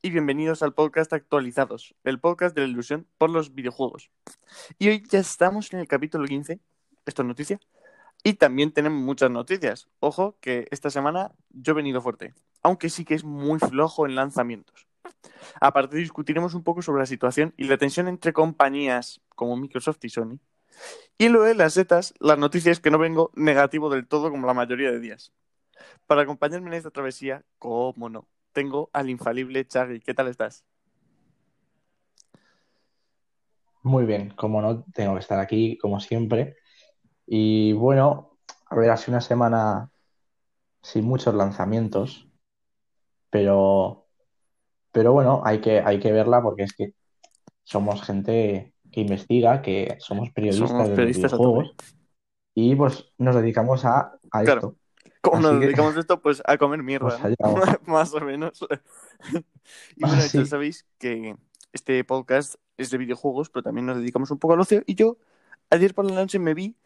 [0.00, 4.10] y bienvenidos al podcast Actualizados, el podcast de la ilusión por los videojuegos.
[4.78, 6.60] Y hoy ya estamos en el capítulo 15,
[7.04, 7.58] esto es noticia,
[8.22, 9.88] y también tenemos muchas noticias.
[9.98, 12.32] Ojo que esta semana yo he venido fuerte,
[12.62, 14.86] aunque sí que es muy flojo en lanzamientos.
[15.60, 20.10] Aparte discutiremos un poco sobre la situación y la tensión entre compañías como Microsoft y
[20.10, 20.38] Sony.
[21.18, 24.54] Y lo de las setas, las noticias que no vengo negativo del todo como la
[24.54, 25.32] mayoría de días.
[26.06, 30.00] Para acompañarme en esta travesía, cómo no, tengo al infalible Charlie.
[30.00, 30.64] ¿Qué tal estás?
[33.82, 36.56] Muy bien, como no, tengo que estar aquí como siempre.
[37.26, 38.38] Y bueno,
[38.70, 39.90] a ver, ha sido una semana
[40.82, 42.30] sin muchos lanzamientos,
[43.28, 44.06] pero,
[44.90, 46.94] pero bueno, hay que, hay que verla porque es que
[47.62, 51.74] somos gente que investiga, que somos periodistas Somos de periodistas videojuegos
[52.54, 54.54] y pues nos dedicamos a, a Claro.
[54.54, 54.76] esto.
[55.30, 57.36] Como nos Así que- dedicamos esto, pues a comer mierda, Pues
[57.86, 58.60] más o menos.
[59.96, 60.46] y bueno, Ah, ya sí.
[60.46, 61.36] sabéis que
[61.72, 64.82] este podcast es de videojuegos, pero también nos dedicamos un poco al ocio.
[64.86, 65.16] Y yo
[65.70, 66.76] ayer por la noche me vi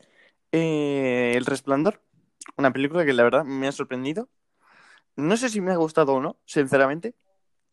[0.52, 2.00] eh, El Resplandor,
[2.56, 4.28] una película que la verdad me ha sorprendido.
[5.16, 7.14] No sé si me ha gustado o no, sinceramente.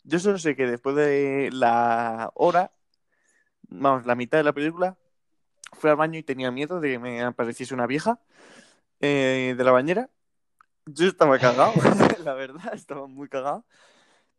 [0.03, 2.71] Yo solo sé que después de la hora,
[3.69, 4.97] vamos, la mitad de la película,
[5.73, 8.19] fui al baño y tenía miedo de que me apareciese una vieja
[8.99, 10.09] eh, de la bañera.
[10.87, 11.73] Yo estaba cagado,
[12.23, 13.65] la verdad, estaba muy cagado.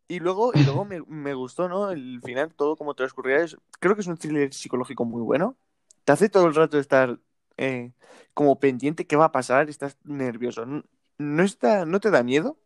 [0.08, 1.90] Y luego, y luego me, me gustó, ¿no?
[1.90, 3.38] El final, todo como transcurría.
[3.44, 5.56] Es, creo que es un thriller psicológico muy bueno.
[6.04, 7.18] Te hace todo el rato estar
[7.58, 7.92] eh,
[8.34, 10.64] como pendiente qué va a pasar, estás nervioso.
[10.64, 10.82] No,
[11.18, 12.58] no está, no te da miedo.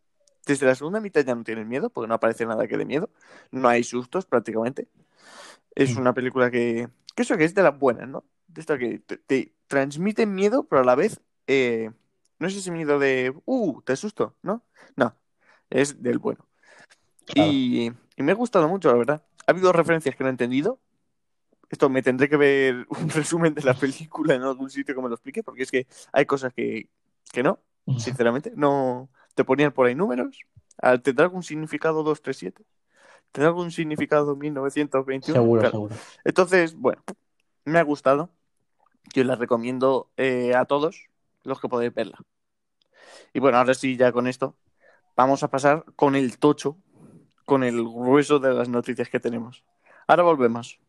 [0.45, 3.09] Desde la segunda mitad ya no tienes miedo, porque no aparece nada que dé miedo.
[3.51, 4.87] No hay sustos prácticamente.
[5.75, 5.99] Es Mm.
[5.99, 8.23] una película que, que eso que es de las buenas, ¿no?
[8.47, 11.91] De esto que te, te transmite miedo, pero a la vez eh,
[12.39, 14.63] no es ese miedo de, uh, te asusto, ¿no?
[14.95, 15.15] No,
[15.69, 16.45] es del bueno.
[17.25, 17.51] Claro.
[17.51, 19.23] Y, y me ha gustado mucho, la verdad.
[19.47, 20.79] Ha habido referencias que no he entendido.
[21.69, 25.07] Esto me tendré que ver un resumen de la película en algún sitio que me
[25.09, 26.89] lo explique, porque es que hay cosas que,
[27.31, 27.59] que no,
[27.97, 28.51] sinceramente.
[28.55, 30.39] No te ponían por ahí números.
[31.03, 32.63] ¿Tendrá algún significado 237?
[33.31, 35.33] ¿Tendrá algún significado 1921?
[35.33, 35.71] Seguro, Claro.
[35.71, 35.95] seguro.
[36.23, 37.01] Entonces, bueno,
[37.65, 38.29] me ha gustado.
[39.13, 41.07] Yo la recomiendo eh, a todos
[41.43, 42.17] los que podéis verla.
[43.33, 44.57] Y bueno, ahora sí, ya con esto,
[45.15, 46.77] vamos a pasar con el tocho,
[47.45, 49.63] con el grueso de las noticias que tenemos.
[50.07, 50.79] Ahora volvemos.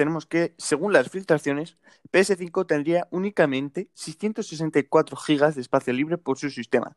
[0.00, 1.76] Tenemos que, según las filtraciones,
[2.10, 6.96] PS5 tendría únicamente 664 GB de espacio libre por su sistema.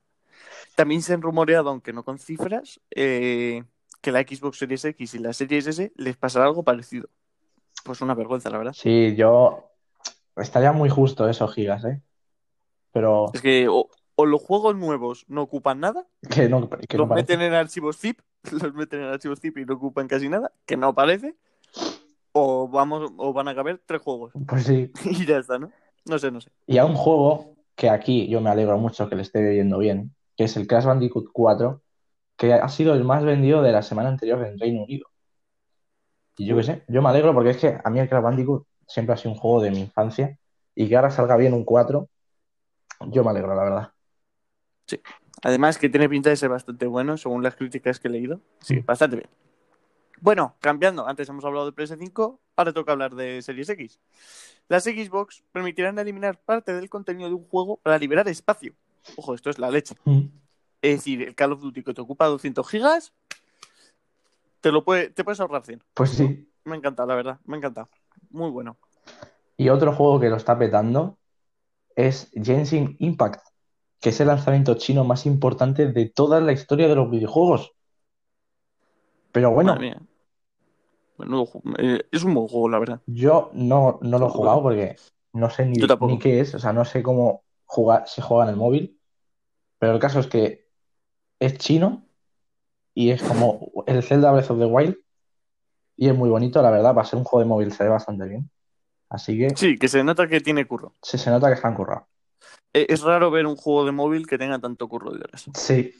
[0.77, 3.65] También se han rumoreado, aunque no con cifras, eh,
[3.99, 7.09] que la Xbox Series X y la Series S les pasará algo parecido.
[7.83, 8.73] Pues una vergüenza, la verdad.
[8.73, 9.69] Sí, yo
[10.37, 12.01] estaría muy justo esos gigas, ¿eh?
[12.93, 17.09] Pero Es que o, o los juegos nuevos no ocupan nada, que no, que los
[17.09, 20.77] meten en archivos zip, los meten en archivos zip y no ocupan casi nada, que
[20.77, 21.35] no parece,
[22.33, 24.91] o vamos, o van a caber tres juegos Pues sí.
[25.05, 25.71] y ya está, ¿no?
[26.05, 26.51] No sé, no sé.
[26.67, 30.13] Y a un juego que aquí yo me alegro mucho que le esté yendo bien,
[30.35, 31.81] que es el Crash Bandicoot 4,
[32.35, 35.07] que ha sido el más vendido de la semana anterior en Reino Unido.
[36.37, 38.65] Y yo qué sé, yo me alegro porque es que a mí el Crash Bandicoot
[38.87, 40.37] siempre ha sido un juego de mi infancia
[40.75, 42.09] y que ahora salga bien un 4,
[43.07, 43.89] yo me alegro, la verdad.
[45.43, 48.41] Además que tiene pinta de ser bastante bueno, según las críticas que he leído.
[48.59, 48.85] Sí, Mm.
[48.85, 49.29] bastante bien.
[50.23, 53.99] Bueno, cambiando, antes hemos hablado de PS5, ahora toca hablar de Series X.
[54.69, 58.73] Las Xbox permitirán eliminar parte del contenido de un juego para liberar espacio.
[59.17, 59.95] Ojo, esto es la leche.
[60.81, 63.11] Es decir, el Call of Duty que te ocupa 200 gigas,
[64.61, 65.83] te lo puede, te puedes ahorrar 100.
[65.93, 66.49] Pues sí.
[66.63, 67.89] Me encanta, la verdad, me encanta.
[68.29, 68.77] Muy bueno.
[69.57, 71.17] Y otro juego que lo está petando
[71.97, 73.45] es Genshin Impact,
[73.99, 77.73] que es el lanzamiento chino más importante de toda la historia de los videojuegos.
[79.33, 79.77] Pero bueno,
[81.17, 83.01] Ju- eh, es un buen juego, la verdad.
[83.05, 84.95] yo no, no lo he jugado porque
[85.33, 85.77] no sé ni,
[86.07, 88.99] ni qué es, o sea, no sé cómo jugar, se juega en el móvil.
[89.79, 90.67] Pero el caso es que
[91.39, 92.05] es chino
[92.93, 94.95] y es como el Zelda Breath of the Wild
[95.97, 98.25] y es muy bonito, la verdad, para ser un juego de móvil se ve bastante
[98.27, 98.49] bien.
[99.09, 100.95] Así que Sí, que se nota que tiene curro.
[101.01, 102.03] se, se nota que están currados.
[102.73, 105.45] Eh, Es raro ver un juego de móvil que tenga tanto curro detrás.
[105.55, 105.93] Sí.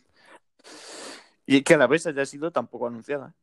[1.46, 3.36] Y que a la vez haya sido tampoco anunciada.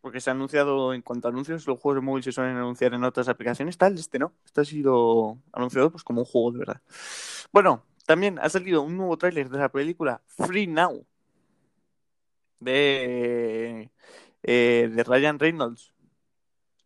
[0.00, 2.92] Porque se ha anunciado en cuanto a anuncios, los juegos de móvil se suelen anunciar
[2.92, 4.32] en otras aplicaciones, tal, este no.
[4.44, 6.82] Este ha sido anunciado pues como un juego de verdad.
[7.52, 11.06] Bueno, también ha salido un nuevo tráiler de la película Free Now
[12.60, 13.90] de,
[14.42, 15.92] eh, de Ryan Reynolds,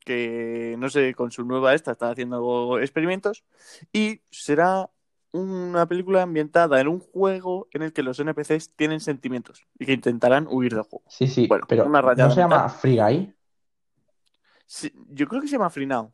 [0.05, 3.45] que no sé, con su nueva esta está haciendo experimentos
[3.93, 4.91] y será
[5.33, 9.93] una película ambientada en un juego en el que los NPCs tienen sentimientos y que
[9.93, 11.05] intentarán huir del juego.
[11.09, 12.69] Sí, sí, Bueno, pero una ¿no se llama.
[12.69, 13.35] Free Guy?
[14.67, 16.13] Sí, yo creo que se llama Free Now.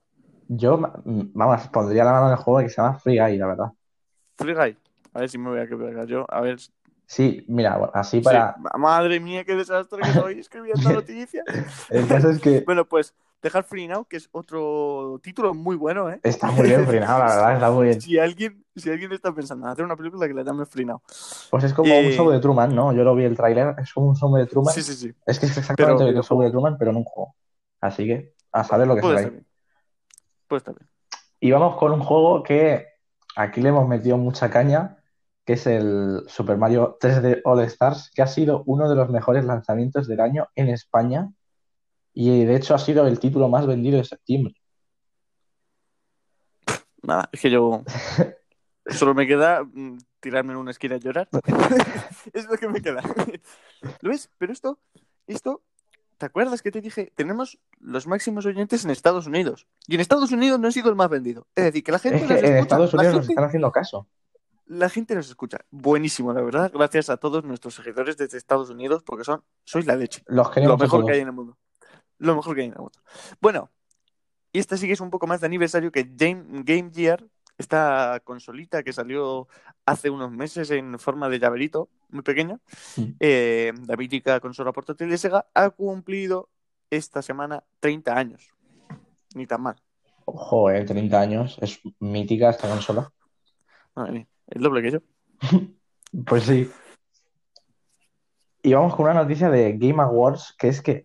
[0.49, 3.47] Yo, vamos, pondría la mano en el juego de que se llama Free Guy, la
[3.47, 3.73] verdad.
[4.37, 4.77] Free Guy.
[5.13, 6.25] A ver si me voy a quedar yo.
[6.29, 6.59] A ver.
[7.07, 8.25] Sí, mira, bueno, así Sí.
[8.25, 8.57] para...
[8.77, 11.45] Madre mía, qué desastre que soy escribiendo noticias.
[11.89, 13.15] El caso es que Bueno, pues
[13.47, 16.21] dejar Free Now, que es otro título muy bueno, ¿eh?
[16.23, 18.01] está muy bien Free Now, la verdad, está muy bien.
[18.01, 21.01] Si alguien, si alguien está pensando en hacer una película que le llame Free Now.
[21.51, 22.93] Pues es como Eh, un show de Truman, ¿no?
[22.93, 24.75] Yo lo vi el tráiler, es como un show de Truman.
[24.75, 25.15] Sí, sí, sí.
[25.25, 26.51] Es que es exactamente Pero el show de.
[26.51, 27.35] Truman, pero en un juego.
[27.81, 29.33] Así que, a saber lo que será.
[30.49, 30.89] Puede estar bien.
[31.41, 32.87] Y vamos con un juego que
[33.37, 34.99] aquí le hemos metido mucha caña,
[35.45, 39.45] que es el Super Mario 3D All Stars, que ha sido uno de los mejores
[39.45, 41.31] lanzamientos del año en España
[42.19, 44.55] y de hecho ha sido el título más vendido de septiembre.
[47.03, 47.85] Nada, es que yo.
[48.87, 51.29] Solo me queda mm, tirarme en una esquina y llorar.
[52.33, 53.03] es lo que me queda.
[54.01, 54.31] ¿Lo ves?
[54.39, 54.79] Pero esto,
[55.27, 55.63] esto,
[56.17, 57.13] ¿te acuerdas que te dije?
[57.15, 59.67] Tenemos los máximos oyentes en Estados Unidos.
[59.87, 61.47] Y en Estados Unidos no ha sido el más vendido.
[61.55, 62.63] Es decir, que la gente Es que nos en escucha.
[62.63, 64.09] Estados Unidos nos están haciendo caso.
[64.65, 65.59] La gente nos escucha.
[65.71, 66.73] Buenísimo, la verdad.
[66.73, 70.23] Gracias a todos nuestros seguidores desde Estados Unidos, porque son, sois la leche.
[70.29, 71.59] Los Lo queremos a mejor que hay en el mundo.
[72.19, 72.99] Lo mejor que hay en el mundo.
[73.41, 73.71] Bueno,
[74.53, 77.25] y esta sí que es un poco más de aniversario que Game, Game Gear,
[77.59, 79.49] esta consolita que salió
[79.87, 82.59] hace unos meses en forma de llaverito, muy pequeña,
[82.97, 83.03] Mm.
[83.21, 86.49] eh, la mítica consola portátil de Sega, ha cumplido
[86.91, 88.51] esta semana 30 años.
[89.35, 89.77] Ni tan mal.
[90.25, 93.13] Ojo, eh, 30 años, es mítica esta consola.
[93.95, 94.99] Madre mía, el doble que yo.
[96.27, 96.71] Pues sí.
[98.63, 101.05] Y vamos con una noticia de Game Awards, que es que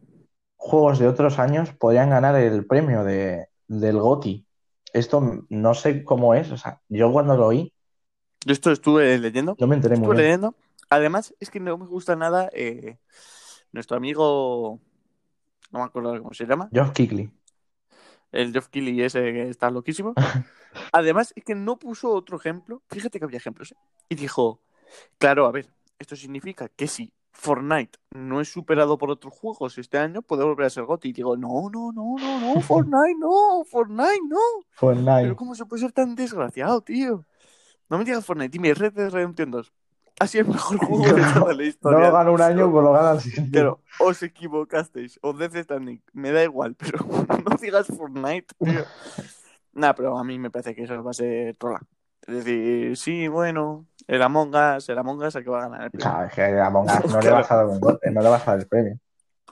[0.63, 4.45] juegos de otros años podrían ganar el premio de, del GOTY.
[4.93, 7.73] Esto no sé cómo es, o sea, yo cuando lo oí
[8.45, 9.55] Yo esto estuve leyendo.
[9.59, 10.25] no me enteré muy Estuve bien.
[10.25, 10.55] leyendo.
[10.89, 12.97] Además, es que no me gusta nada eh,
[13.71, 14.79] nuestro amigo,
[15.71, 17.31] no me acuerdo cómo se llama, Geoff Keighley.
[18.31, 20.13] el Geoff Keighley ese que está loquísimo.
[20.93, 22.81] Además, es que no puso otro ejemplo.
[22.89, 23.71] Fíjate que había ejemplos.
[23.71, 23.75] ¿eh?
[24.09, 24.61] Y dijo,
[25.17, 25.67] claro, a ver,
[25.99, 30.65] esto significa que si Fortnite no es superado por otros juegos este año, puede volver
[30.67, 31.09] a ser GOTY.
[31.09, 34.37] Y digo, no, no, no, no, no, Fortnite no, Fortnite no.
[34.59, 35.35] Pero Fortnite.
[35.35, 37.25] ¿cómo se puede ser tan desgraciado, tío?
[37.89, 39.73] No me digas Fortnite, dime Red Dead Redemption 2.
[40.19, 41.99] Ha sido el mejor juego de toda la No historia.
[41.99, 43.51] lo gana un año, pues lo gana el siguiente.
[43.53, 45.17] Pero os equivocasteis.
[45.23, 46.01] O Death Stranding.
[46.13, 48.83] Me da igual, pero no digas Fortnite, tío.
[49.73, 51.81] Nah, pero a mí me parece que eso va a ser trola.
[52.27, 55.83] Es decir, sí, bueno, el Among Us, el Among Us, el que va a ganar
[55.85, 56.09] el premio.
[56.11, 58.29] Claro, es que a Among Us no le vas a dar un gol- no le
[58.29, 58.99] vas a dar el premio.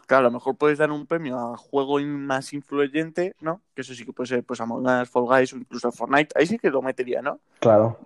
[0.06, 3.62] Claro, a lo mejor puedes dar un premio a juego más influyente, ¿no?
[3.76, 6.34] Que eso sí que puede ser, pues, Among Us, Fall Guys o incluso Fortnite.
[6.38, 7.40] Ahí sí que lo metería, ¿no?
[7.60, 8.00] Claro.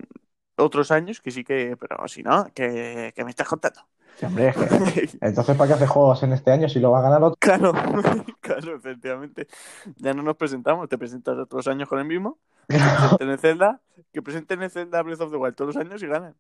[0.58, 3.82] Otros años que sí que, pero si no, que, que me estás contando.
[4.18, 7.00] Sí, hombre, es que- Entonces, ¿para qué hace juegos en este año si lo va
[7.00, 7.38] a ganar otro?
[7.40, 7.72] Claro,
[8.42, 9.48] claro, efectivamente.
[9.98, 12.78] Ya no nos presentamos, te presentas otros años con el mismo, que
[13.20, 16.08] presenten el Zelda, que presenten el Zelda Breath of the Wild todos los años y
[16.08, 16.36] ganan.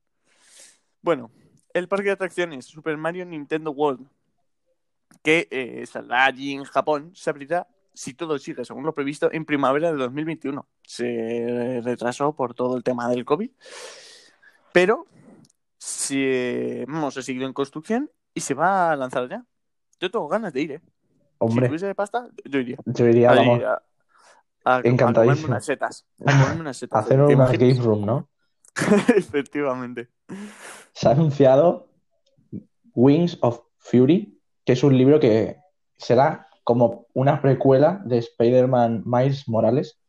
[1.01, 1.31] Bueno,
[1.73, 4.07] el parque de atracciones Super Mario Nintendo World,
[5.21, 9.45] que eh, saldrá allí en Japón, se abrirá, si todo sigue según lo previsto, en
[9.45, 10.65] primavera de 2021.
[10.83, 13.49] Se retrasó por todo el tema del COVID,
[14.71, 15.05] pero
[15.85, 19.43] si, vamos, ha seguido en construcción y se va a lanzar ya.
[19.99, 20.81] Yo tengo ganas de ir, ¿eh?
[20.83, 20.89] Si
[21.39, 22.77] Hombre, tuviese pasta, yo iría.
[22.85, 23.73] yo iría, Ahí, vamos, a,
[24.65, 25.35] a- a Encantadísimo.
[25.35, 26.05] comerme unas setas.
[26.25, 27.05] A comerme unas a setas.
[27.05, 28.29] hacer ¿te una game room, ¿no?
[29.15, 30.09] Efectivamente.
[30.93, 31.89] Se ha anunciado
[32.95, 35.57] Wings of Fury, que es un libro que
[35.97, 39.99] será como una precuela de Spider-Man Miles Morales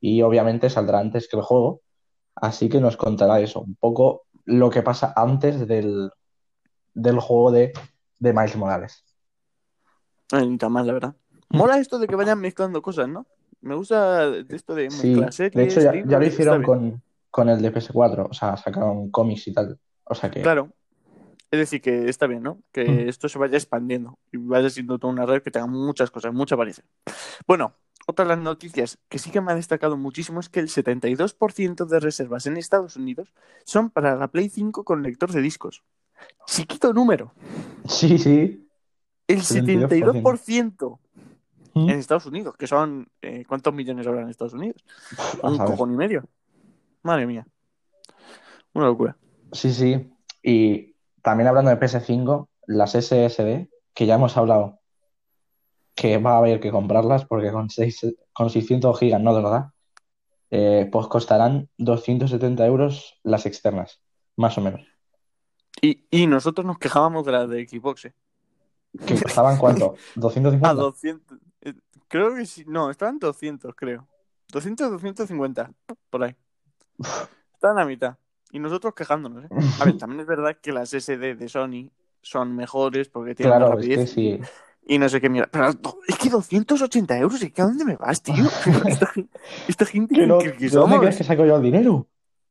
[0.00, 1.82] y obviamente saldrá antes que el juego,
[2.34, 6.10] así que nos contará eso, un poco lo que pasa antes del,
[6.94, 7.72] del juego de,
[8.18, 9.04] de Miles Morales.
[10.32, 11.14] Ay, ni tan mal, la verdad.
[11.50, 13.26] Mola esto de que vayan mezclando cosas, ¿no?
[13.60, 17.02] Me gusta esto de Sí, mezclar series, de hecho ya, libros, ya lo hicieron con,
[17.30, 20.70] con el de PS4, o sea, sacaron cómics y tal, o sea que Claro.
[21.50, 22.58] Es decir, que está bien, ¿no?
[22.72, 23.08] Que Mm.
[23.08, 26.56] esto se vaya expandiendo y vaya siendo toda una red que tenga muchas cosas, mucha
[26.56, 26.86] variación.
[27.46, 27.74] Bueno,
[28.06, 31.86] otra de las noticias que sí que me ha destacado muchísimo es que el 72%
[31.86, 33.32] de reservas en Estados Unidos
[33.64, 35.82] son para la Play 5 con lector de discos.
[36.46, 37.32] Chiquito número.
[37.86, 38.68] Sí, sí.
[39.26, 39.88] El 72%.
[39.88, 40.98] 72%
[41.74, 41.90] ¿Mm?
[41.90, 43.08] en Estados Unidos, que son...
[43.22, 44.84] eh, ¿Cuántos millones habrá en Estados Unidos?
[45.42, 46.24] Un cojón y medio.
[47.02, 47.46] Madre mía.
[48.74, 49.16] Una locura.
[49.52, 50.10] Sí, sí.
[50.42, 54.80] Y también hablando de PS5, las SSD, que ya hemos hablado,
[55.94, 59.50] que va a haber que comprarlas porque con, seis- con 600 gigas no te lo
[59.50, 59.72] da,
[60.50, 64.00] eh, pues costarán 270 euros las externas,
[64.36, 64.82] más o menos.
[65.82, 68.14] Y, y nosotros nos quejábamos de la de Xbox, ¿eh?
[69.06, 69.94] ¿Que costaban cuánto?
[70.14, 70.68] ¿250?
[70.68, 71.38] Ah, 200.
[71.62, 71.74] eh,
[72.08, 72.64] Creo que sí.
[72.66, 74.06] No, estaban 200, creo.
[74.48, 75.72] 200, 250,
[76.10, 76.36] por ahí.
[77.54, 78.16] Estaban a mitad.
[78.52, 79.48] Y nosotros quejándonos, ¿eh?
[79.80, 81.90] A ver, también es verdad que las SD de Sony
[82.22, 84.40] son mejores porque tienen más Claro, es que rapidez sí.
[84.86, 85.48] Y no sé qué mira.
[85.50, 85.68] Pero
[86.08, 88.34] es que 280 euros, ¿es que a dónde me vas, tío?
[88.86, 89.12] esta,
[89.68, 92.06] esta gente ¿Que que, no- que- que ¿De dónde crees que saco yo el dinero?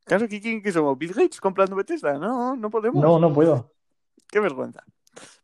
[0.05, 0.97] Claro, ¿qué quieren que somos?
[0.97, 2.17] ¿Bill Gates comprando Bethesda?
[2.17, 3.01] No, no podemos.
[3.01, 3.71] No, no puedo.
[4.29, 4.83] Qué vergüenza.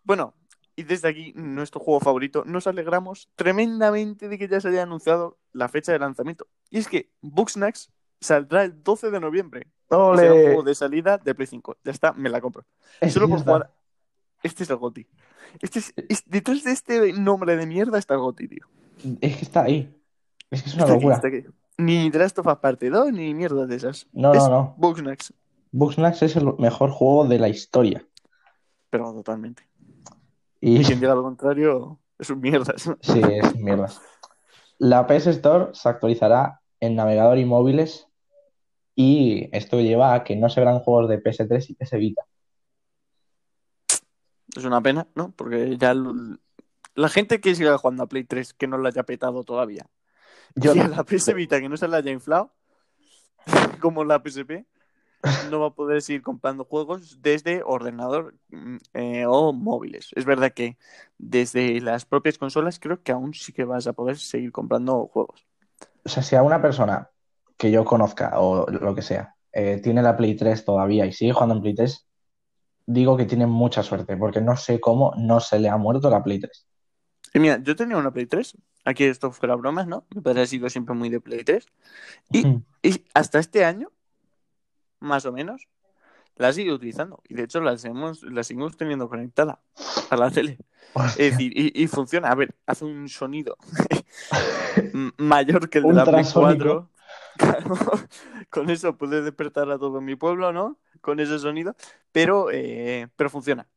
[0.04, 0.34] Bueno,
[0.76, 5.38] y desde aquí, nuestro juego favorito, nos alegramos tremendamente de que ya se haya anunciado
[5.54, 6.48] la fecha de lanzamiento.
[6.70, 9.68] Y es que Bugsnax saldrá el 12 de noviembre.
[9.88, 11.78] Juego de salida de Play 5.
[11.84, 12.66] Ya está, me la compro.
[13.00, 13.74] Es Solo por jugar.
[14.44, 15.08] Este es el GOTI.
[15.62, 18.66] Este es, es- detrás de este nombre de mierda está el GOTI, tío.
[19.22, 19.96] Es que está ahí.
[20.52, 21.16] Es que es una Está aquí, locura.
[21.16, 21.44] está aquí.
[21.78, 24.08] Ni The Last of Us Parte 2, ni mierda de esas.
[24.12, 24.76] No, es no, no.
[24.78, 25.34] Bugsnax.
[25.72, 28.06] Bugsnax es el mejor juego de la historia.
[28.90, 29.64] Pero totalmente.
[30.60, 32.74] Y Y quien diga lo contrario, es un mierda.
[33.02, 33.90] sí, es mierda.
[34.78, 38.08] La PS Store se actualizará en navegador y móviles
[38.96, 42.24] y esto lleva a que no se verán juegos de PS3 y PS Vita.
[44.56, 45.32] Es una pena, ¿no?
[45.36, 45.94] Porque ya
[46.96, 49.86] la gente que siga jugando a Play 3 que no la haya petado todavía.
[50.56, 52.52] Yo y a la PS Vita que no se la haya inflado,
[53.82, 54.66] como la PSP,
[55.50, 60.10] no va a poder seguir comprando juegos desde ordenador mm, eh, o móviles.
[60.16, 60.78] Es verdad que
[61.18, 65.46] desde las propias consolas creo que aún sí que vas a poder seguir comprando juegos.
[66.06, 67.10] O sea, si a una persona
[67.58, 71.34] que yo conozca o lo que sea eh, tiene la Play 3 todavía y sigue
[71.34, 72.08] jugando en Play 3,
[72.90, 76.24] digo que tiene mucha suerte porque no sé cómo no se le ha muerto la
[76.24, 76.68] Play 3.
[77.36, 80.08] Y mira, yo tenía una Play 3, aquí esto fuera bromas, ¿no?
[80.16, 81.66] Mi padre ha sido siempre muy de Play 3.
[82.32, 82.48] Y,
[82.82, 83.92] y hasta este año,
[85.00, 85.68] más o menos,
[86.36, 87.22] la seguido utilizando.
[87.28, 89.62] Y de hecho las hemos, la seguimos teniendo conectada
[90.10, 90.58] a la tele.
[90.94, 91.26] Hostia.
[91.26, 92.30] Es decir, y, y funciona.
[92.30, 93.56] A ver, hace un sonido
[95.18, 96.90] mayor que el de la Play Ultrasónico.
[97.38, 97.70] 4.
[98.50, 100.80] Con eso puede despertar a todo mi pueblo, ¿no?
[101.02, 101.76] Con ese sonido.
[102.12, 103.68] Pero, eh, pero funciona.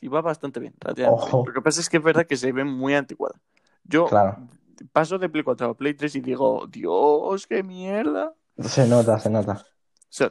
[0.00, 0.74] Y va bastante bien,
[1.08, 1.44] Ojo.
[1.46, 3.38] Lo que pasa es que es verdad que se ve muy anticuada.
[3.84, 4.48] Yo Claro,
[4.92, 8.34] paso de Play 4 a Play 3 y digo, Dios, qué mierda.
[8.58, 9.52] se nota, se nota.
[9.52, 10.30] O sea,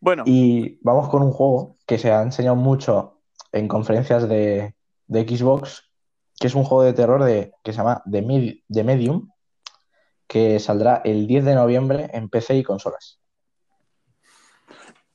[0.00, 3.20] bueno, Y vamos con un juego que se ha enseñado mucho
[3.52, 4.74] en conferencias de,
[5.06, 5.90] de Xbox,
[6.38, 9.30] que es un juego de terror de, que se llama The, The Medium,
[10.26, 13.20] que saldrá el 10 de noviembre en PC y consolas.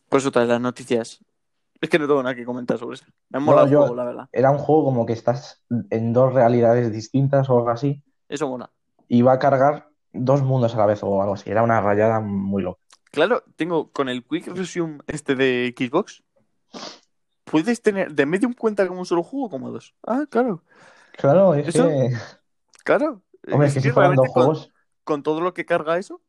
[0.09, 1.23] Pues otra de las noticias.
[1.79, 3.05] Es que no tengo nada que comentar sobre eso.
[3.29, 4.29] Me ha No, molado el juego, la verdad.
[4.31, 5.61] Era un juego como que estás
[5.91, 8.71] en dos realidades distintas o algo así, Eso mola.
[9.07, 11.49] y va a cargar dos mundos a la vez o algo así.
[11.51, 12.81] Era una rayada muy loca.
[13.11, 16.23] Claro, tengo con el Quick Resume este de Xbox.
[17.45, 19.93] Puedes tener de Medium cuenta como un solo juego como dos.
[20.05, 20.63] Ah, claro.
[21.13, 22.11] Claro, es Eso- que,
[22.83, 23.21] Claro.
[23.51, 24.71] hombre, es que si fueran dos realmente con, juegos,
[25.03, 26.21] con todo lo que carga eso,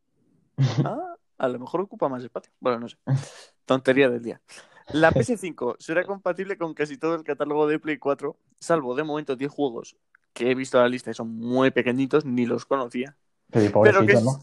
[0.85, 2.53] ah, a lo mejor ocupa más espacio.
[2.61, 2.97] Bueno, no sé.
[3.65, 4.41] Tontería del día.
[4.89, 9.37] La PS5 será compatible con casi todo el catálogo de Play 4, salvo de momento
[9.37, 9.97] 10 juegos
[10.33, 13.17] que he visto en la lista y son muy pequeñitos, ni los conocía.
[13.51, 14.41] pero Pero que pobrecito, ¿no?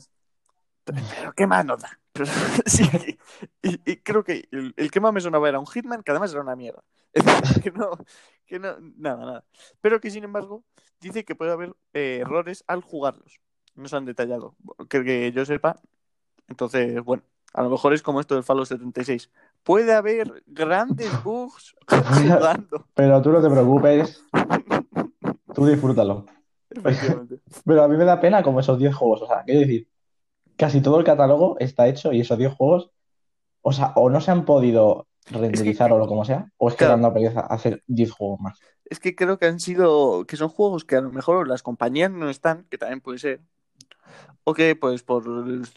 [0.85, 1.99] Pero qué más nos da.
[2.11, 2.27] Pero,
[2.65, 2.87] sí,
[3.63, 6.31] y, y creo que el, el que más me sonaba era un Hitman, que además
[6.31, 6.83] era una mierda.
[7.11, 7.91] Es decir, que no,
[8.45, 9.45] que no, nada, nada.
[9.81, 10.63] Pero que sin embargo,
[10.99, 13.39] dice que puede haber eh, errores al jugarlos.
[13.73, 14.55] No se han detallado.
[14.89, 15.79] Que, que yo sepa.
[16.47, 17.23] Entonces, bueno,
[17.53, 19.31] a lo mejor es como esto del Fallout 76.
[19.63, 22.85] Puede haber grandes bugs jugando.
[22.93, 24.23] Pero tú no te preocupes,
[25.53, 26.25] tú disfrútalo.
[27.65, 29.21] Pero a mí me da pena como esos 10 juegos.
[29.21, 29.87] O sea, quiero decir,
[30.57, 32.91] casi todo el catálogo está hecho y esos 10 juegos,
[33.61, 36.85] o sea, o no se han podido renderizar o lo como sea, o es que
[36.85, 37.01] Claro.
[37.01, 38.59] dado pereza hacer 10 juegos más.
[38.85, 42.11] Es que creo que han sido, que son juegos que a lo mejor las compañías
[42.11, 43.41] no están, que también puede ser,
[44.43, 45.23] o que pues por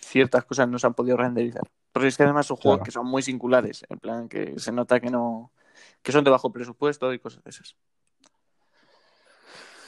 [0.01, 1.63] ciertas cosas no se han podido renderizar.
[1.93, 2.85] Porque es que además son juegos Claro.
[2.85, 5.53] que son muy singulares, en plan que se nota que no,
[6.03, 7.77] que son de bajo presupuesto y cosas de esas.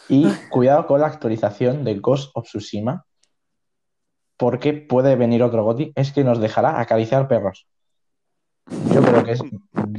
[0.09, 3.05] Y cuidado con la actualización de Ghost of Tsushima,
[4.37, 7.69] porque puede venir otro GOTY, es que nos dejará acariciar perros.
[8.93, 9.41] Yo creo que es,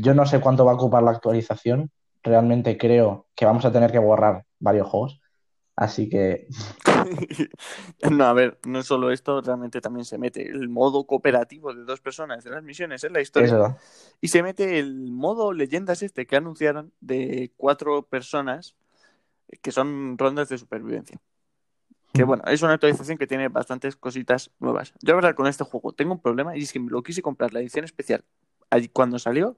[0.02, 1.92] yo no sé cuánto va a ocupar la actualización,
[2.24, 5.21] realmente creo que vamos a tener que borrar varios juegos,
[5.76, 6.48] así que
[8.12, 12.02] No, a ver, no solo esto, realmente también se mete el modo cooperativo de dos
[12.02, 13.48] personas de las misiones en la historia.
[13.48, 13.78] eso,
[14.20, 18.76] Y se mete el modo leyendas este que anunciaron de cuatro personas
[19.62, 21.20] que son rondas de supervivencia.
[22.14, 22.28] Que Mm.
[22.28, 24.94] bueno, es una actualización que tiene bastantes cositas nuevas.
[25.02, 27.22] Yo, la verdad, con este juego tengo un problema y es que me lo quise
[27.22, 28.24] comprar la edición especial
[28.70, 29.58] allí cuando salió.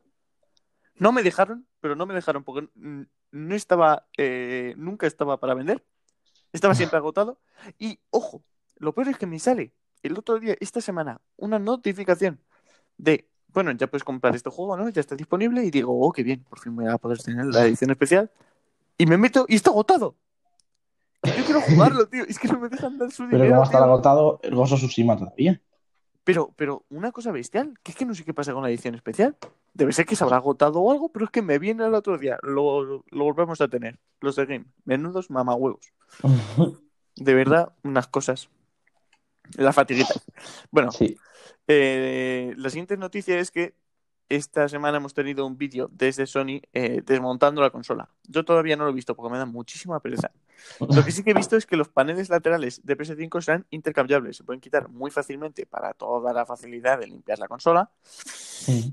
[0.96, 5.84] No me dejaron, pero no me dejaron porque no estaba, eh, nunca estaba para vender.
[6.53, 7.39] Estaba siempre agotado.
[7.77, 8.43] Y ojo,
[8.77, 12.39] lo peor es que me sale el otro día, esta semana, una notificación
[12.98, 14.89] de, bueno, ya puedes comprar este juego, ¿no?
[14.89, 15.63] Ya está disponible.
[15.63, 18.29] Y digo, oh, qué bien, por fin voy a poder tener la edición especial.
[18.98, 20.15] Y me meto y está agotado.
[21.24, 22.25] Yo quiero jugarlo, tío.
[22.27, 23.50] Es que no me dejan dar su pero dinero.
[23.50, 23.91] como va a estar tío.
[23.91, 25.62] agotado el of Tsushima todavía.
[26.24, 28.95] Pero, pero una cosa bestial, que es que no sé qué pasa con la edición
[28.95, 29.38] especial.
[29.74, 32.18] Debe ser que se habrá agotado o algo, pero es que me viene el otro
[32.18, 32.38] día.
[32.44, 34.00] Lo, lo volvemos a tener.
[34.20, 34.65] Los de Game.
[34.86, 35.92] Menudos mamahuevos.
[37.15, 38.50] De verdad, unas cosas.
[39.56, 40.13] La fatiguita.
[40.72, 41.18] Bueno, Sí,
[41.68, 43.75] eh, la siguiente noticia es que
[44.30, 48.10] esta semana hemos tenido un vídeo desde Sony eh, desmontando la consola.
[48.24, 50.32] Yo todavía no lo he visto porque me da muchísima pereza.
[50.91, 54.38] Lo que sí que he visto es que los paneles laterales de PS5 serán intercambiables.
[54.38, 57.91] Se pueden quitar muy fácilmente para toda la facilidad de limpiar la consola.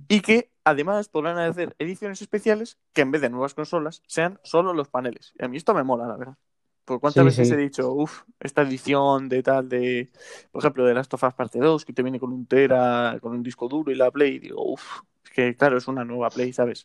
[0.09, 4.73] Y que además podrán hacer ediciones especiales que en vez de nuevas consolas sean solo
[4.75, 5.33] los paneles.
[5.38, 6.37] Y a mí esto me mola, la verdad.
[6.85, 7.52] Por cuántas Sí, veces sí.
[7.52, 10.11] he dicho, uff, esta edición de tal, de,
[10.50, 13.33] por ejemplo, de Last of Us parte 2, que te viene con un Tera, con
[13.33, 16.31] un disco duro y la Play, y digo, uff, es que claro, es una nueva
[16.31, 16.85] Play, ¿sabes?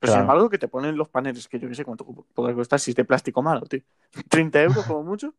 [0.00, 0.20] Pero sin Claro.
[0.32, 2.96] embargo, que te ponen los paneles, que yo qué sé cuánto podrá costar si es
[2.96, 3.80] de plástico malo, tío.
[4.28, 5.34] 30 euros como mucho,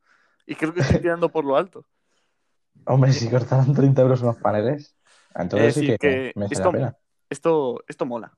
[0.45, 1.86] y creo que estoy tirando por lo alto.
[2.86, 4.95] Hombre, si costaran 30 euros unos paneles,
[5.36, 6.98] entonces Es sí que, que merece esto- la pena.
[7.30, 8.34] Esto, esto mola.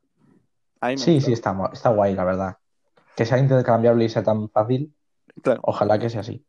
[0.81, 1.25] Me Sí, gusta.
[1.27, 2.57] sí, está, está guay, la verdad.
[3.15, 4.93] Que sea intercambiable y sea tan fácil,
[5.41, 5.61] Claro.
[5.63, 6.45] ojalá que sea así.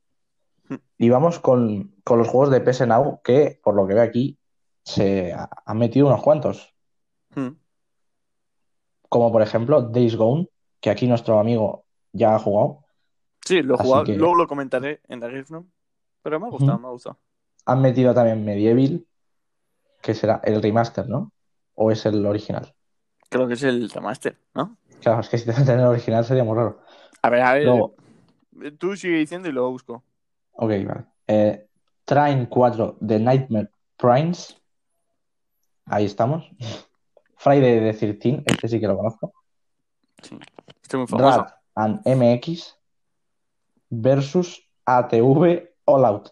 [0.69, 0.75] Mm.
[0.99, 4.39] Y vamos con, con los juegos de PS Now, que por lo que veo aquí,
[4.85, 6.75] se ha- han metido unos cuantos.
[7.37, 7.49] Mm.
[9.13, 10.49] Como por ejemplo Days Gone,
[10.81, 12.79] que aquí nuestro amigo ya ha jugado.
[13.45, 15.71] Sí, lo he jugado, que- luego lo comentaré en la Game Room,
[16.23, 17.19] pero me ha gustado, me ha gustado.
[17.67, 19.05] Han metido también Medieval,
[20.01, 21.31] que será el remaster, ¿no?
[21.75, 22.73] ¿O es el original?
[23.29, 24.79] Creo que es el remaster, ¿no?
[25.03, 26.81] Claro, es que si te meten el original sería muy raro.
[27.21, 27.95] A ver, a ver, Luego,
[28.79, 30.03] tú sigue diciendo y lo busco.
[30.53, 31.05] ok, vale.
[31.27, 31.67] Eh,
[32.07, 34.57] Train 4 The Nightmare Primes.
[35.87, 36.51] Ahí estamos.
[37.43, 39.33] Friday the 13, este sí que lo conozco.
[40.23, 40.39] Sí,
[40.83, 41.41] estoy muy famoso.
[41.41, 42.77] Rad and MX
[43.91, 46.29] versus ATV All Out.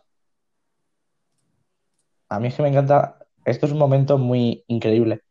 [2.28, 3.18] A mí es que me encanta.
[3.44, 5.22] Esto es un momento muy increíble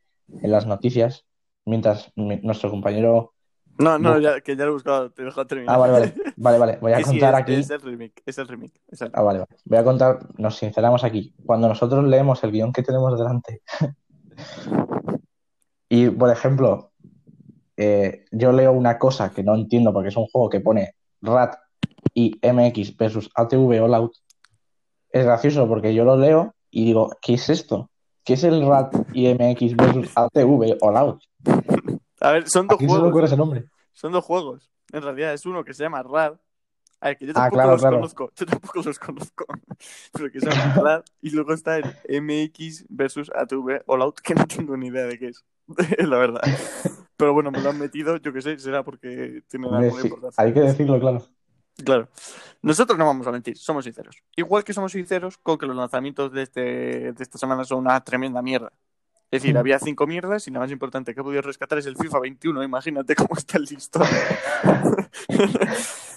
[0.41, 1.25] en las noticias.
[1.65, 3.33] Mientras mi- nuestro compañero.
[3.77, 5.73] No, no, ya, que ya lo he buscado, te dejo terminar.
[5.73, 6.13] Ah, vale, vale.
[6.35, 6.77] Vale, vale.
[6.81, 7.53] Voy a sí, contar es, aquí.
[7.53, 8.81] es el remake, es el remake.
[8.89, 9.55] es el- Ah, vale, vale.
[9.63, 11.33] Voy a contar, nos sinceramos aquí.
[11.45, 13.61] Cuando nosotros leemos el guion que tenemos delante,
[15.89, 16.91] y por ejemplo,
[17.77, 21.55] eh, yo leo una cosa que no entiendo porque es un juego que pone RAT
[22.13, 24.13] y MX versus ATV All Out,
[25.11, 27.89] es gracioso porque yo lo leo y digo, ¿qué es esto?
[28.23, 31.23] ¿Qué es el RAT y MX versus ATV All Out?
[32.21, 33.09] A ver, son ¿A dos quién se le juegos.
[33.09, 33.65] ocurre ese nombre?
[33.93, 34.71] Son dos juegos.
[34.91, 36.33] En realidad es uno que se llama Rad.
[37.01, 37.95] A ver, que yo Ah, tampoco claro, los claro.
[37.97, 38.31] conozco.
[38.35, 39.45] Yo tampoco los conozco.
[40.13, 41.03] Pero que se llama Rad.
[41.21, 41.85] Y luego está el
[42.21, 45.45] MX versus ATV All Out, que no tengo ni idea de qué es.
[45.99, 46.41] La verdad.
[47.17, 50.43] Pero bueno, me lo han metido, yo qué sé, será porque Hombre, alguna sí, importancia.
[50.43, 51.23] hay que decirlo, claro.
[51.85, 52.09] Claro.
[52.61, 54.17] Nosotros no vamos a mentir, somos sinceros.
[54.35, 56.61] Igual que somos sinceros con que los lanzamientos de, este,
[57.13, 58.71] de esta semana son una tremenda mierda.
[59.31, 59.57] Es decir, Mm.
[59.59, 62.63] había cinco mierdas y la más importante que he podido rescatar es el FIFA 21.
[62.63, 64.03] Imagínate cómo está el listón.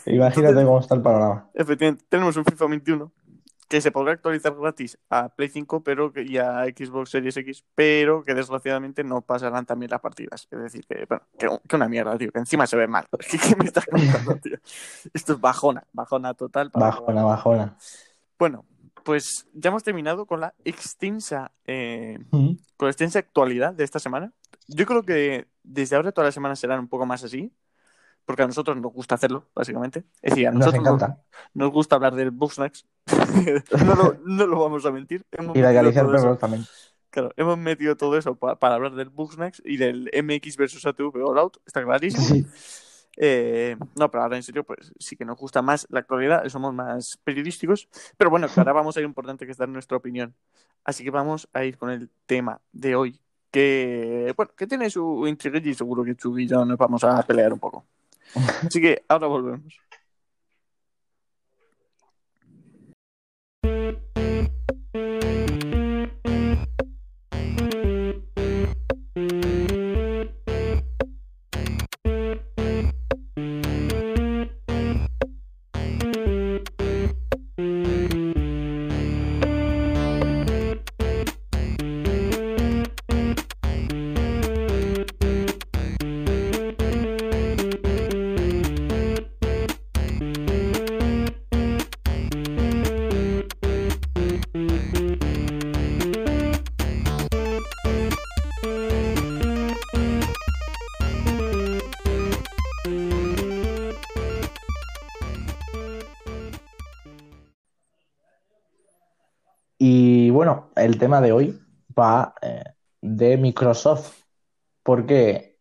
[0.06, 1.48] Imagínate Entonces- cómo está el panorama.
[1.54, 3.12] Efectivamente, tenemos un FIFA 21
[3.68, 7.64] que se podrá actualizar gratis a Play 5 pero que, y a Xbox Series X,
[7.74, 10.46] pero que desgraciadamente no pasarán también las partidas.
[10.50, 13.06] Es decir, que, bueno, que, que una mierda, tío, que encima se ve mal.
[13.30, 14.56] ¿Qué, qué me estás contando, tío?
[15.14, 16.70] Esto es bajona, bajona total.
[16.70, 17.76] para- Bajona, bajona.
[18.38, 18.66] Bueno,
[19.04, 24.32] pues ya hemos terminado con la extensa, eh, con la extensa actualidad de esta semana.
[24.68, 27.52] Yo creo que desde ahora todas las semanas serán un poco más así,
[28.24, 30.04] porque a nosotros nos gusta hacerlo, básicamente.
[30.22, 31.22] Es decir, a Nos nosotros nos, encanta.
[31.54, 32.86] nos gusta hablar del Bugsnax.
[33.84, 35.24] no, lo, no lo vamos a mentir.
[35.32, 36.64] Hemos Y perros también.
[37.10, 41.16] Claro, hemos metido todo eso pa- para hablar del Bugsnax y del MX versus ATV
[41.22, 42.22] All Out, está clarísimo.
[42.24, 42.46] Sí.
[43.16, 46.72] Eh, no, pero ahora en serio, pues sí que nos gusta más la actualidad, somos
[46.74, 47.88] más periodísticos.
[48.16, 50.34] Pero bueno, ahora vamos a ir importante que es dar nuestra opinión.
[50.84, 53.20] Así que vamos a ir con el tema de hoy,
[53.50, 57.22] que, bueno, que tiene su intriga y seguro que Chuy y yo nos vamos a
[57.22, 57.84] pelear un poco.
[58.66, 59.78] Así que ahora volvemos.
[111.02, 111.60] Tema de hoy
[111.98, 112.62] va eh,
[113.00, 114.22] de Microsoft,
[114.84, 115.58] porque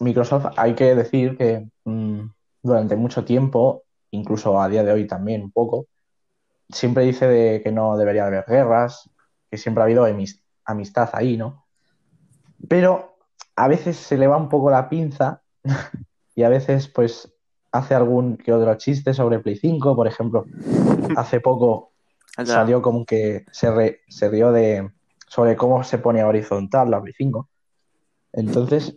[0.00, 2.20] Microsoft hay que decir que mm,
[2.62, 5.86] durante mucho tiempo, incluso a día de hoy también un poco,
[6.68, 9.08] siempre dice de que no debería haber guerras,
[9.50, 11.64] que siempre ha habido amis- amistad ahí, ¿no?
[12.68, 13.16] Pero
[13.56, 15.40] a veces se le va un poco la pinza
[16.34, 17.32] y a veces pues
[17.72, 20.44] hace algún que otro chiste sobre Play 5, por ejemplo,
[21.16, 21.93] hace poco
[22.54, 24.90] Salió como que se, re- se rió de
[25.28, 27.48] sobre cómo se pone horizontal la Play 5.
[28.32, 28.96] Entonces,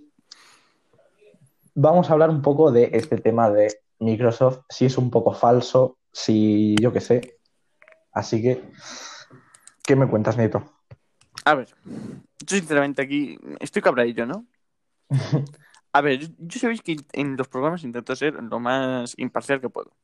[1.75, 5.97] vamos a hablar un poco de este tema de Microsoft, si es un poco falso,
[6.11, 7.39] si yo qué sé.
[8.11, 8.63] Así que,
[9.83, 10.73] ¿qué me cuentas, Nieto?
[11.45, 14.45] A ver, yo sinceramente aquí estoy cabradillo, ¿no?
[15.93, 19.69] A ver, yo, yo sabéis que en los programas intento ser lo más imparcial que
[19.69, 19.95] puedo,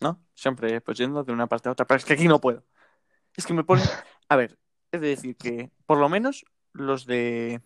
[0.00, 0.20] ¿no?
[0.34, 2.64] Siempre pues yendo de una parte a otra, pero es que aquí no puedo.
[3.36, 3.84] Es que me ponen...
[4.28, 4.58] A ver,
[4.92, 7.60] es de decir que por lo menos los de...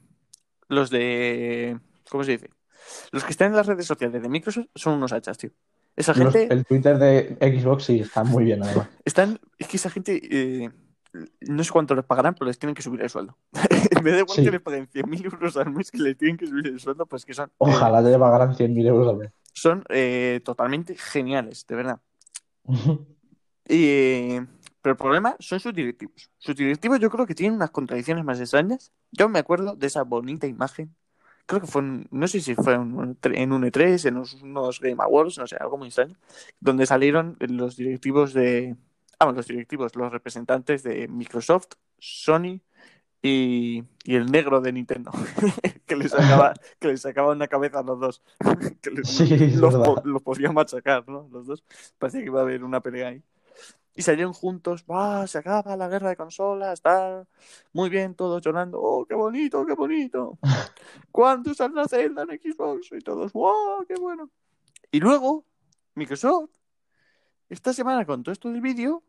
[0.68, 1.78] Los de...
[2.10, 2.50] ¿Cómo se dice?
[3.12, 5.50] Los que están en las redes sociales de Microsoft son unos hachas, tío.
[5.96, 6.52] Esa Los- gente...
[6.52, 8.88] el Twitter de Xbox sí está muy bien, además.
[9.04, 10.70] Están, es que esa gente, eh,
[11.42, 13.36] no sé cuánto les pagarán, pero les tienen que subir el sueldo.
[13.90, 14.44] en vez de igual Sí.
[14.44, 17.24] que les paguen 100.000 euros al mes que les tienen que subir el sueldo, pues
[17.24, 19.32] que son, eh, Ojalá te pagaran 100.000 euros al mes.
[19.52, 22.00] son eh, totalmente geniales, de verdad.
[23.72, 24.44] Eh,
[24.82, 26.30] pero el problema son sus directivos.
[26.38, 28.92] Sus directivos yo creo que tienen unas contradicciones más extrañas.
[29.12, 30.94] Yo me acuerdo de esa bonita imagen.
[31.46, 34.16] Creo que fue, en- no sé si fue en un E3, en un E3, en
[34.16, 36.16] unos, unos Game Awards, no sé, algo muy extraño,
[36.60, 38.76] donde salieron los directivos de,
[39.18, 42.60] ah, los directivos, los representantes de Microsoft, Sony
[43.22, 45.10] y, y el negro de Nintendo,
[45.86, 48.22] que les sacaba, que les sacaba una cabeza a los dos,
[48.80, 51.28] que les- Sí, es los, po- los podía machacar, ¿no?
[51.32, 51.64] Los dos.
[51.98, 53.22] Parecía que iba a haber una pelea ahí.
[53.94, 57.26] Y salieron juntos, va, se acaba la guerra de consolas, tal,
[57.72, 60.38] muy bien, todos llorando, oh, qué bonito, qué bonito.
[61.10, 62.92] ¿Cuándo saldrá Zelda en Xbox?
[62.92, 64.30] Y todos, wow, qué bueno.
[64.92, 65.44] Y luego,
[65.94, 66.50] Microsoft,
[67.48, 69.02] esta semana con todo esto del vídeo,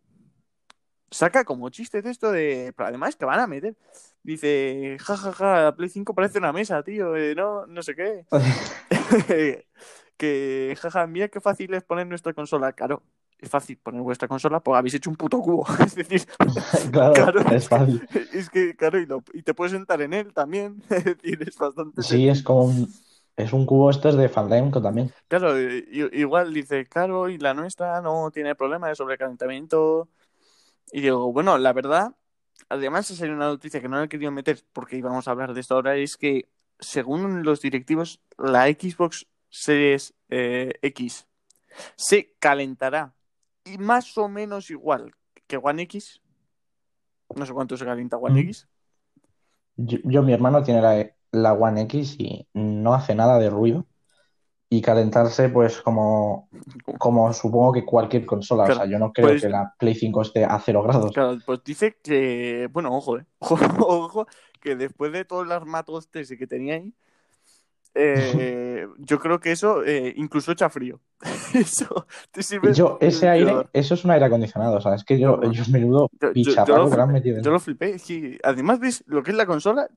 [1.12, 3.78] saca como chiste de esto de, pero además que van a meter,
[4.24, 7.96] dice, jajaja, ja, ja, la Play 5 parece una mesa, tío, eh, no, no sé
[7.96, 8.26] qué.
[10.17, 12.74] que, jaja, mira qué fácil es poner nuestra consola.
[12.74, 13.04] Claro,
[13.41, 15.65] es fácil poner vuestra consola, pues habéis hecho un puto cubo.
[15.86, 16.25] es decir,
[16.91, 17.39] claro, Claro.
[17.51, 18.08] es fácil.
[18.34, 20.82] es que, claro, y, lo- y te puedes sentar en él también.
[20.89, 22.04] es decir, es bastante.
[22.04, 22.93] Sí, es como un,
[23.36, 25.12] es un cubo estos de Fandango también.
[25.27, 30.08] Claro, eh, igual dice, claro, y la nuestra no tiene problema de sobrecalentamiento.
[30.91, 32.15] Y digo, bueno, la verdad,
[32.69, 35.54] además ha salido una noticia que no la he querido meter porque íbamos a hablar
[35.54, 36.49] de esto ahora, es que
[36.80, 41.27] según los directivos, la Xbox Series eh, X
[41.95, 43.13] se calentará
[43.65, 45.12] y más o menos igual
[45.47, 46.21] que One X.
[47.36, 48.45] No sé cuánto se calienta One Mm.
[48.45, 48.67] X.
[49.78, 53.86] Yo, yo- mi hermano tiene la, la One X y no hace nada de ruido.
[54.74, 56.47] Y calentarse, pues, como,
[56.97, 58.63] como supongo que cualquier consola.
[58.63, 61.12] Claro, O sea, yo no creo pues- que la Play 5 esté a cero grados.
[61.12, 63.26] Claro, pues dice que, bueno, ojo, eh.
[63.39, 64.28] Ojo, ojo,
[64.62, 66.93] que después de todo el armatoste ese que tenía ahí,
[67.93, 70.99] eh, yo creo que eso eh, incluso echa frío.
[71.54, 72.73] eso te sirve.
[72.73, 74.77] Yo, ese yo- aire, eso es un aire acondicionado.
[74.77, 77.51] O sea, es que yo, yo menudo Yo- yo- lo flipé, metido Yo dentro.
[77.54, 79.88] lo flipé, es que además ves lo que es la consola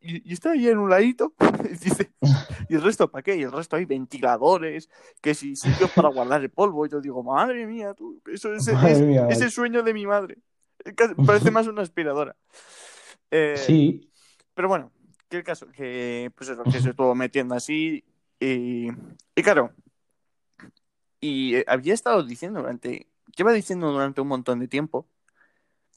[0.00, 1.32] y, y está ahí en un ladito
[1.64, 2.10] y dice,
[2.68, 3.36] ¿y el resto para qué?
[3.36, 4.88] Y el resto hay ventiladores,
[5.20, 6.86] que si sitios para guardar el polvo.
[6.86, 9.44] Y yo digo, madre mía, tú, eso es, es- mía, es vale.
[9.46, 10.38] el sueño de mi madre.
[11.26, 12.36] Parece más una aspiradora.
[13.30, 14.10] Eh, Sí,
[14.54, 14.90] Pero bueno,
[15.28, 18.04] que el caso, que pues eso, que se estuvo metiendo así
[18.40, 18.88] y,
[19.34, 19.72] y claro,
[21.20, 25.06] Y eh, había estado diciendo durante, lleva diciendo durante un montón de tiempo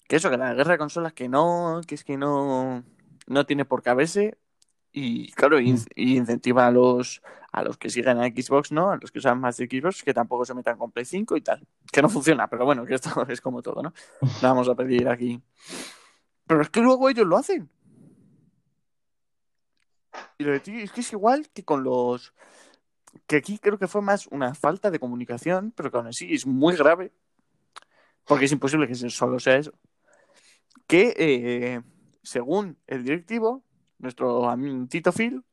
[0.07, 2.83] que eso, que la guerra de consolas que no, que es que no,
[3.27, 4.37] no tiene por qué haberse.
[4.91, 8.91] Y claro, y, y incentiva a los, a los que siguen a Xbox, ¿no?
[8.91, 11.41] A los que usan más de Xbox, que tampoco se metan con Play 5 y
[11.41, 11.65] tal.
[11.91, 13.93] Que no funciona, pero bueno, que esto es como todo, ¿no?
[14.41, 15.41] No vamos a pedir aquí.
[16.45, 17.69] Pero es que luego ellos lo hacen.
[20.41, 22.33] Y lo de ti es que es igual que con los.
[23.27, 26.47] Que aquí creo que fue más una falta de comunicación, pero que aún así es
[26.47, 27.11] muy grave.
[28.25, 29.71] Porque es imposible que solo sea eso.
[30.87, 31.81] Que eh,
[32.23, 33.61] según el directivo,
[33.99, 35.43] nuestro amigo Tito Phil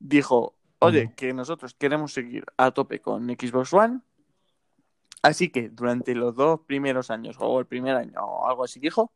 [0.00, 4.00] dijo: Oye, que nosotros queremos seguir a tope con Xbox One.
[5.22, 9.12] Así que durante los dos primeros años, o el primer año, o algo así dijo,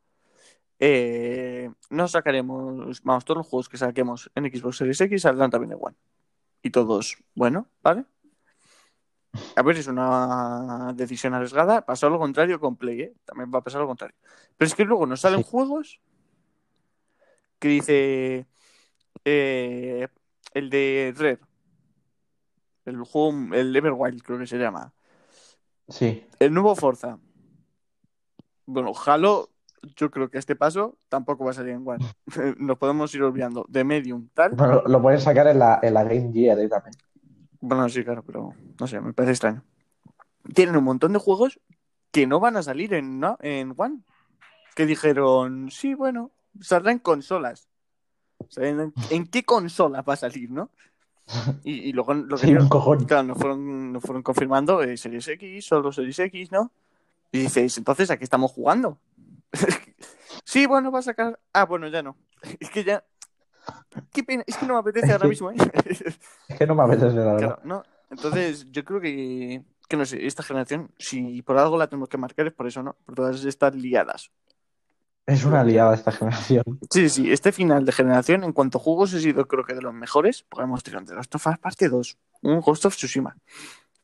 [0.81, 5.73] eh, no sacaremos, vamos, todos los juegos que saquemos en Xbox Series X saldrán también
[5.73, 5.97] en One.
[6.62, 8.05] Y todos, bueno, ¿vale?
[9.55, 11.85] A ver, es una decisión arriesgada.
[11.87, 13.14] Pasó lo contrario con Play, ¿eh?
[13.25, 14.16] También va a pasar lo contrario.
[14.57, 15.49] Pero es que luego nos salen Sí.
[15.49, 16.01] juegos
[17.59, 18.47] que dice
[19.25, 20.09] eh,
[20.55, 21.38] el de Red,
[22.87, 24.93] el juego, el Everwild creo que se llama,
[25.88, 26.27] Sí.
[26.38, 27.19] el nuevo Forza.
[28.66, 29.51] Bueno, Halo,
[29.97, 32.05] yo creo que este paso tampoco va a salir en One.
[32.59, 34.53] Nos podemos ir olvidando de Medium, tal.
[34.53, 36.95] Bueno, lo pueden sacar en la, en la Game Gear eh, también.
[37.61, 39.62] Bueno, sí, claro, pero no sé, me parece extraño.
[40.55, 41.61] Tienen un montón de juegos
[42.11, 43.37] que no van a salir en, ¿no?
[43.40, 44.01] en One.
[44.75, 47.69] Que dijeron, sí, bueno, saldrá en consolas.
[48.38, 50.71] O sea, ¿en, en qué consola va a salir, no?
[51.64, 52.57] Y, y luego lo que Sí,
[53.07, 56.73] claro, nos fueron, nos fueron confirmando eh, Series X, solo Series X, ¿no?
[57.33, 58.99] Y dices, entonces, ¿a qué estamos jugando?
[60.45, 61.39] Sí, bueno, va a sacar.
[61.53, 62.17] Ah, bueno, ya no.
[62.59, 63.05] Es que ya.
[64.13, 65.57] Qué pena, es que no me apetece ahora mismo, ¿eh?
[65.85, 67.39] Es que no me apetece, la verdad.
[67.39, 67.83] Claro, no.
[68.11, 72.19] Entonces, yo creo que, que no sé, esta generación, si por algo la tenemos que
[72.19, 72.97] marcar, es por eso, ¿no?
[73.05, 74.31] Por todas estas liadas.
[75.27, 76.65] Es una liada esta generación.
[76.91, 79.83] Sí, sí, este final de generación, en cuanto a juegos, ha sido, creo que de
[79.83, 80.43] los mejores.
[80.43, 83.37] Podemos tirar de Last of Us parte 2, un Ghost of Tsushima,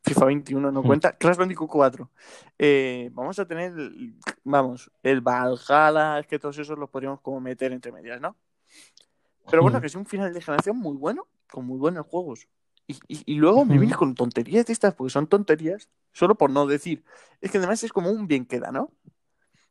[0.06, 2.10] FIFA 21 no cuenta, Crash Bandicoot 4.
[2.58, 3.72] Eh, vamos a tener,
[4.44, 8.36] vamos, el Valhalla, es que todos esos los podríamos como meter entre medias, ¿no?
[9.50, 12.46] Pero bueno, que es un final de generación muy bueno, con muy buenos juegos.
[12.86, 16.50] Y, y- y luego me vienes con tonterías de estas, porque son tonterías, solo por
[16.50, 17.04] no decir.
[17.40, 18.92] Es que además es como un bien queda, ¿no?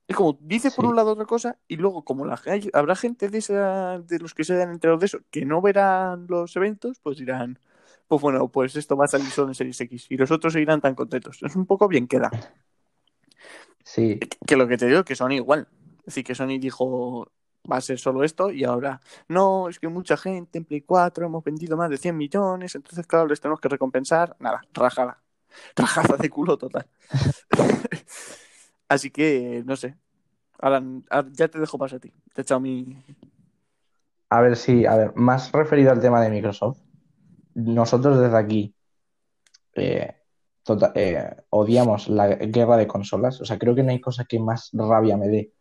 [0.07, 0.89] Es como, dice por Sí.
[0.89, 4.33] un lado otra cosa, y luego, como la, hay- habrá gente de, esa, de los
[4.33, 7.57] que se dan enterados de eso, que no verán los eventos, pues dirán,
[8.07, 10.81] pues bueno, pues esto va a salir solo en Series X, y los otros seguirán
[10.81, 11.41] tan contentos.
[11.43, 12.31] Es un poco bien queda.
[13.83, 15.67] Sí, Que lo que te digo, que Sony igual.
[15.99, 17.31] Es decir, que Sony dijo,
[17.71, 21.25] va a ser solo esto, y ahora, no, es que mucha gente en Play 4
[21.25, 24.35] hemos vendido más de 100 millones, entonces, claro, les tenemos que recompensar.
[24.39, 25.21] Nada, rajada.
[25.75, 26.87] Rajada de culo total.
[28.89, 29.95] Así que, no sé.
[30.59, 32.11] Ahora, ahora ya te dejo pasar a ti.
[32.33, 32.97] Te he echado mi.
[34.29, 36.79] a ver, sí, a ver, más referido al tema de Microsoft,
[37.55, 38.73] nosotros desde aquí
[39.75, 40.15] eh,
[40.63, 43.41] tota- eh, odiamos la guerra de consolas.
[43.41, 45.51] O sea, creo que no hay cosa que más rabia me dé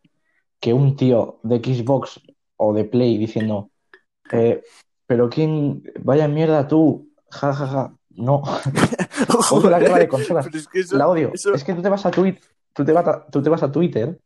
[0.61, 2.21] que un tío de Xbox
[2.57, 3.71] o de Play diciendo,
[4.33, 4.63] eh,
[5.07, 7.95] pero quién, vaya mierda tú, ja, ja, ja.
[8.17, 8.43] No,
[9.51, 10.47] odio la guerra de consolas.
[10.47, 11.33] Pero es que eso- La odio.
[11.35, 13.63] eso- Es que tú te vas a Twitter, tú te vas a, tú te vas
[13.63, 14.19] a Twitter,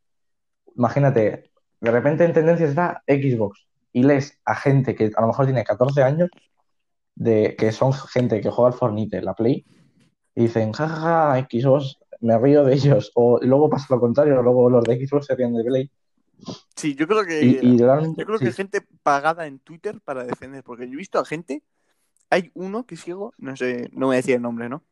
[0.77, 1.51] imagínate,
[1.81, 5.65] de repente en tendencias está Xbox y lees a gente que a lo mejor tiene
[5.65, 6.29] 14 años,
[7.19, 9.67] de, que son gente que juega al Fortnite, la Play,
[10.35, 13.11] y dicen, jajaja, Xbox, me río de ellos.
[13.15, 15.91] O luego pasa lo contrario, luego los de Xbox se ríen de Play.
[16.77, 17.45] Sí, yo creo que.
[17.45, 20.95] Y, y realmente, Yo creo que hay gente pagada en Twitter para defender, porque yo
[20.95, 21.65] he visto a gente,
[22.31, 24.85] hay uno que sigo, no sé, no voy a decir el nombre, ¿no?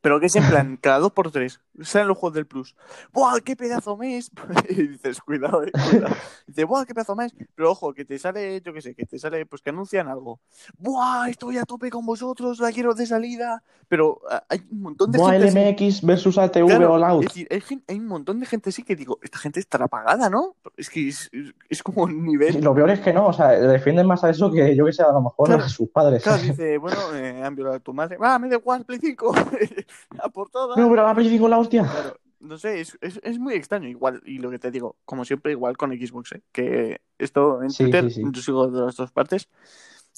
[0.00, 2.76] Pero que es en plan, cada dos por tres, salen los juegos del Plus.
[3.12, 4.30] ¡Buah, qué pedazo mes!
[4.68, 6.14] y dices, cuidado, eh, cuidado.
[6.46, 7.34] Dice, ¡buah, qué pedazo mes!
[7.54, 10.40] Pero ojo, que te sale, yo qué sé, que te sale, pues que anuncian algo.
[10.78, 13.62] ¡Buah, estoy a tope con vosotros, la quiero de salida!
[13.88, 15.72] Pero hay un montón de Buah, gente.
[15.72, 17.24] LMX versus ATV Claro, All Out.
[17.24, 20.56] es decir, hay, un montón de gente así que digo, esta gente estará pagada, ¿no?
[20.76, 22.60] Es que es, como un Y nivel.
[22.62, 25.02] lo peor es que no, o sea, defienden más a eso que yo que sé,
[25.02, 25.64] a lo mejor Claro.
[25.64, 26.22] a sus padres.
[26.22, 28.18] Claro, dice, bueno, eh, han violado a tu madre.
[28.20, 29.34] ¡Ah, me da igual, Play 5!
[30.22, 30.78] ¡A por todas!
[30.78, 31.82] No, pero la 5 la hostia.
[31.82, 33.88] Claro, no sé, es, es, es muy extraño.
[33.88, 36.42] Igual, y lo que te digo, como siempre, igual con Xbox, ¿eh?
[36.52, 38.22] Que esto en Sí, Twitter, sí, sí.
[38.32, 39.48] yo sigo de las dos partes.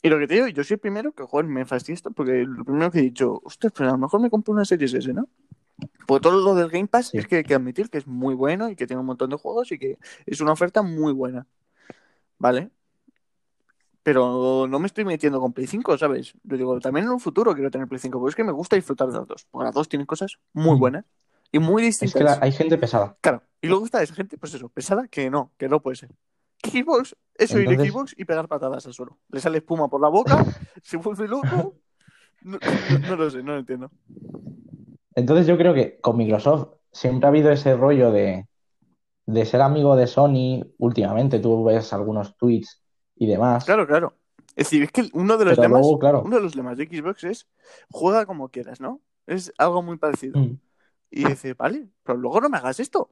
[0.03, 2.45] Y lo que te digo, yo soy el primero que, joder, me fastidia esto, porque
[2.47, 5.13] lo primero que he dicho, ostras, pues a lo mejor me compro una Series S,
[5.13, 5.29] ¿no?
[6.07, 8.71] Porque todo lo del Game Pass es que hay que admitir que es muy bueno
[8.71, 11.47] y que tiene un montón de juegos y que es una oferta muy buena.
[12.39, 12.71] ¿Vale?
[14.03, 16.35] Pero no me estoy metiendo con Play 5, ¿sabes?
[16.43, 18.77] Yo digo, también en un futuro quiero tener Play 5, porque es que me gusta
[18.77, 19.47] disfrutar de las dos.
[19.51, 20.81] Porque las dos tienen cosas muy Mm.
[20.81, 21.05] buenas
[21.53, 22.15] y muy Es distintas.
[22.19, 23.17] que la- hay gente pesada.
[23.21, 26.11] Claro, y luego está esa gente, pues eso, pesada, que no, que no puede ser.
[26.63, 29.19] Xbox, eso ir Entonces- Xbox y pegar patadas al suelo.
[29.31, 30.45] Le sale espuma por la boca,
[30.83, 31.75] se vuelve loco.
[32.43, 33.91] No, no- no lo sé, no lo entiendo.
[35.15, 38.47] Entonces yo creo que con Microsoft siempre ha habido ese rollo de,
[39.27, 40.65] de ser amigo de Sony.
[40.79, 42.80] Últimamente tú ves algunos tweets
[43.21, 43.67] y demás.
[43.67, 44.15] Claro, claro.
[44.57, 46.23] Es decir, es que uno de los Pero lemas, luego, claro.
[46.25, 47.49] uno de los lemas de Xbox es
[47.91, 49.01] juega como quieras, ¿no?
[49.27, 50.41] Es algo muy parecido.
[50.41, 50.59] Mm.
[51.11, 53.11] Y dice, vale, pero luego no me hagas esto.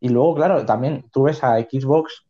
[0.00, 2.24] Y luego, claro, también tú ves a Xbox,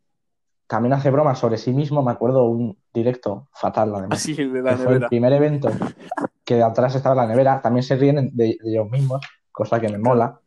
[0.66, 2.02] también hace bromas sobre sí mismo.
[2.02, 4.18] Me acuerdo un directo fatal, además.
[4.18, 5.08] Así de que la fue el nevera.
[5.08, 5.68] primer evento
[6.42, 7.60] que de atrás estaba la nevera.
[7.60, 9.20] También se ríen de, de ellos mismos,
[9.52, 10.40] cosa que me mola.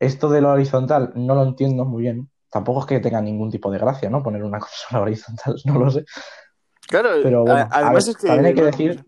[0.00, 2.30] Esto de lo horizontal no lo entiendo muy bien.
[2.50, 4.22] Tampoco es que tenga ningún tipo de gracia, ¿no?
[4.22, 6.04] Poner una consola horizontal, no lo sé.
[6.88, 8.26] Claro, Pero bueno, además ver, es que.
[8.26, 9.04] también hay que decir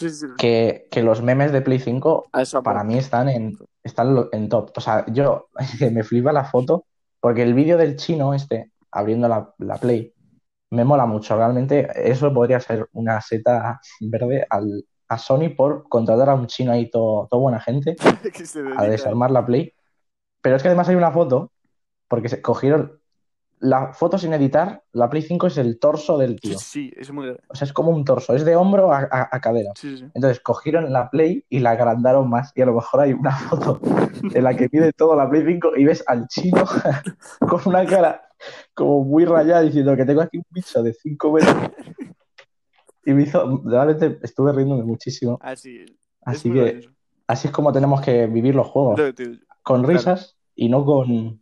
[0.00, 0.26] Sí, sí, sí.
[0.38, 4.48] Que, que los memes de Play 5 A eso para mí están en, están en
[4.48, 4.72] top.
[4.74, 5.48] O sea, yo
[5.92, 6.86] me flipa la foto
[7.20, 10.14] porque el vídeo del chino este abriendo la, la Play
[10.70, 11.36] me mola mucho.
[11.36, 16.72] Realmente eso podría ser una seta verde al, a Sony por contratar a un chino
[16.72, 17.96] ahí todo, todo buena gente
[18.76, 19.74] a desarmar la Play.
[20.40, 21.52] Pero es que además hay una foto
[22.10, 22.98] porque se cogieron
[23.60, 24.82] la foto sin editar.
[24.92, 26.58] La Play 5 es el torso del tío.
[26.58, 27.42] sí, es muy grande.
[27.48, 29.70] O sea, es como un torso, es de hombro a, a- a cadera.
[29.76, 30.04] Sí, sí.
[30.14, 32.52] Entonces cogieron la Play y la agrandaron más.
[32.56, 33.78] Y a lo mejor hay una foto
[34.34, 36.64] en la que pide todo la Play 5 y ves al chino
[37.48, 38.22] con una cara
[38.74, 41.56] como muy rayada diciendo que tengo aquí un bicho de 5 metros.
[43.04, 45.38] Y me hizo, realmente estuve riéndome muchísimo.
[45.42, 45.92] Así es.
[46.22, 46.90] Así que gracioso.
[47.26, 48.98] así es como tenemos que vivir los juegos.
[48.98, 49.44] Lo que te digo.
[49.62, 49.98] Con claro.
[49.98, 51.39] risas y no con,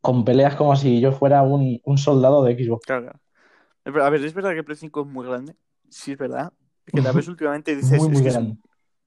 [0.00, 2.86] con peleas como si yo fuera un, un soldado de Xbox.
[2.86, 4.04] Claro, claro.
[4.04, 5.56] A ver, es verdad que el Play 5 es muy grande.
[5.88, 6.52] Sí, es verdad.
[6.84, 8.56] Que la ves últimamente dices, Muy, muy es, grande.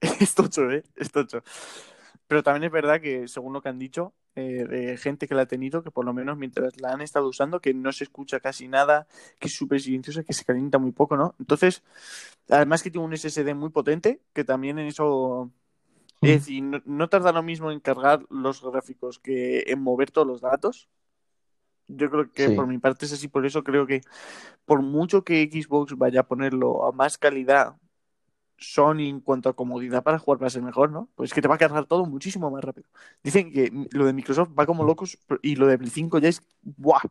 [0.00, 0.82] es tocho, ¿eh?
[0.96, 1.42] Es tocho.
[2.26, 5.42] Pero también es verdad que, según lo que han dicho, eh, de gente que la
[5.42, 8.40] ha tenido, que por lo menos mientras la han estado usando, que no se escucha
[8.40, 9.06] casi nada,
[9.38, 11.34] que es súper silenciosa, que se calienta muy poco, ¿no?
[11.38, 11.82] Entonces,
[12.48, 15.50] además que tiene un SSD muy potente, que también en eso...
[16.22, 20.26] Es decir, no, no tarda lo mismo en cargar los gráficos que en mover todos
[20.26, 20.88] los datos.
[21.88, 22.54] Yo creo que Sí.
[22.54, 24.00] por mi parte es así, por eso creo que
[24.64, 27.76] por mucho que Xbox vaya a ponerlo a más calidad,
[28.56, 31.08] Sony en cuanto a comodidad para jugar va a ser mejor, ¿no?
[31.16, 32.86] Pues que te va a cargar todo muchísimo más rápido.
[33.22, 36.42] Dicen que lo de Microsoft va como locos y lo de Play 5 ya es
[36.62, 37.02] ¡buah!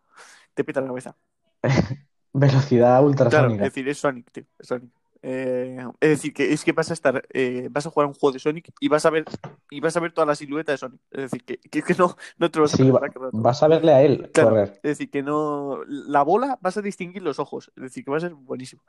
[0.54, 1.18] Te peta la cabeza.
[2.34, 3.66] Velocidad Claro, ultrasónica.
[3.66, 4.92] es decir, es Sonic, tío, es Sonic.
[5.24, 8.34] Eh, es decir, que es que vas a estar, eh, vas a jugar un juego
[8.34, 9.26] de Sonic y vas a ver,
[9.70, 11.00] y vas a ver toda la silueta de Sonic.
[11.12, 13.02] Es decir, que, que, que no, no te lo vas a Sí, va-
[13.34, 14.50] vas a verle a él Claro.
[14.52, 14.70] correr.
[14.78, 15.80] Es decir, que no.
[15.88, 17.72] La bola vas a distinguir los ojos.
[17.76, 18.82] Es decir, que va a ser buenísimo.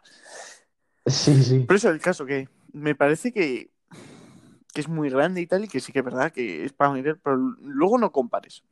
[1.07, 1.64] Sí, sí.
[1.66, 3.71] Pero eso es el caso, que me parece que,
[4.75, 6.92] que es muy grande y tal, y que sí que es verdad que es para
[6.92, 8.62] mirar, pero luego no compares.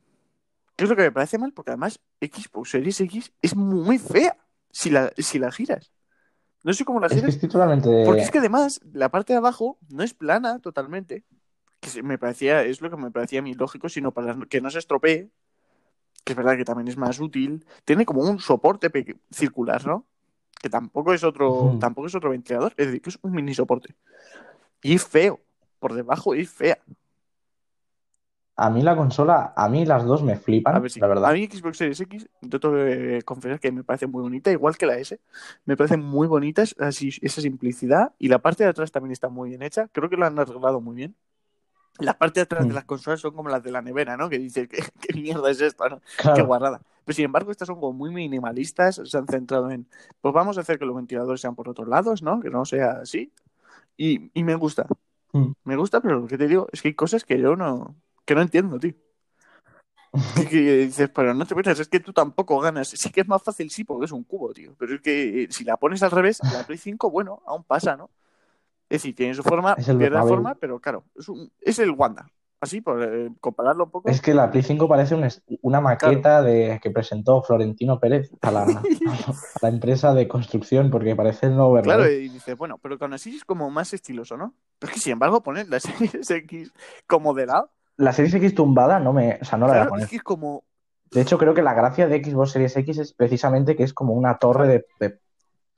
[0.77, 1.53] ¿Qué es lo que me parece mal?
[1.53, 4.37] Porque además Xbox Series X es muy fea
[4.71, 5.93] si la, si la giras.
[6.63, 8.03] No sé cómo la Es que giras, estoy totalmente.
[8.05, 11.25] porque es que además la parte de abajo no es plana totalmente.
[11.81, 14.71] Que me parecía, es lo que me parecía a mí lógico, sino para que no
[14.71, 15.31] se estropee.
[16.25, 17.65] Que es verdad que también es más útil.
[17.85, 18.91] Tiene como un soporte
[19.31, 20.05] circular, ¿no?
[20.61, 23.95] Que tampoco es otro, tampoco es otro ventilador, es decir, que es un mini soporte.
[24.83, 25.41] Y es feo.
[25.79, 26.79] Por debajo es fea.
[28.63, 31.01] A mí la consola, a mí las dos me flipan, A ver si.
[31.01, 31.31] la verdad.
[31.31, 34.77] A mí Xbox Series X, yo tengo que confesar que me parece muy bonita, igual
[34.77, 35.19] que la S.
[35.65, 38.13] Me parecen muy bonitas así, esa simplicidad.
[38.19, 39.89] Y la parte de atrás también está muy bien hecha.
[39.93, 41.15] Creo que lo han arreglado muy bien.
[41.99, 42.77] La parte de atrás de Mm.
[42.77, 44.29] las consolas son como las de la nevera, ¿no?
[44.31, 46.01] Que dices, ¿qué, qué mierda es esta, no?
[46.01, 46.81] Qué Claro, guarrada.
[47.05, 49.01] Pero sin embargo, estas son como muy minimalistas.
[49.05, 49.87] Se han centrado en,
[50.21, 52.41] pues vamos a hacer que los ventiladores sean por otros lados, ¿no?
[52.41, 53.33] Que no sea así.
[53.97, 54.87] Y, y me gusta.
[55.33, 55.53] Mm.
[55.65, 57.95] Me gusta, pero lo que te digo es que hay cosas que yo no,
[58.31, 58.95] que no entiendo, tío.
[60.49, 62.87] Que, dices, pero no te metas, es que tú tampoco ganas.
[62.89, 64.73] Sí que es más fácil, sí, porque es un cubo, tío.
[64.79, 67.97] Pero es que eh, si la pones al revés, la Play 5, bueno, aún pasa,
[67.97, 68.09] ¿no?
[68.89, 72.31] Es decir, tiene su forma, pierde forma, pero claro, es, un- es el Wanda.
[72.61, 74.11] Así, por eh, compararlo un poco.
[74.11, 75.27] es que la Play 5 parece un
[75.63, 78.83] una maqueta de, que presentó Florentino Pérez a la, a
[79.63, 83.35] la empresa de construcción, porque parece el nuevo Claro, y dices, bueno, pero con así
[83.37, 84.55] es como más estiloso, ¿no?
[84.79, 86.73] Pero es que sin embargo, poner la Series X
[87.07, 87.71] como de lado,
[88.01, 90.05] La Series X tumbada no me, o sea, no la voy a claro, poner.
[90.05, 90.65] es que es como.
[91.11, 94.15] De hecho, creo que la gracia de Xbox Series X es precisamente que es como
[94.15, 95.21] una torre de, de-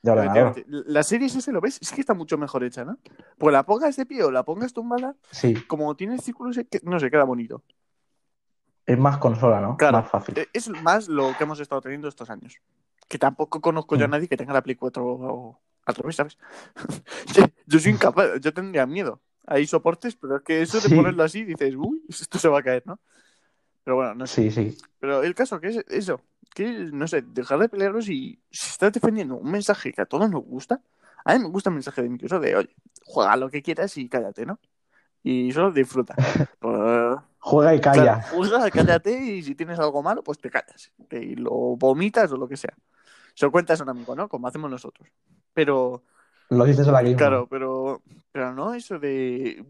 [0.03, 0.55] de ordenador.
[0.67, 1.79] La Series S, ¿lo ves?
[1.81, 2.99] Es que está mucho mejor hecha, ¿no?
[3.39, 7.11] Pues la pongas de pie o la pongas tumbada, Sí, como tiene círculos, no sé,
[7.11, 7.63] queda bonito.
[8.85, 9.77] es más consola, ¿no?
[9.77, 9.99] Claro.
[9.99, 10.37] Más fácil.
[10.39, 12.59] Eh, Es más lo que hemos estado teniendo estos años.
[13.09, 14.11] Que tampoco conozco yo a Mm.
[14.11, 16.37] nadie que tenga la Play 4 o- al revés, ¿sabes?
[17.67, 19.21] yo soy incapaz, yo tendría miedo.
[19.47, 20.95] Hay soportes, pero es que eso de Sí.
[20.95, 23.01] ponerlo así dices, uy, esto se va a caer, ¿no?
[23.85, 24.51] Pero bueno, no sé.
[24.51, 24.79] Sí, sí.
[25.01, 26.21] Pero el caso que es eso,
[26.55, 30.31] que no sé, dejar de pelearos y si estás defendiendo un mensaje que a todos
[30.31, 30.81] nos gusta,
[31.25, 34.09] a mí me gusta el mensaje de Microsoft de, oye, juega lo que quieras y
[34.09, 34.59] cállate, ¿no?
[35.25, 36.15] Y solo disfruta.
[36.61, 38.03] Pues, Juega y calla.
[38.21, 40.93] Claro, juega, cállate y si tienes algo malo, pues te callas.
[41.11, 42.73] Y lo vomitas o lo que sea.
[43.35, 44.29] Se lo cuentas a un amigo, ¿no?
[44.29, 45.09] Como hacemos nosotros.
[45.53, 46.05] Pero,
[46.51, 48.01] Lo dices a la claro, pero,
[48.33, 49.65] pero no eso de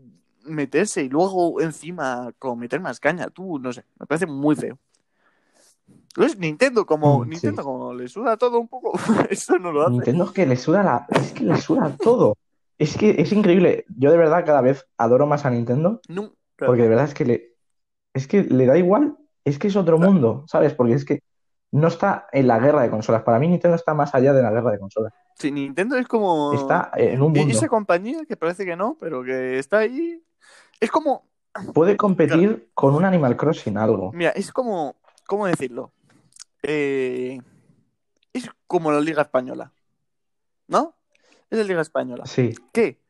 [0.44, 3.28] meterse y luego encima cometer más caña.
[3.28, 4.78] Tú, no sé, me parece muy feo.
[6.16, 6.38] ¿Ves?
[6.38, 7.30] Nintendo, como, Mm, sí.
[7.30, 8.92] Nintendo, como le suda todo un poco,
[9.30, 9.92] eso no lo hace.
[9.92, 11.06] Nintendo es que le suda la...
[11.10, 12.36] Es que le suda todo.
[12.78, 13.84] Es que es increíble.
[13.96, 16.00] Yo de verdad cada vez adoro más a Nintendo
[16.56, 17.56] porque de verdad es que le...
[18.14, 19.16] Es que le da igual.
[19.44, 20.74] Es que es otro mundo, ¿sabes?
[20.74, 21.22] Porque es que
[21.72, 23.22] no está en la guerra de consolas.
[23.22, 25.12] Para mí Nintendo está más allá de la guerra de consolas.
[25.36, 26.52] Sí, Nintendo es como...
[26.52, 27.54] Está en un y- mundo.
[27.54, 30.22] Esa compañía que parece que no, pero que está ahí.
[30.80, 31.26] Es como,
[31.74, 34.10] Puede competir con un Animal Crossing algo.
[34.12, 35.92] Mira, es como, ¿cómo decirlo?
[36.62, 37.40] Eh,
[38.32, 39.72] es como la Liga Española,
[40.68, 40.94] ¿no?
[41.50, 42.54] Es la Liga Española, Sí.
[42.72, 43.00] que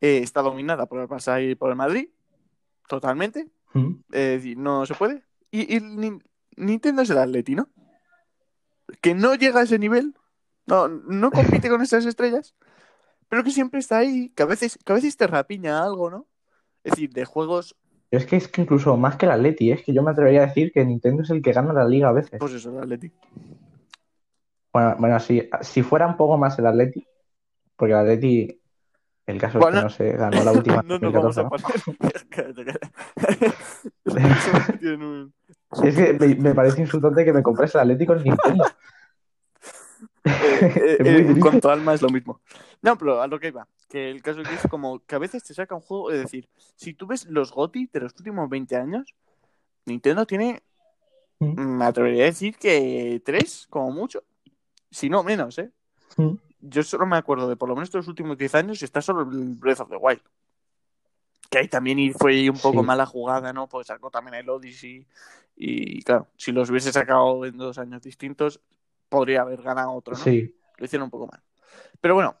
[0.00, 2.08] eh, está dominada por el Barça y por el Madrid,
[2.88, 3.94] totalmente, Mm.
[4.08, 5.22] decir, no se puede.
[5.50, 6.22] Y, y Nin-
[6.56, 7.68] Nintendo es el Atleti, ¿no?
[9.00, 10.14] Que no llega a ese nivel,
[10.66, 12.54] no, no compite con esas estrellas,
[13.28, 16.26] pero que siempre está ahí, que a veces, que a veces te rapiña algo, ¿no?
[16.82, 17.76] Es decir, de juegos,
[18.10, 20.42] Pero es que es que incluso más que el Atleti, es que yo me atrevería
[20.42, 22.38] a decir que Nintendo es el que gana la liga a veces.
[22.38, 23.12] pues eso, el Atleti.
[24.72, 27.06] Bueno, bueno, si, si fuera un poco más el Atleti,
[27.76, 28.60] porque el Atleti,
[29.26, 32.40] el caso Bueno, es que no se ganó la última no nos vamos 2014,
[34.80, 35.30] a ¿no?
[35.82, 38.64] Es que me, me parece insultante que me compres el Atleti con Nintendo.
[40.24, 40.30] Eh,
[41.00, 42.40] eh, eh, cuanto a alma es lo mismo.
[42.82, 43.68] No, pero a lo que iba.
[43.88, 46.10] Que el caso que es como que a veces te saca un juego.
[46.10, 49.14] Es decir, si tú ves los GOTY de los últimos 20 años,
[49.84, 50.62] Nintendo tiene.
[51.40, 51.78] Mm.
[51.78, 54.24] Me atrevería a decir que tres, como mucho.
[54.90, 55.70] Si no menos, ¿eh?
[56.16, 56.34] Mm.
[56.60, 59.02] Yo solo me acuerdo de por lo menos de los últimos 10 años y está
[59.02, 60.22] solo el Breath of the Wild.
[61.50, 62.86] Que ahí también fue un poco Sí.
[62.86, 63.68] mala jugada, ¿no?
[63.68, 65.06] Pues sacó también el Odyssey.
[65.56, 68.60] Y claro, si los hubiese sacado en dos años distintos,
[69.14, 70.24] podría haber ganado otro, ¿no?
[70.24, 71.42] Sí, Lo hicieron un poco mal.
[72.00, 72.36] Pero bueno,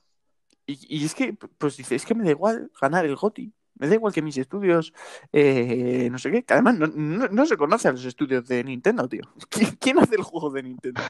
[0.66, 3.52] y, y es que, pues dice, es que me da igual ganar el GOTY.
[3.76, 4.92] Me da igual que mis estudios,
[5.32, 8.62] eh, no sé qué, que además no, no- no se conoce a los estudios de
[8.64, 9.22] Nintendo, tío.
[9.50, 11.02] ¿Quién, quién hace el juego de Nintendo?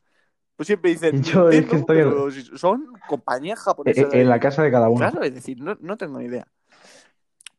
[0.57, 4.15] Pues siempre dicen Yo es que Nintendo, estoy- pero si son compañías e- japonesas.
[4.15, 4.99] e- en la casa de cada uno.
[4.99, 6.47] Claro, es decir, no, no tengo ni idea.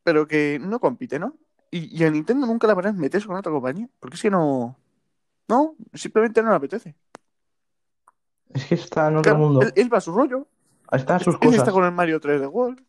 [0.03, 1.35] Pero que no compite, ¿no?
[1.71, 3.89] Y, y a Nintendo nunca la verás meterse con otra compañía.
[3.99, 4.77] Porque es que no.
[5.47, 6.95] No, simplemente no le apetece.
[8.53, 9.61] Es que está en otro Claro, mundo.
[9.61, 10.47] él, él va a su rollo.
[10.91, 11.55] Está en sus Él cosas.
[11.59, 12.83] está con el Mario 3D World.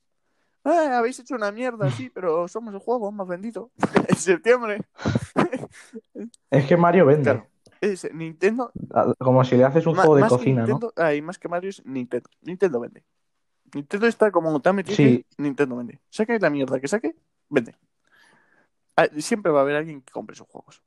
[0.64, 3.70] Ah, habéis hecho una mierda, sí, pero somos el juego más vendido.
[4.08, 4.82] en septiembre.
[6.50, 7.24] Es que Mario vende.
[7.24, 7.46] Claro.
[7.80, 8.70] Es Nintendo.
[8.94, 10.66] A- Como si le haces un ma- juego de cocina, ¿no?
[10.68, 12.28] Nintendo, ay, más que Mario es Nintendo.
[12.42, 13.04] Nintendo vende.
[13.74, 15.24] Nintendo está como tan metido Sí.
[15.36, 16.00] que Nintendo vende.
[16.10, 17.14] Saque la mierda que saque,
[17.48, 17.74] vende.
[18.96, 20.82] Ah, Siempre va a haber alguien que compre sus juegos.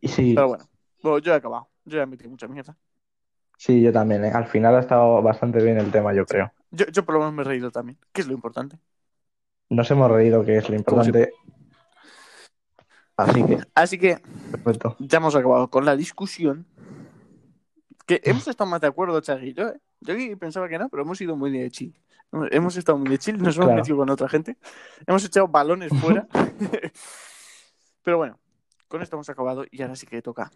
[0.00, 0.64] Y sí, Pero bueno,
[1.02, 1.68] bueno, yo he acabado.
[1.84, 2.76] Yo ya metí mucha mierda.
[3.56, 4.24] sí, yo también.
[4.24, 4.30] ¿eh?
[4.32, 6.52] Al final ha estado bastante bien el tema, yo creo.
[6.70, 8.78] Yo, yo por lo menos me he reído también, que es lo importante.
[9.70, 11.32] Nos hemos reído, que es lo importante.
[13.16, 14.18] Así que, Así que
[14.50, 14.96] perfecto.
[14.98, 16.66] ya hemos acabado con la discusión.
[18.06, 19.80] Que hemos estado más de acuerdo, Chagui yo, ¿eh?
[20.00, 21.98] Yo pensaba que no, pero hemos ido muy de chill.
[22.32, 23.80] Hemos- Hemos estado muy de chill, nos hemos Claro.
[23.80, 24.58] metido con otra gente.
[25.06, 26.26] Hemos echado balones fuera.
[28.02, 28.38] pero bueno,
[28.88, 30.50] con esto hemos acabado y ahora sí que toca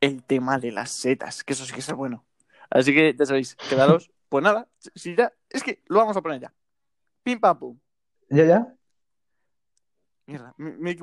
[0.00, 2.24] el tema de las setas, que eso sí que es bueno.
[2.70, 4.10] Así que ya sabéis, quedaros.
[4.30, 6.54] Pues nada, si ya, es que lo vamos a poner ya.
[7.24, 7.80] Pim pam pum.
[8.28, 8.74] ¿Ya, ya?
[10.24, 10.96] Mierda, me, me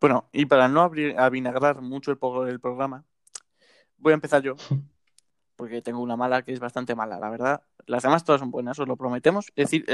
[0.00, 2.18] Bueno, y para no abrir, avinagrar mucho el,
[2.48, 3.04] el programa,
[3.98, 4.56] voy a empezar yo,
[5.56, 7.62] porque tengo una mala que es bastante mala, la verdad.
[7.86, 9.52] Las demás todas son buenas, os lo prometemos.
[9.56, 9.84] Es decir,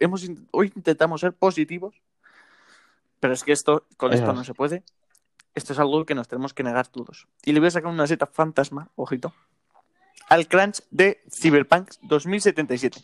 [0.00, 2.00] hemos, hoy intentamos ser positivos,
[3.20, 4.36] pero es que esto, con esto es.
[4.36, 4.82] no se puede.
[5.54, 7.28] Esto es algo que nos tenemos que negar todos.
[7.44, 9.32] Y le voy a sacar una seta fantasma, ojito,
[10.28, 13.00] al crunch de Cyberpunk 2077.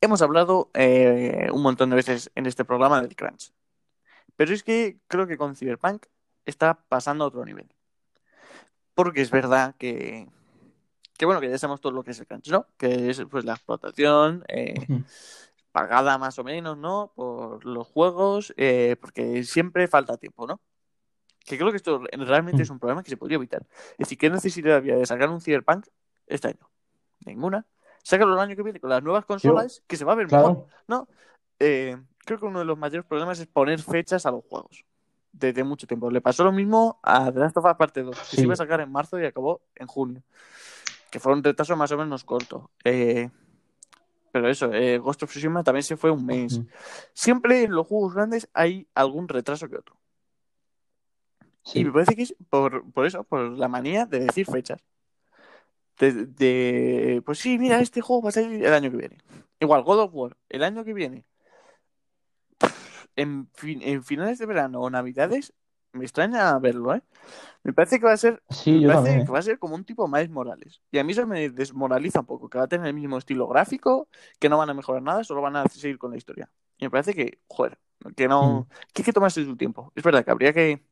[0.00, 3.52] Hemos hablado eh, un montón de veces en este programa del crunch.
[4.36, 6.06] Pero es que creo que con Cyberpunk
[6.44, 7.68] está pasando a otro nivel.
[8.94, 10.28] Porque es verdad que,
[11.16, 12.66] que bueno, que ya sabemos todo lo que es el crunch, ¿no?
[12.76, 14.74] Que es pues la explotación eh,
[15.72, 17.12] pagada más o menos, ¿no?
[17.14, 20.60] Por los juegos, eh, porque siempre falta tiempo, ¿no?
[21.44, 23.66] Que creo que esto realmente es un problema que se podría evitar.
[23.92, 25.86] Es decir, ¿qué necesidad había de sacar un Cyberpunk
[26.26, 26.70] este año?
[27.26, 27.66] Ninguna.
[28.02, 30.66] Sácalo el año que viene con las nuevas consolas, que se va a ver mejor.
[30.66, 31.08] Claro, No,
[31.58, 34.84] eh, creo que uno de los mayores problemas es poner fechas a los juegos.
[35.32, 36.10] Desde mucho tiempo.
[36.10, 38.36] Le pasó lo mismo a The Last of Us Parte 2, que Sí.
[38.36, 40.22] se iba a sacar en marzo y acabó en junio.
[41.10, 42.70] Que fue un retraso más o menos corto.
[42.84, 43.30] Eh,
[44.30, 46.60] pero eso, eh, Ghost of Tsushima también se fue un mes.
[47.12, 49.96] Siempre en los juegos grandes hay algún retraso que otro.
[51.62, 51.80] sí.
[51.80, 54.80] Y me parece que es por, por eso, por la manía de decir fechas.
[55.98, 59.18] De, de, pues sí, mira, este juego va a salir el año que viene.
[59.60, 61.24] Igual, God of War, el año que viene.
[63.16, 65.52] En, fin- en finales de verano o navidades,
[65.92, 67.02] me extraña verlo, ¿eh?
[67.62, 69.26] Me parece que va a ser, Sí, me parece también.
[69.26, 70.82] que va a ser como un tipo Miles Morales.
[70.90, 73.46] Y a mí eso me desmoraliza un poco, que va a tener el mismo estilo
[73.46, 74.08] gráfico,
[74.40, 76.50] que no van a mejorar nada, solo van a seguir con la historia.
[76.78, 77.78] Y me parece que, joder,
[78.16, 78.74] que no, Mm.
[78.92, 79.92] que hay que tomarse su tiempo.
[79.94, 80.82] Es verdad que habría que,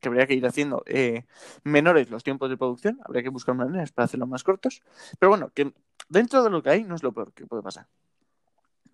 [0.00, 1.24] que habría que ir haciendo eh,
[1.64, 4.82] menores los tiempos de producción, habría que buscar maneras para hacerlos más cortos.
[5.18, 5.72] Pero bueno, que
[6.08, 7.86] dentro de lo que hay no es lo peor que puede pasar.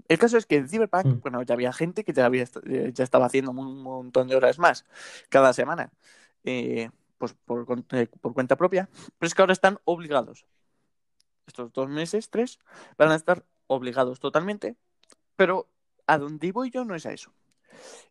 [0.09, 1.21] El caso es que en Cyberpunk, Mm.
[1.21, 4.59] bueno, ya había gente que ya, había, eh, ya estaba haciendo un montón de horas
[4.59, 4.85] más
[5.29, 5.93] cada semana,
[6.45, 8.89] eh, pues por, eh, por cuenta propia,
[9.19, 10.47] pero es que ahora están obligados.
[11.47, 12.59] Estos dos meses, tres,
[12.97, 14.77] van a estar obligados totalmente,
[15.37, 15.69] pero
[16.07, 17.33] a donde voy yo no es a eso.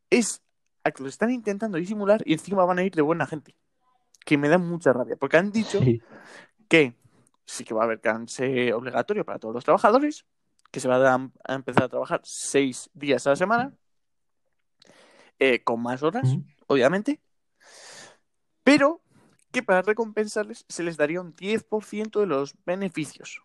[0.10, 0.42] Es
[0.84, 3.56] a que lo están intentando disimular y encima van a ir de buena gente.
[4.24, 6.02] Que me da mucha rabia, porque han dicho Sí.
[6.68, 6.94] que
[7.46, 10.26] sí que va a haber canse obligatorio para todos los trabajadores,
[10.72, 13.74] que se va a, empezar a trabajar seis días a la semana,
[15.40, 16.38] eh, con más horas,
[16.68, 17.22] obviamente,
[18.64, 19.02] pero
[19.52, 23.42] que para recompensarles se les daría un 10% de los beneficios.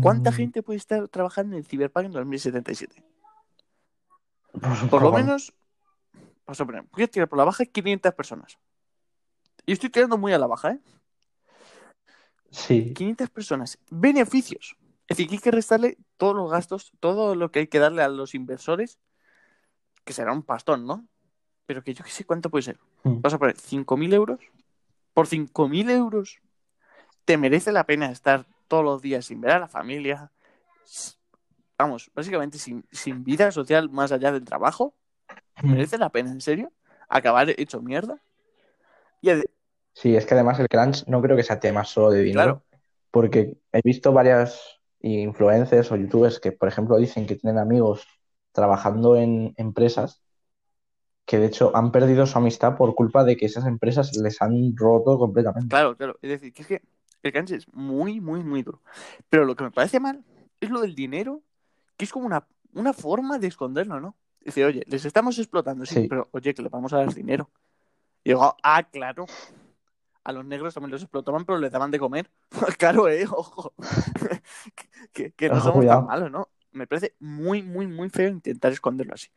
[0.00, 3.04] ¿Cuánta Mm, gente puede estar trabajando en Cyberpunk en 2077?
[4.52, 5.52] pues un Por lo menos,
[6.44, 8.58] poner, voy a tirar por la baja 500 personas.
[9.66, 10.80] Y estoy tirando muy a la baja, ¿eh?
[12.52, 13.78] Sí, 500 personas.
[13.90, 14.76] Beneficios.
[15.08, 18.02] Es decir, que hay que restarle todos los gastos, todo lo que hay que darle
[18.02, 18.98] a los inversores,
[20.04, 21.06] que será un pastón, ¿no?
[21.66, 22.78] Pero que yo qué sé cuánto puede ser.
[23.04, 23.20] Mm.
[23.20, 24.40] Vas a poner 5.000 euros.
[25.14, 26.40] Por 5.000 euros,
[27.24, 30.30] ¿te merece la pena estar todos los días sin ver a la familia?
[31.78, 34.94] Vamos, básicamente sin, sin vida social más allá del trabajo.
[35.62, 35.70] Mm.
[35.72, 36.72] ¿Merece la pena, en serio?
[37.08, 38.22] ¿Acabar hecho mierda?
[39.20, 39.30] Y
[39.94, 42.80] Sí, es que además el crunch no creo que sea tema solo de dinero, Claro.
[43.10, 48.06] porque he visto varias influencers o youtubers que, por ejemplo, dicen que tienen amigos
[48.52, 50.22] trabajando en empresas
[51.24, 54.74] que de hecho han perdido su amistad por culpa de que esas empresas les han
[54.76, 55.68] roto completamente.
[55.68, 56.18] Claro, claro.
[56.20, 56.82] Es decir, que es que
[57.22, 58.80] el cáncer es muy, muy, muy duro.
[59.28, 60.24] Pero lo que me parece mal
[60.60, 61.42] es lo del dinero,
[61.96, 64.16] que es como una, una forma de esconderlo, ¿no?
[64.40, 66.06] Dice, oye, les estamos explotando, sí, Sí.
[66.08, 67.48] pero oye, que le vamos a dar dinero.
[68.24, 69.26] Y digo, ah, claro.
[70.24, 72.30] A los negros también los explotaban, pero les daban de comer.
[72.78, 73.74] claro, eh, ojo.
[75.12, 76.00] que, no Ojo, somos cuidado.
[76.00, 76.48] tan malos, ¿no?
[76.72, 79.28] Me parece muy, muy, muy feo intentar esconderlo así.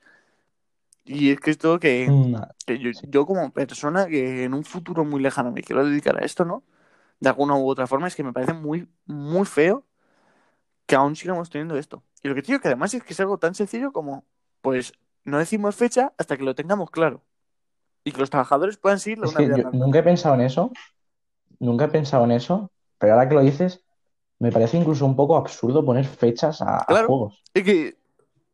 [1.03, 3.07] Y es que esto que, Mm, que yo, Sí.
[3.09, 6.63] yo como persona que en un futuro muy lejano me quiero dedicar a esto, ¿no?
[7.19, 9.85] De alguna u otra forma, es que me parece muy, muy feo
[10.85, 12.03] que aún sigamos teniendo esto.
[12.23, 14.25] Y lo que te digo que además es que es algo tan sencillo como,
[14.61, 17.23] pues, no decimos fecha hasta que lo tengamos claro.
[18.05, 20.71] Y que los trabajadores puedan seguir una que vida yo nunca he pensado en eso,
[21.59, 23.83] nunca he pensado en eso, pero ahora que lo dices,
[24.39, 27.07] me parece incluso un poco absurdo poner fechas a, a Claro.
[27.07, 27.43] juegos.
[27.53, 27.97] Que,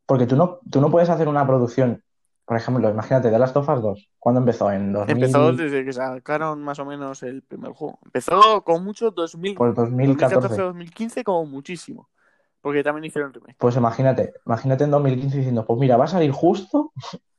[0.06, 2.02] Porque tú no, tú no puedes hacer una producción,
[2.45, 4.72] por ejemplo, imagínate, The Last of Us 2, ¿cuándo empezó?
[4.72, 7.99] En 2000, empezó desde que sacaron más o menos el primer juego.
[8.06, 10.62] Empezó con mucho 2000, pues 2014.
[10.62, 12.10] 2014-2015 como muchísimo.
[12.62, 13.58] Porque también hicieron remake.
[13.58, 16.93] Pues imagínate, imagínate en 2015 diciendo, pues mira, va a salir justo,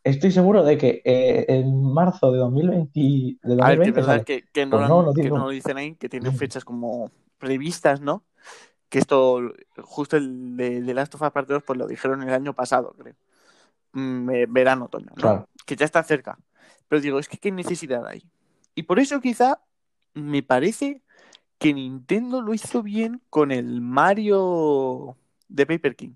[0.05, 3.01] estoy seguro de que eh, en marzo de 2020,
[3.43, 5.31] de A ver, que es 2020 verdad que, que no, Pues lo no, no que
[5.31, 8.25] no lo dicen ahí, que tienen fechas como previstas, ¿no?
[8.89, 9.41] Que esto,
[9.83, 12.95] justo el de, de Last of Us Part 2, pues lo dijeron el año pasado,
[12.99, 13.15] creo.
[13.93, 15.15] mm, verano, otoño, ¿no?
[15.15, 15.49] Claro.
[15.65, 16.39] que ya está cerca.
[16.89, 18.23] Pero digo, es que qué necesidad hay.
[18.75, 19.63] Y por eso quizá
[20.15, 21.03] me parece
[21.59, 25.17] que Nintendo lo hizo bien con el Mario
[25.49, 26.15] de Paper King.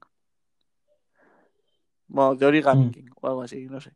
[2.09, 2.91] Bueno, de Origami Mm.
[2.91, 3.91] King o algo así, no sé.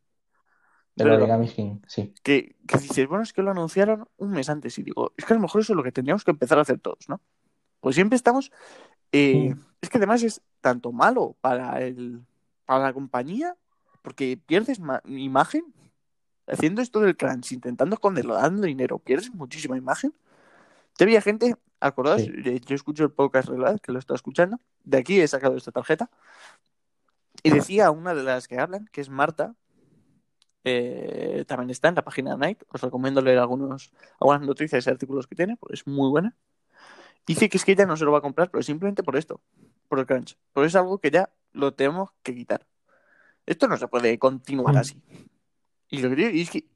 [0.96, 2.12] El Pero- Origami King, sí.
[2.22, 5.32] que, que dices, bueno, es que lo anunciaron un mes antes y digo, es que
[5.32, 7.20] a lo mejor eso es lo que tendríamos que empezar a hacer todos, ¿no?
[7.80, 8.50] Pues siempre estamos...
[9.12, 9.60] eh, Mm.
[9.82, 12.22] Es que además es tanto malo para el
[12.66, 13.56] para la compañía,
[14.02, 15.64] porque pierdes ma- imagen
[16.46, 20.12] haciendo esto del crunch, intentando esconderlo, dando dinero, pierdes muchísima imagen.
[20.96, 22.30] Te había gente, acordaos, Sí.
[22.44, 25.72] Eh, yo escucho el podcast regular, que lo está escuchando, de aquí he sacado esta
[25.72, 26.10] tarjeta,
[27.42, 29.54] y decía una de las que hablan, que es Marta,
[30.64, 32.62] eh, también está en la página de Night.
[32.68, 36.36] Os recomiendo leer algunos, algunas noticias y artículos que tiene, porque es muy buena.
[37.26, 39.40] Dice que es que ella no se lo va a comprar, pero simplemente por esto,
[39.88, 40.36] por el crunch.
[40.52, 42.66] Pero es algo que ya lo tenemos que quitar.
[43.46, 45.00] Esto no se puede continuar así.
[45.88, 46.66] Y lo que digo es que,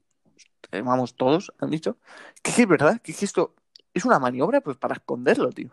[0.81, 1.97] vamos, todos han dicho
[2.41, 3.55] que es verdad, que esto
[3.93, 5.69] es una maniobra pues para esconderlo, tío.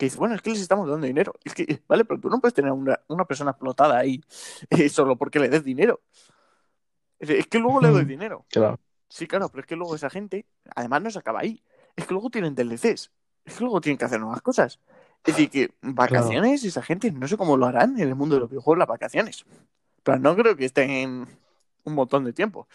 [0.00, 1.34] Que dice, bueno, es que les estamos dando dinero.
[1.44, 4.24] Es que, vale, pero tú no puedes tener una, una persona explotada ahí
[4.70, 6.00] eh, solo porque le des dinero.
[7.18, 8.46] Es es que luego le doy dinero.
[8.48, 8.80] Claro.
[9.10, 11.62] Sí, claro, pero es que luego esa gente, además no se acaba ahí.
[11.96, 13.10] Es que luego tienen DLCs.
[13.44, 14.80] Es que luego tienen que hacer nuevas cosas.
[15.22, 18.40] Es decir, que vacaciones, esa gente, no sé cómo lo harán en el mundo de
[18.40, 19.44] los videojuegos las vacaciones.
[20.02, 21.28] Pero no creo que estén
[21.84, 22.66] un montón de tiempo.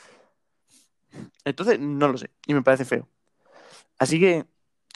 [1.44, 2.30] Entonces, no lo sé.
[2.46, 3.08] Y me parece feo.
[3.98, 4.46] Así que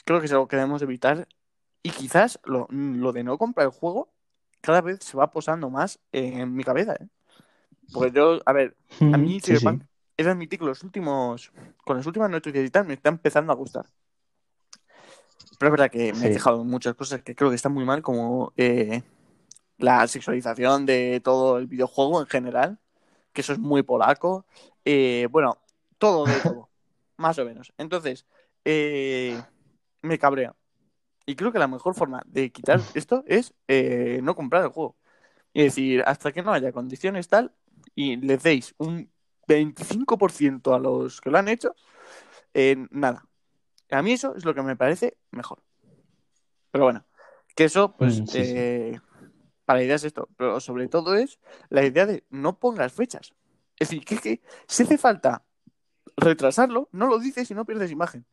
[0.04, 1.26] creo que es algo que debemos evitar.
[1.82, 4.08] Y quizás lo, lo de no comprar el juego
[4.60, 6.94] cada vez se va posando más en mi cabeza.
[6.94, 7.08] ¿eh?
[7.92, 8.76] Porque yo, a ver,
[9.12, 9.56] a mí Mm, sí, sí.
[9.58, 9.84] Cyberpunk
[10.16, 11.52] es admitir que los últimos,
[11.84, 13.86] con las últimas noticias y tal, me está empezando a gustar.
[15.58, 16.34] Pero es verdad que me he Sí.
[16.34, 19.02] fijado en muchas cosas que creo que están muy mal, como eh,
[19.78, 22.78] la sexualización de todo el videojuego en general,
[23.32, 24.46] que eso es muy polaco.
[24.84, 25.58] Eh, bueno,
[25.98, 26.70] todo de todo,
[27.18, 27.72] más o menos.
[27.78, 28.26] Entonces,
[28.64, 29.44] eh,
[30.02, 30.56] me cabrea.
[31.30, 34.96] Y creo que la mejor forma de quitar esto es eh, no comprar el juego.
[35.52, 37.52] Y decir, hasta que no haya condiciones tal,
[37.94, 39.08] y le deis un
[39.46, 41.76] 25% a los que lo han hecho,
[42.52, 43.24] eh, nada.
[43.92, 45.62] A mí eso es lo que me parece mejor.
[46.72, 47.04] Pero bueno,
[47.54, 48.52] que eso, pues, Mm, sí, sí.
[48.56, 49.00] eh,
[49.64, 53.34] para la idea es esto, pero sobre todo es la idea de no pongas fechas.
[53.78, 55.44] Es decir, que, que si hace falta
[56.16, 58.26] retrasarlo, no lo dices y no pierdes imagen.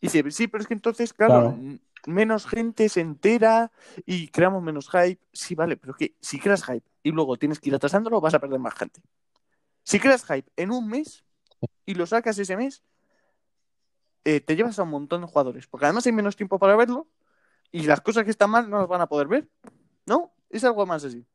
[0.00, 1.78] Y dice, sí, pero es que entonces, claro, Claro.
[2.06, 3.70] Menos gente se entera
[4.06, 5.20] y creamos menos hype.
[5.32, 8.38] Sí, vale, pero que si creas hype y luego tienes que ir atrasándolo, vas a
[8.38, 9.02] perder más gente.
[9.82, 11.24] Si creas hype en un mes
[11.86, 12.82] y lo sacas ese mes,
[14.24, 17.08] eh, te llevas a un montón de jugadores, porque además hay menos tiempo para verlo
[17.70, 19.48] y las cosas que están mal no las van a poder ver.
[20.06, 20.32] ¿No?
[20.50, 21.26] Es algo más así.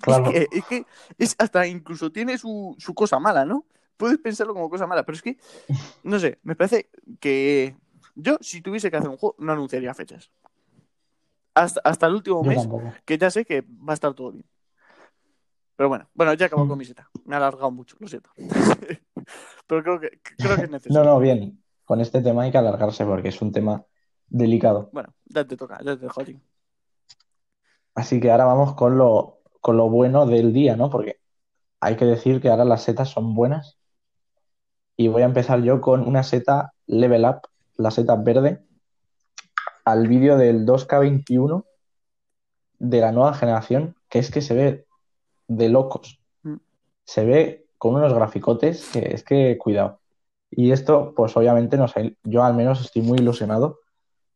[0.00, 0.30] Claro.
[0.30, 0.86] Es que, es que
[1.18, 3.66] es hasta incluso tiene su, su cosa mala, ¿no?
[3.96, 5.38] Puedes pensarlo como cosa mala, pero es que,
[6.04, 7.76] no sé, me parece que
[8.18, 10.30] yo, si tuviese que hacer un juego, no anunciaría fechas.
[11.54, 12.92] Hasta, hasta el último Yo mes, tampoco.
[13.04, 14.44] que ya sé que va a estar todo bien.
[15.76, 16.68] Pero bueno, bueno, ya acabó Mm.
[16.68, 17.08] con mi seta.
[17.24, 18.30] Me ha alargado mucho, lo siento.
[19.66, 21.04] pero creo que, creo que es No, necesario.
[21.04, 21.62] no, bien.
[21.84, 23.84] Con este tema hay que alargarse porque es un tema
[24.28, 24.90] delicado.
[24.92, 26.38] Bueno, ya te toca, ya te dejo a ti.
[27.94, 30.90] Así que ahora vamos con lo, con lo bueno del día, ¿no?
[30.90, 31.18] Porque
[31.80, 33.78] hay que decir que ahora las setas son buenas.
[34.96, 37.42] Y voy a empezar yo con una seta Level Up,
[37.78, 38.62] la seta verde,
[39.84, 41.64] al vídeo del 2K21
[42.78, 44.86] de la nueva generación, que es que se ve
[45.46, 46.20] de locos.
[46.42, 46.56] Mm.
[47.04, 50.00] Se ve con unos graficotes que es que cuidado.
[50.50, 51.78] Y esto, pues obviamente,
[52.24, 53.80] yo al menos estoy muy ilusionado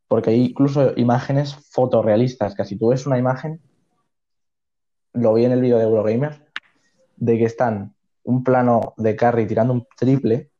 [0.07, 3.61] porque hay incluso imágenes fotorrealistas, que si tú ves una imagen,
[5.13, 6.45] lo vi en el vídeo de Eurogamer,
[7.15, 10.51] de que están un plano de carry tirando un triple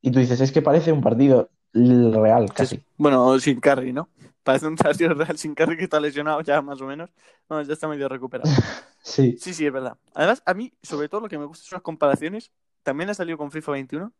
[0.00, 2.82] y tú dices, es que parece un partido real casi.
[2.96, 4.08] Bueno, sin carry, ¿no?
[4.42, 7.10] Parece un partido real sin carry que está lesionado ya más o menos.
[7.48, 8.50] No, ya está medio recuperado.
[9.04, 9.98] Sí, Sí, sí, es verdad.
[10.14, 12.52] Además, a mí, sobre todo, lo que me gusta son las comparaciones.
[12.84, 14.12] También ha salido con FIFA 21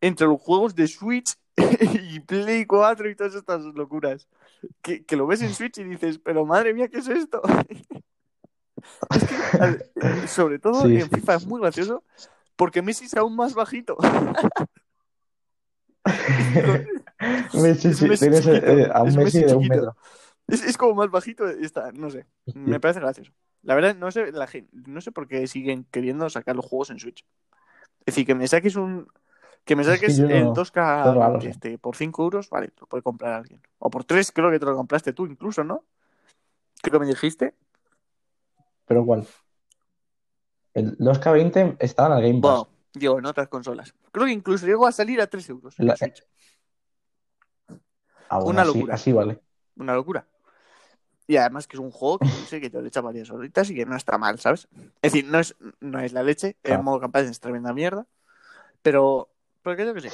[0.00, 4.28] entre los juegos de Switch y Play 4 y todas estas locuras.
[4.82, 7.42] Que, que lo ves en Switch y dices, pero madre mía, ¿qué es esto?
[9.10, 11.10] es que, ver, sobre todo Sí, en sí.
[11.10, 12.04] FIFA es muy gracioso
[12.56, 13.96] porque Messi es aún más bajito.
[17.52, 19.96] Messi, Es sí, Messi tienes eh, a un es Messi Messi de un metro.
[20.48, 22.26] Es, es como más bajito y está, no sé.
[22.54, 23.32] Me parece gracioso.
[23.62, 26.90] La verdad, no sé, la gen- no sé por qué siguen queriendo sacar los juegos
[26.90, 27.24] en Switch.
[28.00, 29.08] Es decir, que me saques un.
[29.64, 31.48] Que me Es que saques no- el no 2K lo sé.
[31.50, 33.60] este, por 5 euros, vale, lo puede comprar alguien.
[33.78, 35.84] O por 3, creo que te lo compraste tú incluso, ¿no?
[36.82, 37.54] Creo que me dijiste.
[38.86, 39.26] Pero ¿cuál?
[40.74, 42.66] El 2K20 estaba en el Game Pass.
[42.98, 43.94] Digo, en otras consolas.
[44.12, 45.96] Creo que incluso llegó a salir a 3 euros La-.
[48.28, 48.94] Aún una así, locura.
[48.94, 49.40] así vale.
[49.76, 50.26] Una locura.
[51.28, 53.30] Y además que es un juego que yo sé que yo le he echado varias
[53.30, 54.68] horitas y que no está mal, ¿sabes?
[55.02, 56.80] Es decir, no es, no es la leche, Claro.
[56.80, 58.06] el modo campaña es tremenda mierda,
[58.82, 59.28] pero,
[59.62, 60.10] pero yo que sé.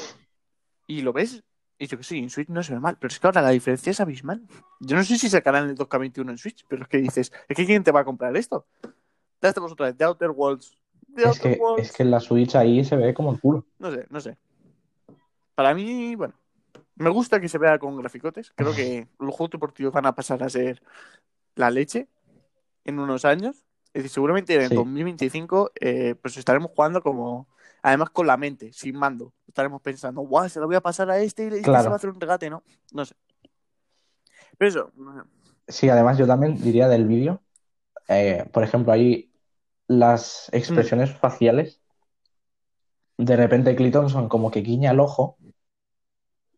[0.86, 1.42] Y lo ves,
[1.78, 3.50] y yo que sí, en Switch no se ve mal, pero es que ahora la
[3.50, 4.42] diferencia es abismal.
[4.80, 7.66] Yo no sé si sacarán el 2K21 en Switch, pero es que dices, es que
[7.66, 8.66] ¿quién te va a comprar esto?
[9.42, 10.78] Ya estamos otra vez, The Outer Worlds.
[11.16, 13.66] Es que, es que en la Switch ahí se ve como el culo.
[13.78, 14.36] No sé, no sé.
[15.54, 16.34] Para mí, bueno,
[16.96, 18.52] me gusta que se vea con graficotes.
[18.54, 20.82] Creo que los juegos deportivos van a pasar a ser
[21.54, 22.08] la leche
[22.84, 23.64] en unos años.
[23.94, 24.74] Es decir, seguramente en Sí.
[24.74, 27.46] 2025 eh, pues estaremos jugando como,
[27.82, 29.34] además con la mente, sin mando.
[29.46, 31.82] Estaremos pensando, guau, se lo voy a pasar a este y este Claro.
[31.82, 32.62] se va a hacer un regate, ¿no?
[32.92, 33.14] No sé.
[34.56, 34.92] Pero eso,
[35.68, 37.40] Sí, además yo también diría del vídeo,
[38.08, 39.30] eh, por ejemplo, ahí
[39.98, 41.18] las expresiones Mm.
[41.18, 41.80] faciales,
[43.16, 45.38] de repente Clinton son como que guiña el ojo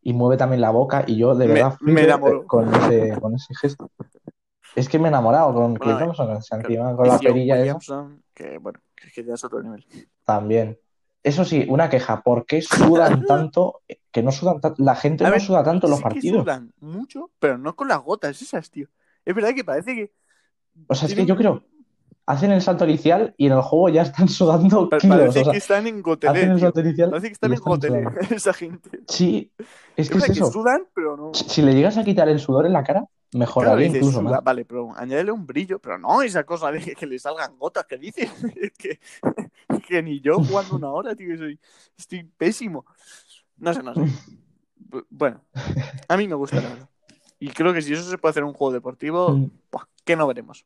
[0.03, 3.35] y mueve también la boca y yo de Me- verdad me eh, con ese, con
[3.35, 3.91] ese gesto.
[4.77, 6.69] Es que me he enamorado con Bueno, Clay eh, Thompson, claro.
[6.69, 7.79] encima con la perilla esa
[8.35, 9.85] que bueno, es que ya es otro nivel.
[10.25, 10.79] también.
[11.23, 13.83] Eso sí, una queja, ¿por qué sudan tanto?
[14.13, 16.11] Que no sudan tanto, la gente A no ver, suda tanto en los sí que
[16.11, 16.45] partidos.
[16.45, 18.89] sudan mucho, pero no con las gotas esas, tío.
[19.25, 20.13] Es verdad que parece que
[20.89, 21.63] O sea, es que yo creo,
[22.27, 25.53] hacen el salto inicial y en el juego ya están sudando kilos, parece o sea,
[25.53, 29.01] que están en gotelé, hacen el salto inicial Parece que están en gotelé esa gente.
[29.09, 29.53] Sí,
[29.97, 31.35] es que es que sudan, pero no.
[31.35, 34.21] Si si le llegas a quitar el sudor en la cara, Claro, mejoraría dices, incluso
[34.21, 34.45] suda, más.
[34.45, 37.99] vale, pero añádele un brillo, pero no esa cosa de que le salgan gotas que
[37.99, 38.31] dices.
[38.57, 39.01] Es que,
[39.89, 41.59] que ni yo jugando una hora, tío, soy,
[41.99, 42.87] estoy pésimo.
[43.59, 44.03] No sé, no sé.
[44.91, 45.43] Bu- Bueno,
[46.09, 46.89] a mí me gusta, la verdad.
[47.41, 49.51] Y creo que si eso se puede hacer en un juego deportivo, Mm.
[49.73, 50.65] buah, que no veremos.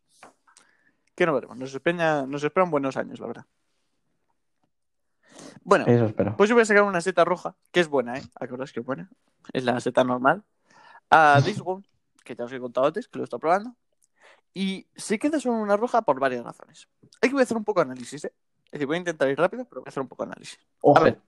[1.19, 1.57] Que no veremos.
[1.57, 3.45] Nos, espera, nos esperan buenos años, la verdad.
[5.65, 6.37] Bueno, Eso espero.
[6.37, 8.23] pues yo voy a sacar una seta roja, que es buena, ¿eh?
[8.37, 9.11] Acordaos que es buena.
[9.53, 10.45] Es la seta normal.
[11.11, 11.85] A Gone,
[12.23, 13.75] que ya os he contado antes, que lo está probando.
[14.55, 16.87] Y se queda solo una roja por varias razones.
[17.21, 18.33] Hay que voy a hacer un poco de análisis, ¿eh?
[18.67, 20.61] Es decir, voy a intentar ir rápido, pero voy a hacer un poco de análisis.
[20.83, 21.21] Ojo, A ver,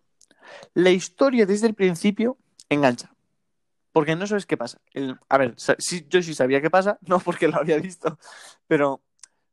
[0.75, 2.39] la historia desde el principio
[2.69, 3.13] engancha.
[3.91, 4.81] Porque no sabes qué pasa.
[4.95, 8.21] El- a ver, yo sí sabía qué pasa, no porque lo había visto,
[8.69, 9.03] pero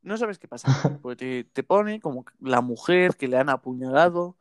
[0.02, 0.68] no sabes qué pasa.
[1.02, 4.36] Porque te, te pone como la mujer que le han apuñalado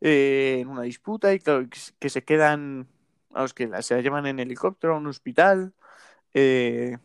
[0.00, 2.88] eh, en una disputa y que, se- que se quedan,
[3.34, 5.72] a los que la- se la llevan en helicóptero a un hospital.
[6.34, 6.98] eh,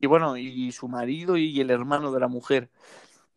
[0.00, 2.68] y bueno, y su marido y el hermano de la mujer,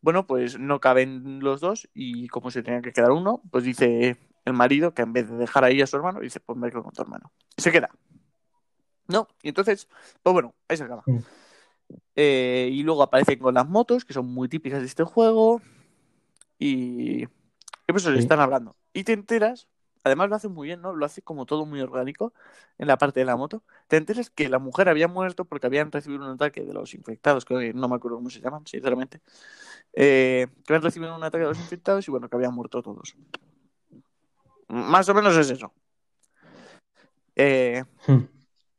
[0.02, 4.18] bueno, pues no caben los dos y como se tenía que quedar uno, pues dice
[4.46, 6.84] el marido que en vez de dejar ahí a su hermano, dice, pues me quedo
[6.84, 7.32] con tu hermano.
[7.58, 7.90] Y se queda.
[9.08, 9.88] No, y entonces,
[10.24, 11.04] pues bueno, ahí se acaba.
[11.06, 11.18] Mm.
[12.20, 15.62] Eh, y luego aparecen con las motos, que son muy típicas de este juego.
[16.58, 17.28] Y, y
[17.92, 18.10] pues Sí.
[18.18, 18.76] están hablando.
[18.92, 19.68] Y te enteras,
[20.04, 20.96] además lo hace muy bien, ¿no?
[20.96, 22.34] Lo hace como todo muy orgánico
[22.80, 23.62] en la parte de la moto.
[23.88, 27.46] Te enteras que la mujer había muerto porque habían recibido un ataque de los infectados,
[27.46, 29.22] que no me acuerdo cómo se llaman, sinceramente.
[29.94, 33.16] Eh, que habían recibido un ataque de los infectados y bueno, que habían muerto todos.
[34.68, 35.72] Más o menos es eso.
[37.36, 38.24] Eh, Hmm.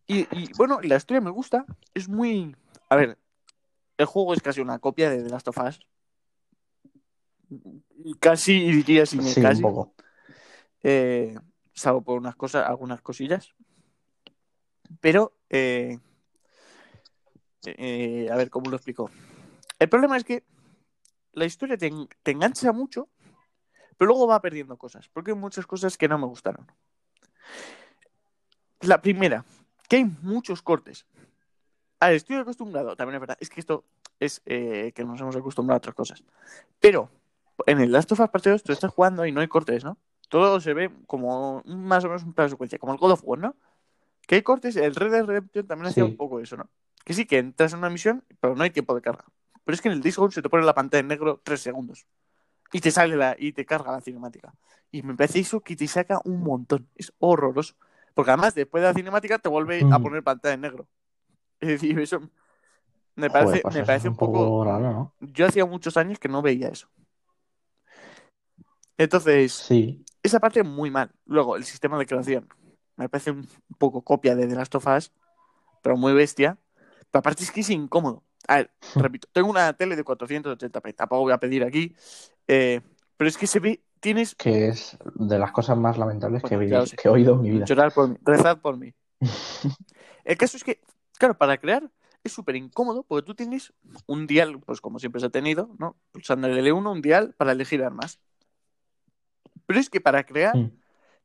[0.08, 1.64] y, y, bueno, la historia me gusta.
[1.94, 2.56] Es muy.
[2.88, 3.18] A ver,
[3.98, 5.80] el juego es casi una copia de The Last of Us.
[8.20, 9.62] Casi, diría sin Sí, casi.
[9.62, 9.94] un poco.
[10.82, 11.36] Eh,
[11.74, 13.54] salvo por unas cosas, algunas cosillas.
[15.00, 15.98] Pero, eh,
[17.66, 19.10] eh, a ver cómo lo explico.
[19.78, 20.44] El problema es que
[21.32, 23.08] la historia te, en- te engancha mucho,
[23.96, 26.66] pero luego va perdiendo cosas, porque hay muchas cosas que no me gustaron.
[28.80, 29.44] La primera,
[29.88, 31.04] que hay muchos cortes.
[32.00, 33.84] A ver, estoy acostumbrado, también es verdad, es que esto
[34.20, 36.22] es eh, que nos hemos acostumbrado a otras cosas.
[36.80, 37.10] Pero
[37.66, 39.98] en el Last of Us Part 2 tú estás jugando y no hay cortes, ¿no?
[40.28, 43.22] Todo se ve como más o menos un plano de secuencia, como el God of
[43.24, 43.56] War, ¿no?
[44.26, 46.10] Que hay cortes, el Red Dead Redemption también hacía Sí.
[46.10, 46.68] un poco eso, ¿no?
[47.04, 49.24] Que sí, que entras en una misión, pero no hay tiempo de carga.
[49.64, 52.06] Pero es que en el Discord se te pone la pantalla en negro tres segundos.
[52.72, 54.52] Y te sale la, y te carga la cinemática.
[54.90, 56.86] Y me parece eso que te saca un montón.
[56.94, 57.74] Es horroroso.
[58.12, 60.02] Porque además, después de la cinemática, te vuelve a Mm.
[60.02, 60.86] poner pantalla en negro.
[61.60, 62.20] Es decir, eso
[63.16, 64.64] me Joder, parece, pues me eso parece un poco.
[64.64, 65.14] raro, ¿no?
[65.20, 66.88] Yo hacía muchos años que no veía eso.
[68.96, 71.10] Entonces, Sí, esa parte muy mal.
[71.26, 72.48] Luego, el sistema de creación.
[72.96, 73.48] Me parece un
[73.78, 75.12] poco copia de The Last of Us,
[75.82, 76.58] pero muy bestia.
[77.10, 78.24] Pero aparte es que es incómodo.
[78.48, 81.94] A ver, repito, tengo una tele de 480p, tampoco voy a pedir aquí.
[82.48, 82.80] eh,
[83.16, 86.48] pero es que se ve, tienes que es de las cosas más lamentables he-
[86.96, 87.66] que he oído en mi vida.
[87.66, 88.94] llorar por mí, rezar por mí.
[90.24, 90.80] El caso es que,
[91.18, 91.90] claro, para crear
[92.24, 93.72] es súper incómodo porque tú tienes
[94.06, 95.96] un dial, pues como siempre se ha tenido, ¿no?
[96.12, 98.20] Pulsando el L1, un dial para elegir armas.
[99.66, 100.72] Pero es que para crear Mm.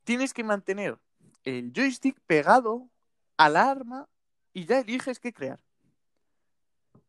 [0.04, 1.00] tienes que mantener
[1.44, 2.90] el joystick pegado
[3.38, 4.08] al arma
[4.54, 5.60] y ya eliges qué crear.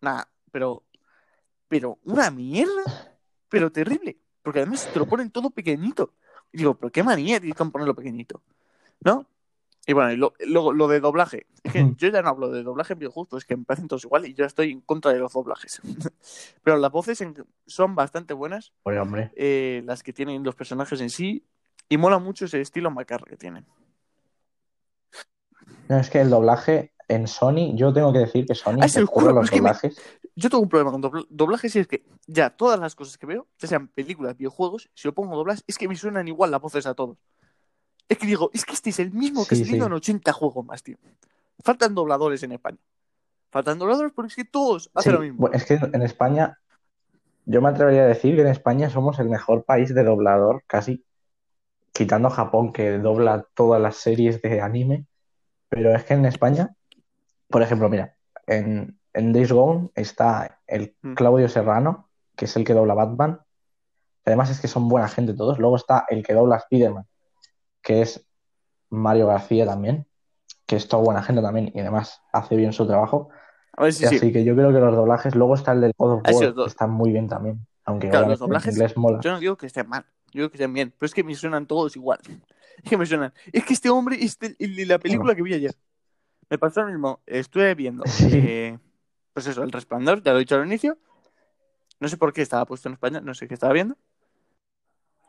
[0.01, 0.85] Nada, pero,
[1.69, 3.19] pero una mierda,
[3.49, 6.15] pero terrible, porque además te lo ponen todo pequeñito.
[6.53, 8.43] Y digo, pero qué manía tienes que ponerlo pequeñito,
[9.01, 9.27] ¿no?
[9.87, 11.47] Y bueno, y lo, de doblaje.
[11.63, 11.97] Es que Ujú.
[11.97, 14.25] yo ya no hablo de doblaje en videojuegos, pues es que me parecen todos igual
[14.27, 15.81] y yo estoy en contra de los doblajes.
[16.63, 17.35] pero las voces en-
[17.67, 21.45] son bastante buenas, Pues, hombre, eh, las que tienen los personajes en sí,
[21.89, 23.67] y mola mucho ese estilo macarra que tienen.
[25.89, 28.93] no, es que el doblaje en Sony, yo tengo que decir que Sony Ah, es
[28.93, 30.01] se culo, los me- doblajes.
[30.37, 33.27] Yo tengo un problema con dobl- doblajes y es que ya todas las cosas que
[33.27, 36.61] veo, ya sean películas, videojuegos, si lo pongo doblas, es que me suenan igual las
[36.61, 37.19] voces a todos.
[38.09, 39.89] Es que digo, es que este es el mismo que Sí, salido sí.
[39.89, 40.97] en 80 juegos más, tío.
[41.63, 42.79] Faltan dobladores en España.
[43.51, 45.39] Faltan dobladores porque es que todos hacen Sí, lo mismo.
[45.39, 46.59] bueno, es que en España,
[47.47, 51.05] yo me atrevería a decir que en España somos el mejor país de doblador, casi
[51.93, 55.07] quitando Japón, que dobla todas las series de anime.
[55.69, 56.75] Pero es que en España,
[57.49, 61.15] por ejemplo, mira, en, en Days Gone está el Mm.
[61.15, 63.41] Claudio Serrano, que es el que dobla Batman.
[64.27, 65.59] Además es que son buena gente todos.
[65.59, 67.07] Luego está el que dobla Spider-Man,
[67.85, 68.27] que es
[68.91, 70.07] Mario García también,
[70.67, 73.29] que es toda buena gente también y además hace bien su trabajo.
[73.77, 74.05] A ver sí.
[74.07, 76.55] así que yo creo que los doblajes, luego está el del God of Ah, War,
[76.55, 77.67] que está muy bien también.
[77.85, 79.21] Aunque Claro, los en doblajes, inglés mola.
[79.21, 81.35] Yo no digo que estén mal, yo digo que estén bien, pero es que me
[81.35, 82.19] suenan todos igual.
[82.83, 83.33] Es que me suenan.
[83.53, 85.77] Es que este hombre es de- el de la película que vi ayer.
[86.51, 87.21] Me pasó lo mismo.
[87.25, 88.31] Estuve viendo, Sí.
[88.33, 88.79] eh,
[89.33, 90.99] pues eso, El Resplandor, ya lo he dicho al inicio.
[92.01, 93.97] No sé por qué estaba puesto en España, no sé qué estaba viendo.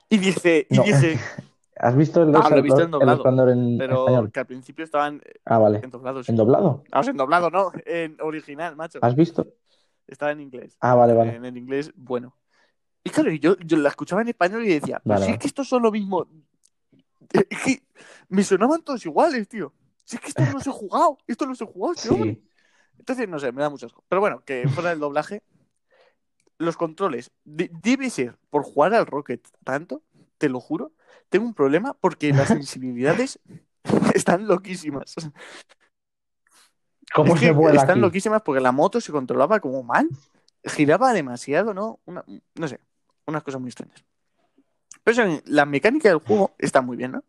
[0.09, 0.83] Y dice, y No.
[0.83, 1.19] dice,
[1.77, 4.31] ¿Has visto el, Ah, lo he visto en doblado, en pero español?
[4.31, 5.81] que al principio estaban Ah, vale.
[5.83, 6.29] en doblados.
[6.29, 6.83] ¿En doblado?
[6.89, 8.99] Vamos, en doblado, no, en original, macho.
[9.01, 9.45] ¿Has visto?
[10.07, 10.77] Estaba en inglés.
[10.79, 11.35] Ah, vale, vale.
[11.35, 12.37] En el inglés, bueno.
[13.03, 15.67] Y claro, yo, yo la escuchaba en español y decía, Vale, si es que estos
[15.67, 16.27] son lo mismo.
[17.33, 17.83] Es que
[18.29, 19.73] me sonaban todos iguales, tío.
[20.05, 22.33] Si es que estos los he jugado, estos los he jugado, este hombre.
[22.35, 22.49] Sí.
[22.99, 24.03] Entonces, no sé, me da mucho asco.
[24.07, 25.43] Pero bueno, que fuera del doblaje,
[26.57, 30.01] los controles, de- debe ser por jugar al Rocket tanto,
[30.37, 30.91] te lo juro,
[31.29, 33.39] tengo un problema porque las sensibilidades
[34.13, 35.15] están loquísimas.
[37.13, 38.01] ¿Cómo Es se que vuela están aquí?
[38.01, 40.09] loquísimas porque la moto se controlaba como mal,
[40.63, 41.99] giraba demasiado, ¿no?
[42.05, 42.25] Una-
[42.55, 42.79] no sé,
[43.25, 44.03] unas cosas muy extrañas.
[45.03, 47.23] Pero eso, la mecánica del juego está muy bien, ¿no?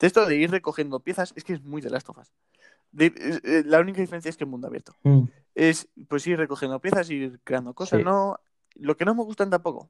[0.00, 2.32] De esto de ir recogiendo piezas, es que es muy de las tofas.
[2.98, 4.96] Eh, la única diferencia es que es mundo abierto.
[5.04, 8.04] Mm, Es pues ir recogiendo piezas, ir creando cosas, Sí.
[8.04, 8.40] ¿no?
[8.74, 9.88] Lo que no me gustan tampoco,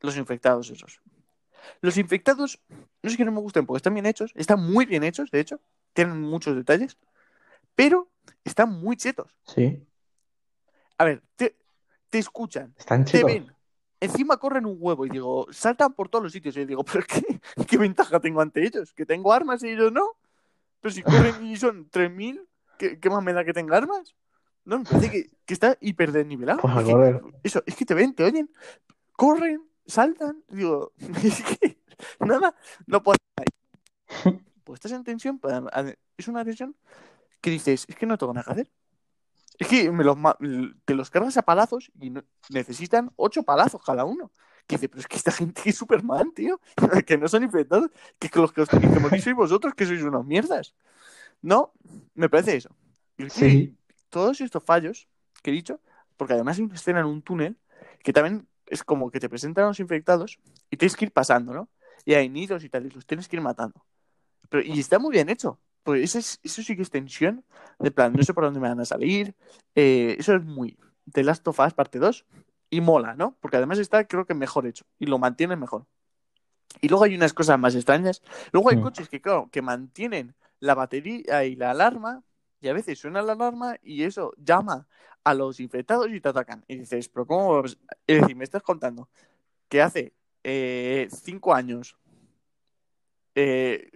[0.00, 1.00] los infectados esos.
[1.80, 5.02] Los infectados, no es que no me gusten porque están bien hechos, están muy bien
[5.04, 5.60] hechos, de hecho,
[5.92, 6.96] tienen muchos detalles,
[7.74, 8.08] pero
[8.44, 9.36] están muy chetos.
[9.46, 9.86] Sí.
[10.98, 11.56] A ver, te,
[12.10, 13.32] te escuchan, Están te chicos.
[13.32, 13.52] ven,
[14.00, 16.56] encima corren un huevo y digo, saltan por todos los sitios.
[16.56, 18.92] Y yo digo, ¿pero qué, qué ventaja tengo ante ellos?
[18.92, 20.06] ¿Que tengo armas y ellos no?
[20.80, 22.46] Pero si corren y son 3.000,
[22.78, 24.14] ¿qué, qué más me da que tenga armas?
[24.64, 26.60] No, me parece que, que está hiper desnivelado.
[26.62, 28.50] Pues Es que- eso, es que te ven, te oyen,
[29.12, 30.42] corren, saltan.
[30.48, 31.78] Digo, es que
[32.20, 32.54] nada,
[32.86, 33.16] no puedo.
[34.64, 36.74] Pues estás en tensión, pues, a- es una tensión
[37.42, 38.70] que dices, es que no tengo nada que hacer.
[39.58, 40.16] Es que me los,
[40.86, 44.32] te los cargas a palazos y no- necesitan ocho palazos cada uno.
[44.66, 46.58] Que dice, pero es que esta gente es Superman, tío.
[47.06, 47.90] que no son infectados.
[48.18, 50.74] Que, que los que os que morís sois vosotros, que sois unos mierdas.
[51.42, 51.74] No,
[52.14, 52.74] me parece eso.
[53.18, 53.76] Y es que Sí.
[54.08, 55.08] todos estos fallos
[55.42, 55.78] que he dicho,
[56.16, 57.58] porque además hay una escena en un túnel
[58.02, 60.38] que también es como que te presentan a los infectados
[60.70, 61.68] y tienes que ir pasando, ¿no?
[62.04, 63.84] Y hay nidos y tal, y los tienes que ir matando.
[64.48, 65.58] Pero, y está muy bien hecho.
[65.82, 67.44] Pues eso, es- eso sí que es tensión.
[67.78, 69.34] De plan, no sé por dónde me van a salir.
[69.74, 70.78] Eh, eso es muy
[71.12, 72.24] The Last of Us parte 2.
[72.70, 73.36] Y mola, ¿no?
[73.40, 74.84] Porque además está, creo que mejor hecho.
[74.98, 75.86] Y lo mantiene mejor.
[76.80, 78.22] Y luego hay unas cosas más extrañas.
[78.52, 78.82] Luego hay Mm.
[78.82, 82.22] coches que, claro, que mantienen la batería y la alarma.
[82.64, 84.86] Y a veces suena la alarma y eso llama
[85.22, 86.64] a los infectados y te atacan.
[86.66, 87.62] Y dices, pero ¿cómo?
[87.62, 87.76] vas-?".
[88.06, 89.10] Es decir, me estás contando
[89.68, 91.98] que hace eh, cinco años,
[93.34, 93.90] eh,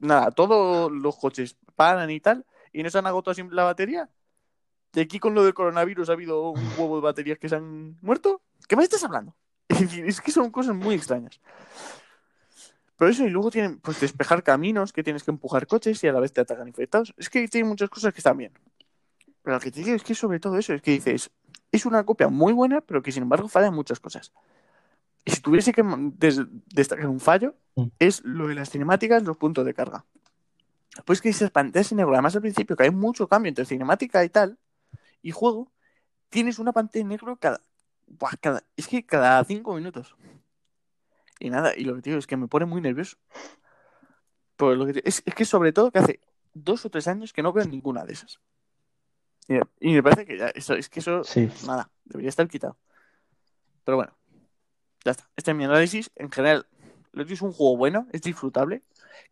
[0.00, 4.08] nada, todos los coches paran y tal, y no se han agotado la batería.
[4.94, 7.98] Y aquí con lo del coronavirus ha habido un huevo de baterías que se han
[8.00, 8.40] muerto.
[8.66, 9.36] ¿Qué me estás hablando?
[9.68, 11.38] Es que son cosas muy extrañas.
[12.96, 16.12] Pero eso, y luego tienen, pues, despejar caminos, que tienes que empujar coches y a
[16.12, 17.12] la vez te atacan infectados.
[17.16, 18.52] Es que tiene muchas cosas que están bien.
[19.42, 21.30] Pero lo que te digo es que sobre todo eso, es que dices,
[21.72, 24.32] es una copia muy buena, pero que sin embargo falla en muchas cosas.
[25.24, 25.82] Y si tuviese que
[26.16, 27.86] des- destacar un fallo, Mm.
[27.98, 30.04] es lo de las cinemáticas, los puntos de carga.
[31.04, 34.24] Pues que esas pantallas en negro, además al principio, que hay mucho cambio entre cinemática
[34.24, 34.56] y tal,
[35.22, 35.72] y juego,
[36.28, 37.60] tienes una pantalla en negro cada,
[38.06, 38.62] buah, cada.
[38.76, 40.14] Es que cada cinco minutos.
[41.40, 43.16] Y nada, y lo que te digo es que me pone muy nervioso.
[44.56, 46.20] Por lo que te- es, es que sobre todo que hace
[46.52, 48.40] dos o tres años que no veo ninguna de esas.
[49.48, 52.76] Y, y me parece que ya, eso, es que eso, Sí, nada, debería estar quitado.
[53.84, 54.12] Pero bueno,
[55.04, 55.28] ya está.
[55.36, 56.10] Este es mi análisis.
[56.16, 56.66] En general,
[57.12, 58.82] lo que es un juego bueno, es disfrutable.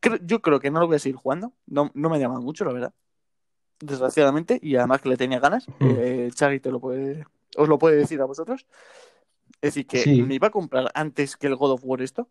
[0.00, 1.53] Creo- yo creo que no lo voy a seguir jugando.
[1.66, 2.92] No, no me llama mucho, la verdad.
[3.80, 5.66] Desgraciadamente, y además que le tenía ganas.
[5.78, 5.94] Mm.
[5.98, 7.26] Eh, Chagui te lo puede,
[7.57, 8.66] os lo puede decir a vosotros.
[9.62, 10.22] Es decir, que Sí.
[10.22, 12.28] me iba a comprar antes que el God of War esto.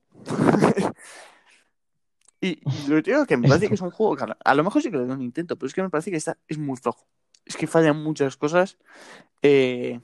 [2.41, 2.49] y,
[2.85, 4.63] y lo que digo es que me parece que es un juego que a lo-
[4.63, 6.57] mejor sí que le doy un intento, pero es que me parece que está, es
[6.57, 7.07] muy flojo.
[7.45, 8.77] Es que fallan muchas cosas.
[9.41, 9.99] eh,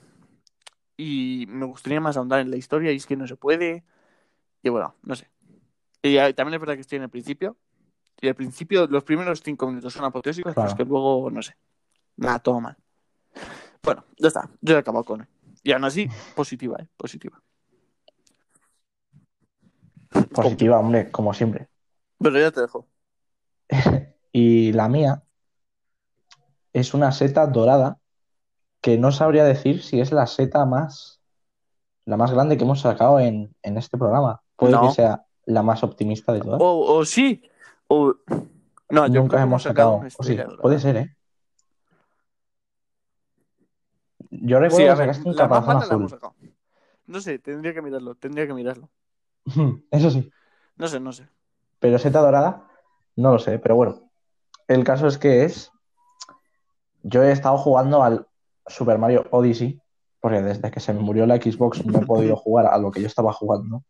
[0.99, 3.84] y me gustaría más ahondar en la historia y es que no se puede.
[4.63, 5.30] Y bueno, no sé.
[6.01, 7.55] Y también es verdad que estoy en el principio.
[8.19, 11.55] Y al principio, los primeros cinco minutos son apoteósicos, pero es que luego, no sé.
[12.15, 12.75] Nada, todo mal.
[13.84, 14.49] Bueno, ya está.
[14.61, 15.28] Yo he acabado con él.
[15.64, 16.88] Y aún así, positiva, ¿eh?
[16.97, 17.41] Positiva.
[20.34, 21.68] positiva, hombre, como siempre.
[22.20, 22.88] Pero ya te dejo.
[24.34, 25.24] Y la mía
[26.74, 27.97] es una seta dorada
[28.82, 31.22] que no sabría decir si es la seta más,
[32.05, 34.43] la más grande que hemos sacado en, en este programa.
[34.55, 34.82] Puede No.
[34.82, 36.62] que sea la más optimista de todas.
[36.62, 37.41] O, o sí.
[37.88, 38.14] O...
[38.89, 39.95] No, Nunca hemos sacado.
[39.95, 41.16] una O sí, puede ser, ¿eh?
[44.41, 46.19] Yo Sí, recuerdo a que sacaste un caparazón azul.
[47.07, 48.89] No sé, tendría que mirarlo, tendría que mirarlo.
[49.91, 50.29] Eso sí.
[50.75, 51.27] No sé, no sé.
[51.79, 52.67] Pero seta dorada,
[53.15, 54.11] no lo sé, pero bueno.
[54.67, 55.71] El caso es que es.
[57.03, 58.27] Yo he estado jugando al
[58.67, 59.81] Super Mario Odyssey,
[60.19, 63.01] porque desde que se me murió la Xbox no he podido jugar a lo que
[63.01, 63.83] yo estaba jugando.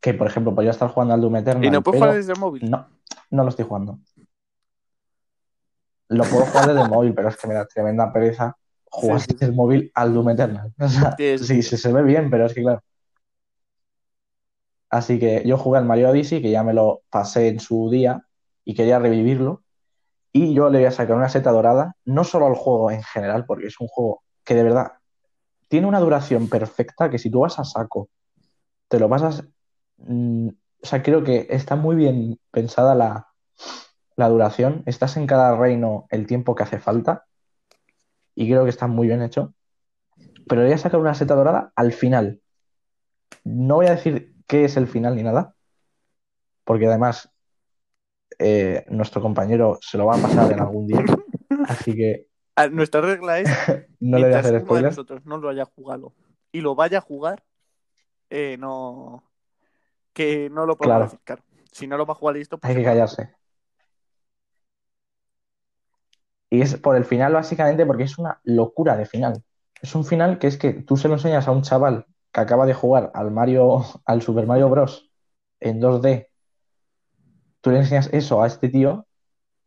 [0.00, 2.32] Que por ejemplo, podría estar jugando al Doom Eternal, ¿Y no puedes pero jugar desde
[2.32, 2.70] el móvil?
[2.70, 2.88] no,
[3.30, 3.98] no lo estoy jugando.
[6.08, 8.56] Lo puedo jugar desde el móvil, pero es que me da tremenda pereza
[8.90, 10.72] jugar Sí, sí, desde el móvil al Doom Eternal.
[10.80, 12.82] O sea, sí, se ve bien, pero es que claro.
[14.90, 18.24] Así que yo jugué al Mario Odyssey, que ya me lo pasé en su día
[18.64, 19.62] y quería revivirlo.
[20.32, 23.46] Y yo le voy a sacar una seta dorada, no solo al juego en general,
[23.46, 24.92] porque es un juego que de verdad
[25.68, 28.08] tiene una duración perfecta que si tú vas a saco,
[28.88, 29.44] te lo pasas.
[29.98, 30.48] mm,
[30.82, 33.28] o sea, creo que está muy bien pensada la,
[34.16, 34.82] la duración.
[34.86, 37.26] Estás en cada reino el tiempo que hace falta.
[38.36, 39.52] Y creo que está muy bien hecho.
[40.46, 42.40] Pero voy a sacar una seta dorada al final.
[43.42, 45.54] No voy a decir qué es el final ni nada.
[46.64, 47.28] Porque además
[48.38, 51.04] eh, nuestro compañero se lo va a pasar en algún día.
[51.66, 52.26] Así que
[52.58, 53.50] Ah, Nuestra regla es
[54.00, 54.96] no le voy a hacer spoilers.
[54.96, 56.14] nosotros no lo haya jugado
[56.52, 57.44] y lo vaya a jugar,
[58.30, 59.24] eh, no.
[60.14, 61.04] Que no lo podemos Claro.
[61.04, 61.42] decir, claro.
[61.70, 62.70] Si no lo va a jugar listo, pues.
[62.70, 63.34] Hay que callarse.
[66.50, 69.42] Y es por el final, básicamente, porque es una locura de final.
[69.82, 72.66] Es un final que es que tú se lo enseñas a un chaval que acaba
[72.66, 75.10] de jugar al Mario, al Super Mario Bros.
[75.60, 76.28] en 2D.
[77.60, 79.06] Tú le enseñas eso a este tío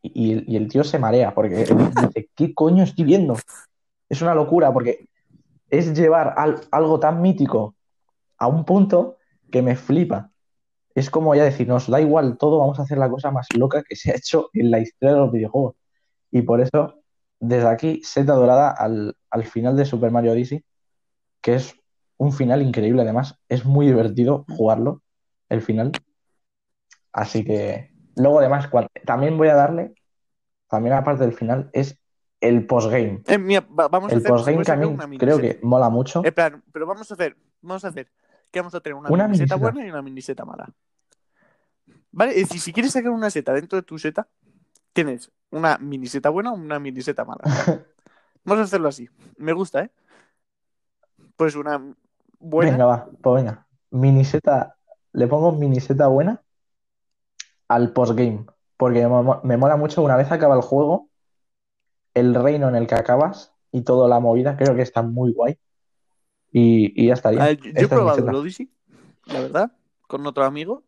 [0.01, 1.65] y, el tío se marea porque
[2.36, 3.36] ¿qué coño estoy viendo?
[4.07, 5.09] Es una locura porque
[5.69, 7.75] es llevar al- algo tan mítico
[8.38, 9.17] a un punto
[9.51, 10.32] que me flipa.
[10.95, 13.84] Es como ya decir, nos da igual todo, vamos a hacer la cosa más loca
[13.84, 15.75] que se ha hecho en la historia de los videojuegos.
[16.32, 17.01] Y por eso,
[17.39, 20.63] desde aquí, seta dorada al, al final de Super Mario Odyssey,
[21.41, 21.75] que es
[22.17, 25.01] un final increíble, además, es muy divertido jugarlo,
[25.47, 25.91] el final.
[27.11, 28.69] Así que, luego además,
[29.05, 29.93] también voy a darle,
[30.67, 31.97] también aparte del final, es
[32.41, 33.21] el postgame.
[33.25, 34.30] Eh, mira, va- vamos a El hacer.
[34.30, 36.23] postgame a una mini creo que mola mucho.
[36.23, 37.36] En plan, pero vamos a hacer.
[37.61, 38.09] Vamos a hacer.
[38.51, 39.71] Que vamos a tener una, Una miniseta miniseta.
[39.71, 40.69] buena y una miniseta mala.
[42.11, 42.32] ¿Vale?
[42.32, 44.27] Es decir, si quieres sacar una seta dentro de tu seta,
[45.04, 47.41] tienes una miniseta buena o una miniseta mala.
[48.43, 49.10] Vamos a hacerlo así.
[49.38, 49.91] Me gusta, ¿eh?
[51.38, 51.82] Pues una
[52.39, 52.72] buena.
[52.72, 53.66] Venga, va, pues venga.
[53.91, 54.76] Miniseta,
[55.14, 56.41] le pongo miniseta buena
[57.68, 58.45] al postgame,
[58.78, 61.10] porque me, mo- me mola mucho una vez acaba el juego,
[62.14, 65.58] el reino en el que acabas y toda la movida, creo que está muy guay.
[66.52, 67.52] Y, y ya estaría.
[67.54, 68.70] Yo, yo he probado el Odyssey,
[69.26, 69.72] la verdad,
[70.08, 70.84] con otro amigo.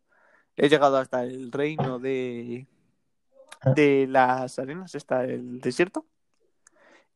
[0.56, 2.66] He llegado hasta el reino de,
[3.64, 6.06] de las arenas, está el desierto.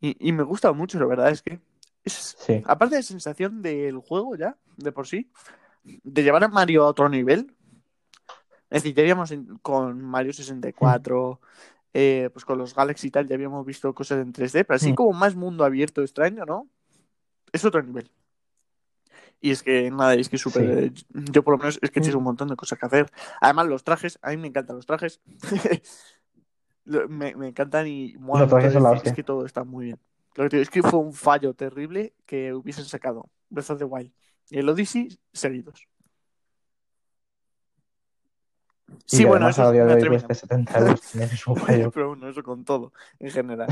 [0.01, 1.61] Y, y me gusta mucho, la verdad es que
[2.05, 5.31] es, Sí, aparte de sensación del juego ya, de por sí,
[5.85, 7.55] de llevar a Mario a otro nivel.
[8.69, 11.41] Es decir, ya habíamos en- con Mario 64,
[11.95, 14.93] eh, pues con los Galaxy y tal, ya habíamos visto cosas en 3D, pero así
[14.93, 14.97] Mm.
[14.97, 16.69] como más mundo abierto extraño, ¿no?
[17.53, 18.11] Es otro nivel.
[19.41, 20.93] Y es que nada, es que súper.
[21.11, 22.19] Yo por lo menos es que tienes Mm.
[22.19, 23.11] un montón de cosas que hacer.
[23.41, 25.21] Además, los trajes, a mí me encantan los trajes.
[26.87, 29.99] Me, me encantan y mucho, son la es, que todo está muy bien.
[30.37, 33.79] Lo que te digo es que fue un fallo terrible que hubiesen sacado Breath of
[33.79, 34.13] the Wild
[34.51, 35.87] y el Odyssey seguidos.
[38.89, 41.91] Y Sí, bueno, además eso de hoy atreví, cueste 70 euros también es un fallo.
[41.91, 43.69] Pero bueno, eso con todo, en general.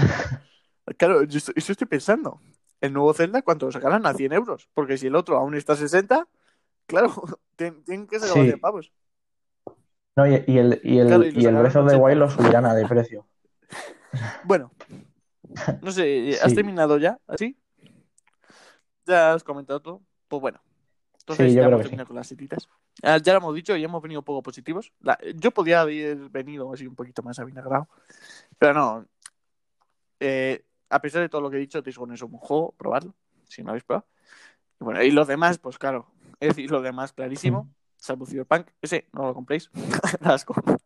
[0.97, 2.41] Claro, yo estoy, eso estoy pensando.
[2.81, 4.05] El nuevo Zelda, ¿cuánto lo sacarán?
[4.07, 4.69] A 100 euros.
[4.75, 6.27] Porque si el otro aún está a 60,
[6.87, 7.09] claro,
[7.57, 8.45] tien- tienen que sacar Sí.
[8.45, 8.93] 100 pavos.
[10.17, 11.97] No, y, y el, y el, Claro, y el Breath of the 80.
[11.99, 13.27] Wild lo subirán a de precio.
[14.45, 14.71] Bueno,
[15.83, 16.55] no sé, ¿has Sí.
[16.55, 17.19] terminado ya?
[17.27, 17.57] ¿Así?
[19.07, 20.03] ¿Ya has comentado todo?
[20.29, 20.61] Pues bueno.
[21.21, 21.83] Entonces Sí, ya hemos sí.
[21.85, 22.69] terminado con las cititas.
[23.03, 24.93] Ah, ya lo hemos dicho y hemos venido poco positivos.
[25.01, 27.89] La- yo podía haber venido así un poquito más avinagrado.
[28.59, 29.07] Pero no.
[30.21, 33.15] Eh, a pesar de todo lo que he dicho, Days Gone es un juego, probarlo,
[33.49, 34.07] si no habéis probado.
[34.81, 36.07] Y bueno, y los demás, pues claro,
[36.41, 37.69] es decir, lo demás clarísimo,
[38.05, 39.71] salvo Cyberpunk, ese no lo compréis,
[40.21, 40.55] asco.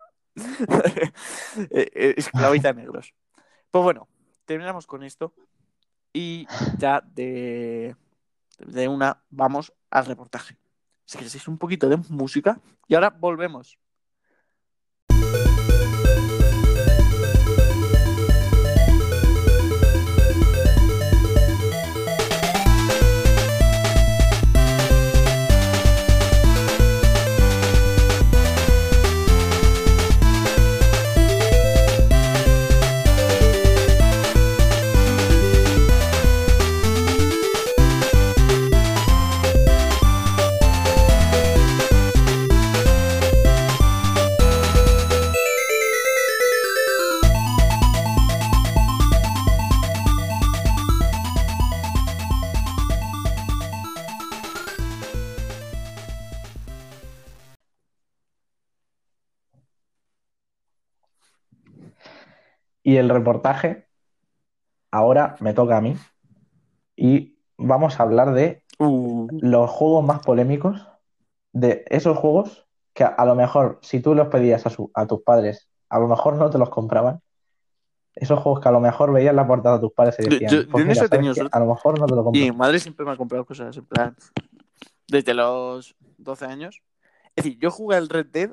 [1.71, 3.13] Eh, Esclavita de negros.
[3.73, 4.07] Pues bueno,
[4.45, 5.35] terminamos con esto
[6.13, 6.47] y
[6.79, 7.97] ya de,
[8.61, 10.57] de una vamos al reportaje.
[11.05, 13.79] Si queréis un poquito de música y ahora volvemos.
[62.89, 63.87] Y el reportaje
[64.91, 65.95] ahora me toca a mí.
[66.97, 70.87] Y vamos a hablar de Uh, los juegos más polémicos,
[71.53, 75.07] de esos juegos que a, a lo mejor, si tú los pedías a, su- a
[75.07, 77.21] tus padres, a lo mejor no te los compraban.
[78.15, 80.63] Esos juegos que a lo mejor veían la portada de tus padres y decían, yo-
[80.63, 80.69] yo
[81.35, 81.53] pues.
[81.53, 82.41] A lo mejor no te lo Y compro.
[82.41, 84.17] mi madre siempre me ha comprado cosas en plan.
[85.09, 86.81] Desde los 12 años.
[87.37, 88.51] Es decir, yo jugué al Red Dead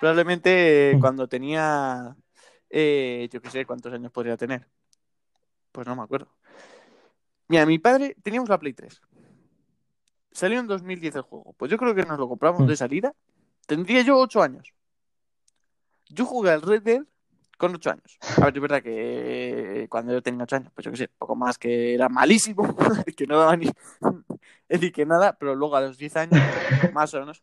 [0.00, 2.16] probablemente cuando tenía.
[2.70, 4.66] Eh, yo qué sé cuántos años podría tener.
[5.72, 6.28] Pues no me acuerdo.
[7.48, 9.00] Mira, mi padre teníamos la Play 3.
[10.32, 11.52] Salió en 2010 el juego.
[11.56, 12.66] Pues yo creo que nos lo compramos Mm.
[12.66, 13.14] de salida.
[13.66, 14.72] Tendría yo 8 años.
[16.08, 17.02] Yo jugué al Red Dead
[17.58, 18.18] con 8 años.
[18.40, 21.36] A ver, es verdad que cuando yo tenía 8 años, pues yo qué sé, poco
[21.36, 22.62] más que era malísimo,
[23.16, 23.70] que no daba ni.
[24.68, 26.40] Decir, que nada, pero luego a los 10 años,
[26.92, 27.42] más o menos,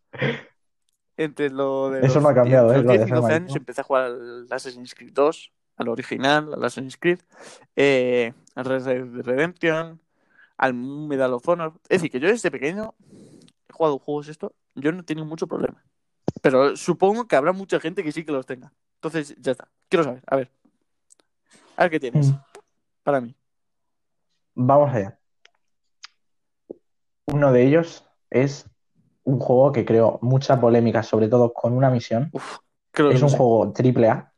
[1.17, 1.99] entre lo de.
[2.05, 2.83] Eso los no ha cambiado, 10, ¿eh?
[2.83, 5.87] Lo de 10 y ser 12 años empecé a jugar al Assassin's Creed 2, al
[5.89, 7.19] original, al Assassin's Creed,
[7.75, 9.99] eh, al Red Dead Redemption,
[10.57, 11.73] al Medal of Honor.
[11.83, 12.93] Es decir, que yo desde pequeño
[13.69, 15.83] he jugado juegos esto, yo no he tenido mucho problema.
[16.41, 18.71] Pero supongo que habrá mucha gente que sí que los tenga.
[18.95, 19.67] Entonces, ya está.
[19.89, 20.51] Quiero saber, a ver.
[21.77, 22.35] A ver qué tienes Mm.
[23.03, 23.35] para mí.
[24.55, 25.17] Vamos allá.
[27.25, 28.65] Uno de ellos es
[29.27, 32.29] un juego que creó mucha polémica, sobre todo con una misión.
[32.31, 32.59] Uf,
[32.91, 33.37] creo que Es lo un sé.
[33.37, 34.31] juego triple A,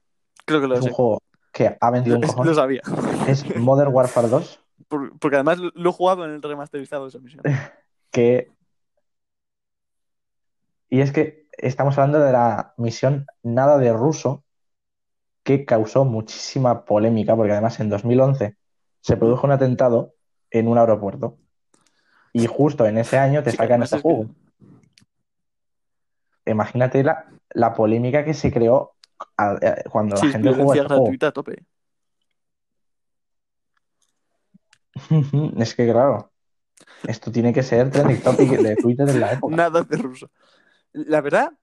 [0.46, 0.94] Creo que lo es un sé.
[0.94, 1.22] juego
[1.52, 2.56] que ha vendido un Lo cojón.
[2.56, 2.82] sabía.
[3.28, 7.10] Es Modern Warfare 2, Por- Porque además lo lo he jugado en el remasterizado de
[7.10, 7.44] esa misión.
[8.12, 8.52] que...
[10.90, 14.44] Y es que estamos hablando de la misión Nada de Ruso,
[15.44, 18.56] que causó muchísima polémica, porque además en 2011
[19.02, 20.16] se produjo un atentado
[20.50, 21.38] en un aeropuerto.
[22.34, 24.26] Y justo en ese año te Sí, sacan este que- juego.
[26.50, 28.94] Imagínate la, la polémica que se creó
[29.38, 31.64] a- a- cuando Sí, la gente jugó este gratuita a tope.
[35.58, 36.32] Es que claro,
[37.08, 39.56] esto tiene que ser trending topic de Twitter en la época.
[39.56, 40.30] Nada de ruso.
[40.94, 41.54] La verdad,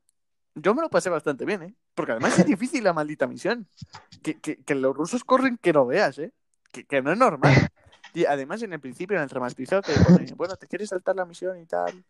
[0.55, 1.75] yo me lo pasé bastante bien, ¿eh?
[1.95, 3.67] Porque además es difícil la maldita misión.
[4.23, 6.33] Que, que- que los rusos corren que no veas, ¿eh?
[6.73, 7.71] Que, que no es normal.
[8.15, 11.25] Y además en el principio, en el remasterizado, te pone, bueno, te quieres saltar la
[11.27, 12.03] misión y tal.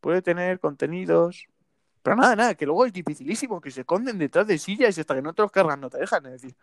[0.00, 1.46] Puede tener contenidos.
[2.02, 5.14] Pero nada, nada, que luego es dificilísimo, que se esconden detrás de sillas y hasta
[5.14, 6.24] que no te los cargan no te dejan.
[6.26, 6.54] Es decir,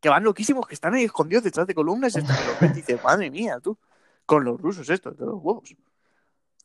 [0.00, 2.70] que van loquísimos, que están ahí escondidos detrás de columnas y hasta que los ves
[2.72, 3.76] y dices, madre mía, tú,
[4.26, 5.74] con los rusos estos, de los huevos.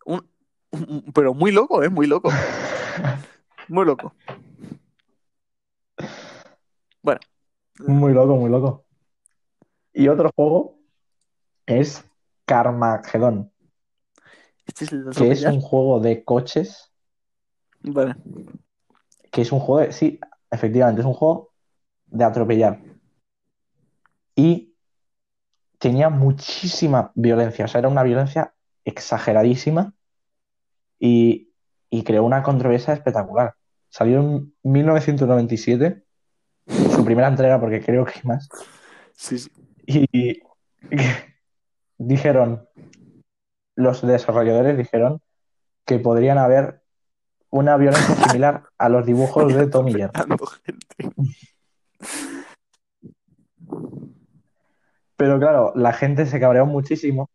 [0.06, 0.28] Un-
[0.72, 1.90] un- pero muy loco, ¿eh?
[1.90, 2.30] Muy loco.
[3.68, 4.14] Muy loco.
[7.02, 7.20] Bueno,
[7.80, 8.86] Muy loco, muy loco.
[9.94, 10.78] Y otro juego
[11.66, 12.04] es
[12.46, 13.52] Carmageddon,
[14.66, 16.92] este es el que es un juego de coches,
[17.88, 18.16] Vale.
[19.32, 19.92] que es un juego de...
[19.92, 21.52] Sí, efectivamente, es un juego
[22.08, 22.82] de atropellar.
[24.36, 24.76] Y
[25.78, 28.54] tenía muchísima violencia, o sea, era una violencia
[28.84, 29.94] exageradísima
[31.00, 31.52] y,
[31.90, 33.56] y creó una controversia espectacular.
[33.90, 36.04] Salió en 1997,
[36.68, 38.50] su primera entrega, porque creo que hay más,
[39.14, 39.52] Sí, sí.
[39.86, 40.40] y
[41.98, 42.68] dijeron,
[43.76, 45.22] los desarrolladores dijeron
[45.86, 46.82] que podrían haber
[47.56, 50.04] una violencia similar a los dibujos de Tom y Jerry.
[50.14, 50.86] Atropellando gente.
[55.16, 57.30] Pero claro, la gente se cabreó muchísimo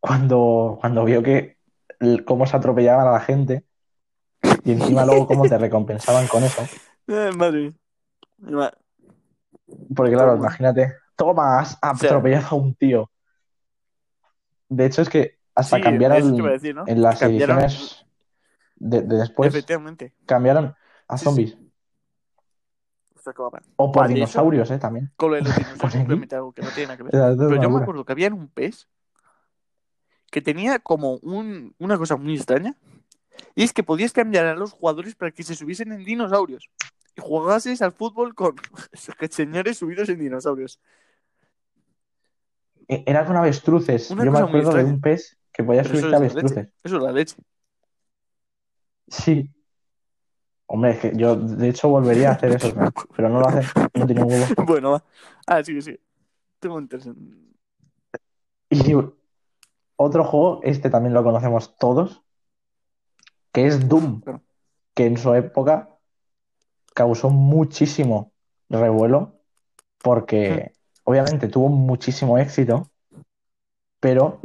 [0.00, 1.56] cuando, cuando vio que
[2.26, 3.64] cómo se atropellaban a la gente
[4.64, 6.62] y encima luego cómo te recompensaban con eso.
[7.08, 7.72] Ay, madre
[9.96, 10.40] Porque claro, Toma.
[10.48, 13.10] imagínate, toma, has sea- atropellado a un tío.
[14.68, 16.36] De hecho, es que hasta Sí, cambiaron
[16.86, 18.01] en las ediciones
[18.82, 20.14] de, de después, Efectivamente.
[20.26, 20.74] cambiaron
[21.08, 21.56] a Sí, zombies.
[23.76, 24.78] O por eso- dinosaurios, ¿eh?
[24.78, 25.12] También.
[25.16, 27.12] Con lo de los dinosaurios algo que no tiene nada que ver.
[27.12, 28.88] Pero yo me acuerdo que había un pez
[30.32, 32.76] que tenía como un, una cosa muy extraña.
[33.54, 36.68] Y es que podías cambiar a los jugadores para que se subiesen en dinosaurios.
[37.16, 38.56] Y jugases al fútbol con
[39.30, 40.80] señores subidos en dinosaurios.
[42.88, 44.10] E- Era con avestruces.
[44.10, 46.68] Una Yo me acuerdo de un pez que podía subirte a avestruces.
[46.82, 47.36] Eso es la leche.
[49.12, 49.50] Sí.
[50.66, 52.74] Hombre, es que yo de hecho volvería a hacer eso,
[53.14, 54.46] pero no lo hacen, no tienen huevo.
[54.66, 55.04] bueno, va.
[55.46, 55.98] Ah, sí, sí.
[56.58, 57.54] Tengo interés en...
[58.70, 58.94] Y
[59.96, 62.22] otro juego, este también lo conocemos todos,
[63.52, 64.40] que es Doom, Claro.
[64.94, 65.90] que en su época
[66.94, 68.32] causó muchísimo
[68.70, 69.40] revuelo
[69.98, 70.72] porque
[71.04, 72.90] obviamente tuvo muchísimo éxito,
[74.00, 74.40] pero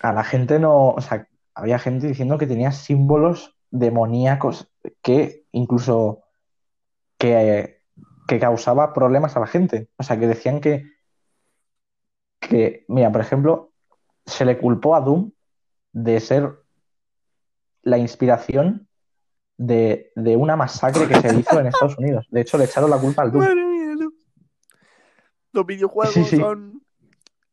[0.00, 4.70] a la gente no, o sea, había gente diciendo que tenía símbolos demoníacos
[5.02, 6.24] que incluso
[7.18, 7.82] que,
[8.26, 9.88] que causaba problemas a la gente.
[9.96, 10.84] O sea, que decían que,
[12.40, 13.72] que, mira, por ejemplo,
[14.26, 15.30] se le culpó a Doom
[15.92, 16.58] de ser
[17.82, 18.88] la inspiración
[19.56, 22.26] de, de una masacre que se hizo en Estados Unidos.
[22.30, 23.44] De hecho, le echaron la culpa al Doom.
[23.44, 24.12] Madre mía, no.
[25.52, 26.36] Los videojuegos Sí, sí.
[26.36, 26.82] son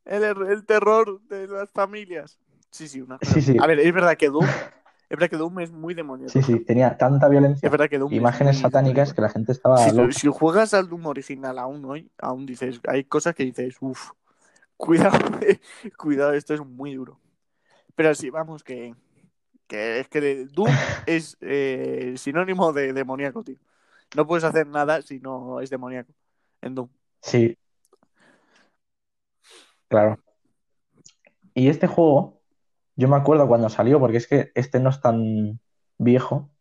[0.06, 2.40] el, el terror de las familias.
[2.72, 3.20] Sí, sí, una.
[3.22, 3.58] Sí, sí.
[3.60, 4.46] A ver, es verdad que Doom,
[5.10, 6.32] es verdad que Doom es muy demoníaco.
[6.32, 9.52] Sí, sí, tenía tanta violencia, Es verdad que Doom es imágenes satánicas que la gente
[9.52, 10.14] estaba Si, loca.
[10.14, 14.12] si juegas al Doom original aún hoy, aún dices, hay cosas que dices, uff,
[14.78, 15.20] cuidado,
[15.98, 17.20] cuidado, esto es muy duro.
[17.96, 18.96] Pero sí, vamos, que,
[19.68, 20.70] que es que Doom
[21.06, 23.58] es eh, sinónimo de demoníaco, tío.
[24.16, 26.14] No puedes hacer nada si no es demoníaco
[26.62, 26.90] en Doom.
[27.22, 27.58] Sí.
[29.88, 30.18] Claro.
[31.54, 32.41] Y este juego,
[33.02, 35.60] yo me acuerdo cuando salió, porque es que este no es tan
[35.98, 36.52] viejo.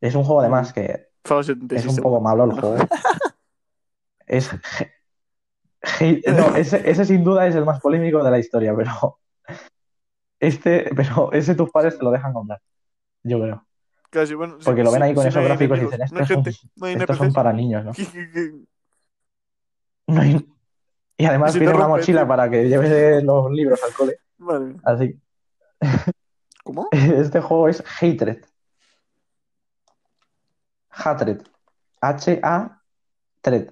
[0.00, 1.08] Es un juego además que es
[1.46, 1.98] 76.
[1.98, 2.76] un poco malo el juego.
[4.26, 4.50] Es
[6.26, 9.18] no, ese, ese sin duda es el más polémico de la historia, pero
[10.40, 12.58] este, pero ese tus padres te lo dejan comprar.
[13.22, 13.66] Yo creo.
[14.08, 15.98] Casi, bueno, sí, Porque lo ven sí, ahí con sí, esos no gráficos y dicen,
[15.98, 17.92] no estos son, gente, no hay estos son para niños, ¿no?
[20.06, 20.46] No hay-
[21.18, 24.16] Y además Si una rompe, mochila para que lleves los libros al cole.
[24.38, 24.80] Mía.
[24.84, 25.18] Así.
[26.64, 26.88] ¿Cómo?
[26.92, 28.44] Este juego es Hatred.
[30.90, 31.42] Hatred.
[32.00, 33.70] H-A-Tred.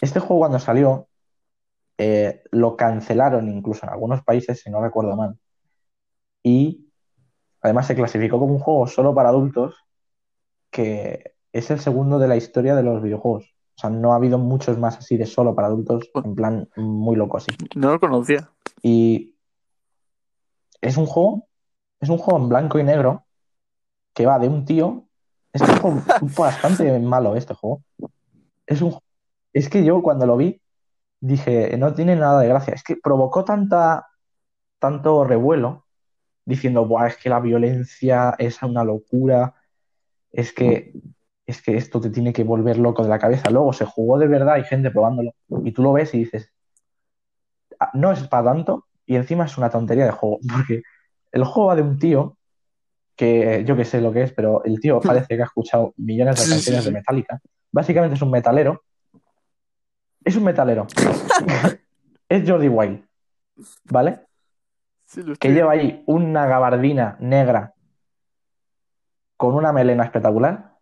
[0.00, 1.08] Este juego cuando salió
[1.96, 5.36] eh, lo cancelaron incluso en algunos países, si no recuerdo mal.
[6.42, 6.88] Y
[7.60, 9.74] además se clasificó como un juego solo para adultos,
[10.70, 13.54] que es el segundo de la historia de los videojuegos.
[13.76, 17.16] O sea, no ha habido muchos más así de solo para adultos, en plan muy
[17.16, 17.50] loco así.
[17.74, 18.50] No lo conocía.
[18.82, 19.34] Y
[20.80, 21.48] es un juego,
[22.00, 23.24] es un juego en blanco y negro
[24.14, 25.04] que va de un tío.
[25.52, 26.02] Es un juego
[26.36, 27.82] bastante malo este juego.
[28.66, 28.98] Es un,
[29.52, 30.60] es que yo cuando lo vi
[31.20, 32.74] dije, no tiene nada de gracia.
[32.74, 34.06] Es que provocó tanta,
[34.78, 35.86] tanto revuelo
[36.44, 39.54] diciendo, Buah, es que la violencia es una locura,
[40.32, 40.92] es que,
[41.46, 43.50] es que esto te tiene que volver loco de la cabeza.
[43.50, 45.32] Luego se jugó de verdad, hay gente probándolo,
[45.64, 46.52] y tú lo ves y dices,
[47.78, 50.82] "Ah, no es para tanto, y encima es una tontería de juego, porque
[51.32, 52.36] el juego va de un tío
[53.16, 56.36] que yo que sé lo que es, pero el tío parece que ha escuchado millones
[56.36, 56.90] de Sí, sí, canciones sí.
[56.90, 57.40] de Metallica.
[57.72, 58.84] Básicamente es un metalero.
[60.24, 60.86] Es un metalero.
[62.28, 63.02] es Jordi Wild,
[63.84, 64.20] ¿vale?
[65.40, 67.72] Que lleva ahí una gabardina negra
[69.38, 70.74] con una melena espectacular.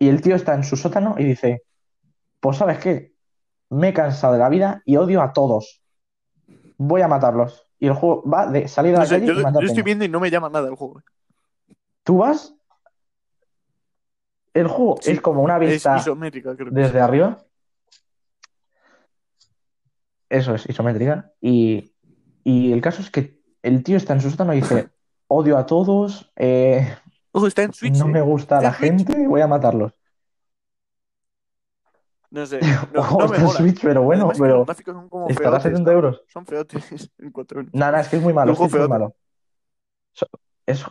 [0.00, 1.62] Y el tío está en su sótano y dice,
[2.40, 3.14] pues sabes qué,
[3.70, 5.83] me he cansado de la vida y odio a todos.
[6.76, 7.66] Voy a matarlos.
[7.78, 9.68] Y el juego va de salir a No la sé, calle yo, y yo estoy
[9.68, 9.82] peña.
[9.84, 11.02] viendo y no me llama nada el juego.
[12.02, 12.54] Tú vas,
[14.54, 17.38] el juego Sí, es como una vista que desde arriba.
[20.28, 21.32] Eso es, isométrica.
[21.40, 21.92] Y,
[22.42, 24.88] y el caso es que el tío está en su sótano y dice,
[25.28, 26.96] odio a todos, eh,
[27.32, 27.96] Ojo, está en Switch.
[27.98, 28.12] no ¿eh?
[28.12, 29.92] me gusta Está la gente, voy a matarlos.
[32.34, 32.60] No sé.
[32.92, 33.58] No, me mola.
[33.58, 35.96] Switch, pero bueno, Además pero los gráficos son como feotes, 70 ¿no?
[35.96, 36.22] euros.
[36.28, 37.74] Son feotes en 4 euros.
[37.74, 39.14] Nada, es que es muy malo, es que es muy malo.
[40.66, 40.84] Es-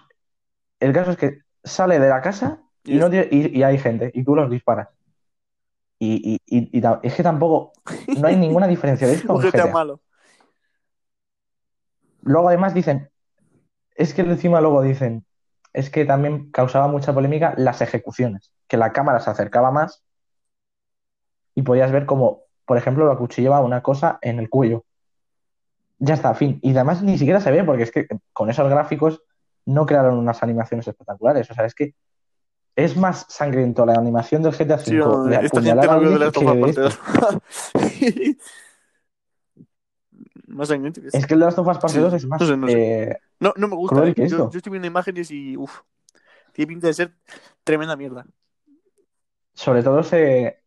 [0.79, 3.77] el caso es que sale de la casa y, Y no tiene- y, y hay
[3.77, 4.89] gente, y tú los disparas.
[5.99, 7.71] Y, y- es que tampoco,
[8.17, 9.73] no hay ninguna diferencia esto con GTA.
[9.73, 10.01] malo.
[12.21, 13.09] Luego además dicen,
[13.95, 15.25] es que encima luego dicen,
[15.73, 20.03] es que también causaba mucha polémica las ejecuciones, que la cámara se acercaba más
[21.55, 24.83] y podías ver como, por ejemplo, lo acuchillaba una cosa en el cuello.
[25.99, 26.59] Ya está, fin.
[26.61, 29.21] Y además ni siquiera se ve, porque es que con esos gráficos
[29.65, 31.49] no crearon unas animaciones espectaculares.
[31.49, 31.93] O sea, es que
[32.75, 36.73] es más sangriento la animación del GTA V Sí, no, de esta gente no de.
[36.73, 36.99] 2.
[40.47, 41.27] Más sangriento que Es esto.
[41.27, 43.03] que el de las of Us Parte Sí, 2 es más no sé, no sé.
[43.03, 44.05] eh, No, no me gusta.
[44.07, 44.13] ¿eh?
[44.15, 45.57] Yo, yo estoy viendo imágenes y.
[45.57, 45.79] Uff.
[46.51, 47.13] Tiene pinta de ser
[47.63, 48.25] tremenda mierda.
[49.53, 50.62] sobre todo se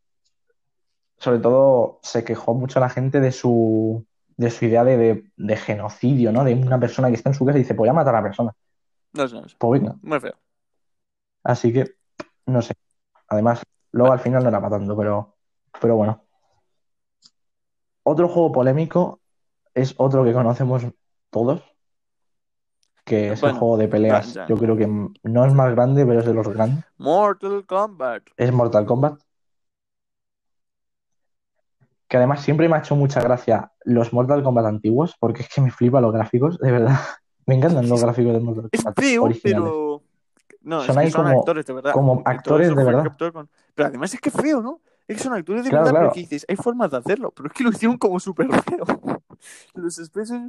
[1.19, 4.05] sobre todo se quejó mucho la gente de su
[4.37, 6.45] de su idea de, de- de genocidio, ¿no?
[6.45, 8.19] De una persona que está en su casa y dice, pues voy a matar a
[8.19, 8.53] la persona.
[9.15, 9.57] No sé, no sé.
[9.59, 9.97] Pues venga.
[10.03, 10.35] Muy feo.
[11.43, 11.95] Así que,
[12.47, 12.75] no sé.
[13.29, 13.63] Además,
[13.93, 15.37] luego al final no era para tanto, pero,
[15.81, 16.23] pero bueno.
[18.03, 19.21] Otro juego polémico
[19.75, 20.85] es otro que conocemos
[21.31, 21.63] todos,
[23.05, 24.35] que es el juego de peleas.
[24.49, 26.85] Yo creo que no es más grande, pero es de los grandes.
[26.99, 28.23] Mortal Kombat.
[28.37, 29.21] Es Mortal Kombat.
[32.09, 35.61] Que además siempre me ha hecho mucha gracia los Mortal Kombat antiguos, porque es que
[35.61, 36.97] me flipa los gráficos, de verdad.
[37.49, 39.65] Me encantan los gráficos de Mortal Es Kombat feo, originales.
[39.71, 40.03] pero.
[40.63, 41.93] No, Son es que ahí son como- actores de verdad.
[41.93, 43.17] como actores de verdad.
[43.33, 44.81] con- Pero además es que es feo, ¿no?
[45.07, 46.11] Es que son actores de Claro, verdad, claro.
[46.13, 48.85] pero que dices, hay formas de hacerlo, pero es que lo hicieron como súper feo.
[49.75, 50.41] Los expresos.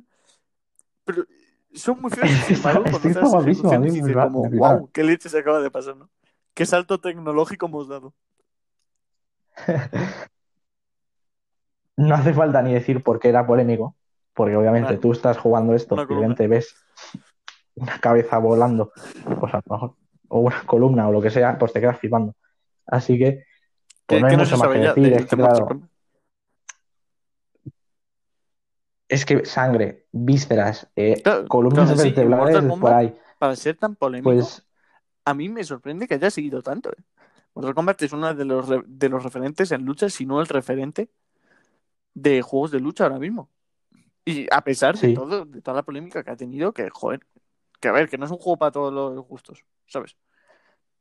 [1.05, 1.23] Pero
[1.75, 2.29] son muy feos.
[2.47, 4.89] Sin embargo, es cuando está haces guapísimo, a ejecuciones mí me dices flipa- como, wow,
[4.91, 6.09] qué leche se acaba de pasar, ¿no?
[6.55, 8.15] Qué salto tecnológico hemos dado.
[11.97, 13.95] No hace falta ni decir por qué era polémico,
[14.33, 16.75] porque obviamente tú estás jugando esto Una y repente ves
[17.75, 18.91] una cabeza volando,
[19.39, 19.95] pues a lo mejor,
[20.29, 22.35] o una columna o lo que sea, pues te quedas flipando.
[22.85, 23.45] Así que,
[24.05, 25.03] pues no hay mucho más que decir.
[25.03, 25.89] de, Es que, de Mortal claro, Kombat.
[29.09, 34.31] es que sangre, vísceras, eh, Claro, columnas claro, vertebrales por ahí, Para ser tan polémico,
[34.31, 34.63] pues
[35.25, 36.91] a mí me sorprende que haya seguido tanto.
[36.91, 37.03] ¿eh?
[37.53, 41.09] Mortal Kombat es uno de los, de los referentes en lucha, si no el referente
[42.18, 43.49] de juegos de lucha ahora mismo.
[44.26, 47.22] Y a pesar de todo, de toda la polémica que ha tenido, que joder,
[47.80, 50.18] que a ver, que no es un juego para todos los gustos, ¿sabes?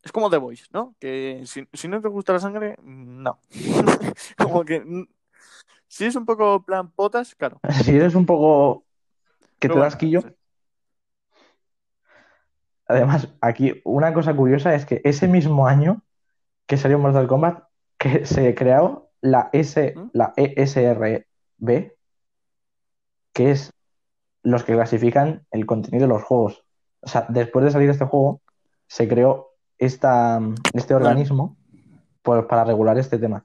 [0.03, 0.95] Es como The Voice, ¿no?
[1.01, 3.41] Que si, si no te gusta la sangre, no.
[4.37, 5.07] como que mm,
[5.89, 7.61] si es un poco plan potas, claro.
[7.85, 8.85] si eres un poco
[9.59, 10.29] que Pero te bueno, das quillo, sí.
[12.89, 16.05] Además, aquí una cosa curiosa es que ese mismo año
[16.67, 17.65] que salió Mortal Kombat,
[17.99, 20.11] que se creó la, S, ¿Mm?
[20.13, 21.25] la ESRB,
[23.33, 23.73] que es
[24.43, 26.65] los que clasifican el contenido de los juegos.
[27.01, 28.41] O sea, después de salir este juego,
[28.87, 30.41] se creó esta,
[30.73, 31.57] este organismo
[32.23, 33.45] pues, para regular este tema.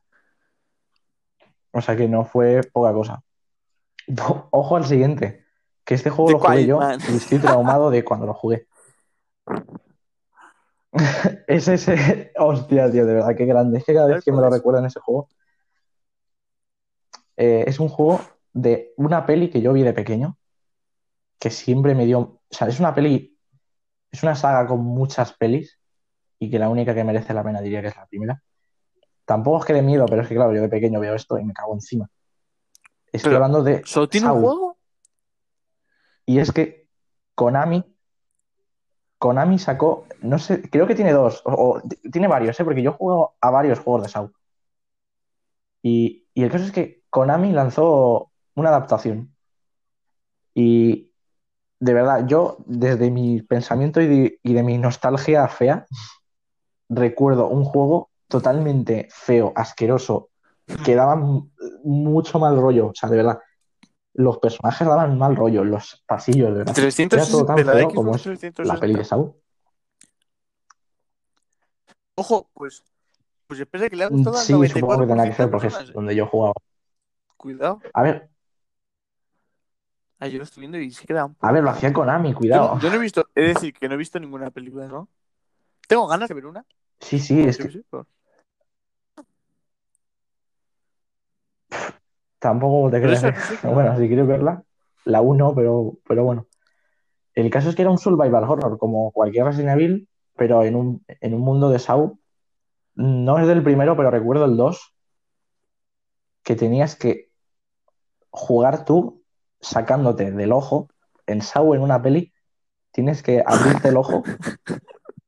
[1.71, 3.23] O sea que no fue poca cosa.
[4.51, 5.45] Ojo al siguiente,
[5.85, 6.99] que este juego The lo jugué Quiet yo Man.
[7.11, 8.67] y estoy traumado de cuando lo jugué.
[11.47, 12.31] Es ese.
[12.37, 13.77] Hostia, tío, de verdad, qué grande.
[13.77, 15.29] Es que cada vez que me lo recuerdan ese juego.
[17.41, 18.21] Eh, es un juego
[18.53, 20.37] de una peli que yo vi de pequeño.
[21.39, 22.19] Que siempre me dio.
[22.19, 23.35] O sea, es una peli.
[24.11, 25.79] Es una saga con muchas pelis.
[26.37, 28.43] Y que la única que merece la pena diría que es la primera.
[29.25, 31.43] Tampoco es que de miedo, pero es que, claro, yo de pequeño veo esto y
[31.43, 32.07] me cago encima.
[33.11, 33.81] Estoy Pero, hablando de.
[33.85, 34.77] ¿Solo tiene un juego?
[36.27, 36.87] Y es que
[37.33, 37.83] Konami,
[39.17, 41.81] Konami sacó, no sé, creo que tiene dos, o,
[42.11, 42.63] tiene varios, ¿eh?
[42.63, 44.31] porque yo juego a varios juegos de Saw.
[45.81, 49.35] Y, y el caso es que Konami lanzó una adaptación.
[50.55, 51.11] Y
[51.79, 55.85] de verdad, yo desde mi pensamiento y de, y de mi nostalgia fea,
[56.89, 60.29] recuerdo un juego totalmente feo, asqueroso,
[60.85, 61.15] que daba
[61.83, 63.39] mucho mal rollo, o sea, de verdad.
[64.13, 66.73] Los personajes daban mal rollo, los pasillos, de verdad.
[66.77, 68.73] Era 360 todo tan de la feo Xbox como es 360.
[68.73, 69.35] la peli de Saw.
[72.15, 72.83] Ojo, pues,
[73.47, 75.49] pues espera que le ha Mm, gustado al Sí, supongo que 94% tendrá que ser
[75.51, 75.89] porque personas.
[75.89, 76.53] es donde yo jugaba.
[77.41, 77.81] Cuidado.
[77.95, 78.29] A ver,
[80.19, 82.77] Ah, yo lo estoy viendo y sí queda un a ver, lo hacía Konami, cuidado.
[82.79, 85.09] yo no he visto, de decir que no he visto ninguna película, ¿no?
[85.87, 86.63] Tengo ganas de ver una.
[86.99, 87.81] Sí, sí, es que
[92.37, 93.23] Tampoco te creas.
[93.23, 93.33] ¿eh?
[93.63, 94.63] Bueno, si quieres verla,
[95.05, 96.45] la 1, pero, pero bueno.
[97.33, 101.03] El caso es que era un survival horror, como cualquier Resident Evil, pero en un,
[101.07, 102.19] en un mundo de Saw.
[102.93, 104.93] No es del primero, pero recuerdo el 2,
[106.43, 107.30] que tenías que
[108.31, 109.21] jugar tú
[109.59, 110.89] sacándote del ojo.
[111.27, 112.33] En Saw, en una peli,
[112.91, 114.23] tienes que abrirte el ojo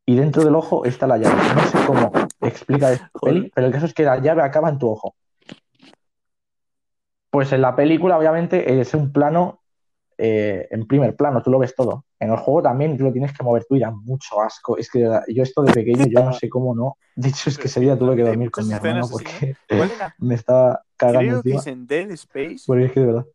[0.05, 1.35] y dentro del ojo está la llave.
[1.55, 2.11] No sé cómo
[2.41, 5.15] explica esta peli, pero el caso es que la llave acaba en tu ojo.
[7.29, 9.63] Pues en la película, obviamente, es un plano
[10.17, 12.05] eh, en primer plano, tú lo ves todo.
[12.23, 14.77] En el juego también tú lo tienes que mover tú y da mucho asco.
[14.77, 16.97] Es que yo esto de pequeño, yo no sé cómo no.
[17.15, 19.55] De hecho, es que ese día tuve que dormir con mi hermano porque
[20.19, 22.63] me estaba cagando Creo que es en Dead Space.
[22.65, 23.25] Porque es que de verdad.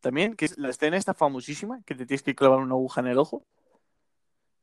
[0.00, 3.06] También, que es la escena esta famosísima, que te tienes que clavar una aguja en
[3.06, 3.44] el ojo.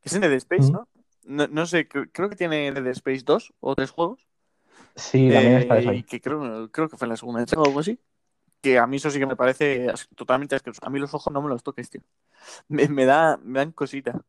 [0.03, 0.73] Es en Dead Space, Mm.
[0.73, 0.87] ¿no?
[1.23, 1.47] ¿no?
[1.47, 4.27] No sé, cre- creo que tiene Dead Space 2 o 3 juegos.
[4.95, 6.03] Sí, también Eh, está eso y ahí.
[6.03, 7.99] que creo, creo que fue en la segunda o algo así.
[8.61, 10.81] Que a mí eso sí que me parece totalmente asqueroso.
[10.85, 12.01] A mí los ojos no me los toques, tío.
[12.67, 14.21] Me, me da, me dan cosita.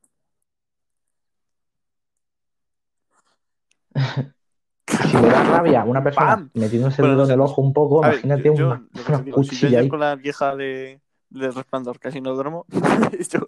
[4.87, 6.51] Si le da rabia una persona ¡Pam!
[6.55, 8.87] metiéndose el Bueno, dedo en el ojo un poco, A ver, imagínate yo- yo, una,
[8.93, 9.89] lo que te una digo, si yo cuchilla ahí.
[9.89, 11.01] con la vieja de,
[11.31, 12.67] de Resplandor casi no duermo,
[13.31, 13.41] yo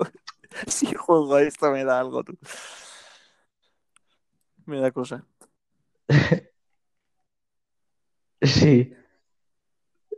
[0.66, 2.36] si juego a esto me da algo, tú.
[4.66, 5.24] Me da cosa.
[8.42, 8.92] Sí.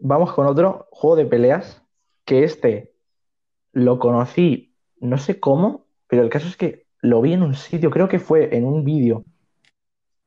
[0.06, 1.82] Vamos con otro juego de peleas,
[2.26, 2.92] que este
[3.72, 7.90] lo conocí, no sé cómo, pero el caso es que lo vi en un sitio,
[7.90, 9.24] creo que fue en un vídeo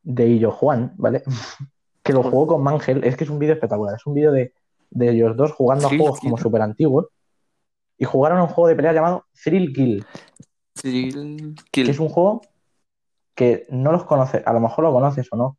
[0.02, 1.22] de Illo Juan, ¿vale?
[2.02, 4.54] Que lo jugó con Mangel, es que es un vídeo espectacular, es un vídeo de,
[4.90, 7.08] de ellos dos jugando a juegos como súper antiguos
[8.00, 10.06] y jugaron a un juego de pelea llamado Thrill Kill,
[10.74, 11.90] Thrill que Kill.
[11.90, 12.42] es un juego
[13.36, 15.58] que no los conoces, a lo mejor lo conoces o no,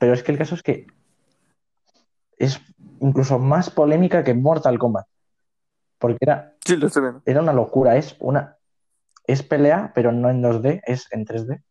[0.00, 0.86] pero es que el caso es que
[2.38, 2.58] es
[3.02, 5.06] incluso más polémica que Mortal Kombat,
[5.98, 7.22] porque era, Sí, lo estoy viendo.
[7.26, 8.56] era una locura, es una
[9.26, 11.62] es pelea, pero no en 2D, es en 3D.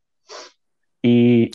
[1.01, 1.51] Y,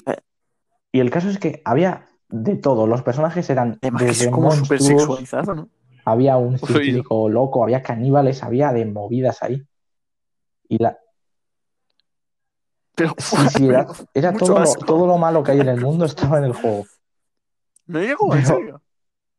[0.92, 4.30] y el caso es que había de todo, los personajes eran Además que es desde
[4.30, 5.68] como sexualizado, ¿no?
[6.04, 9.62] había un científico loco, había caníbales, había de movidas ahí.
[10.68, 10.98] Y la,
[12.94, 13.68] Pero, sí, sí,
[14.14, 16.86] era, todo, lo, todo lo malo que hay en el mundo estaba en el juego.
[17.86, 18.82] No llegó, en serio.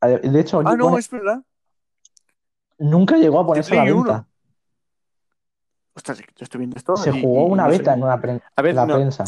[0.01, 1.43] De hecho, Ah, no, es verdad.
[2.77, 3.99] nunca llegó a ponerse a la venta.
[4.11, 4.27] uno.
[5.95, 6.95] Ostras, yo estoy viendo esto.
[6.97, 7.79] Se y- jugó y una no sé.
[7.79, 9.23] beta en una pren- A ver, la no, prensa.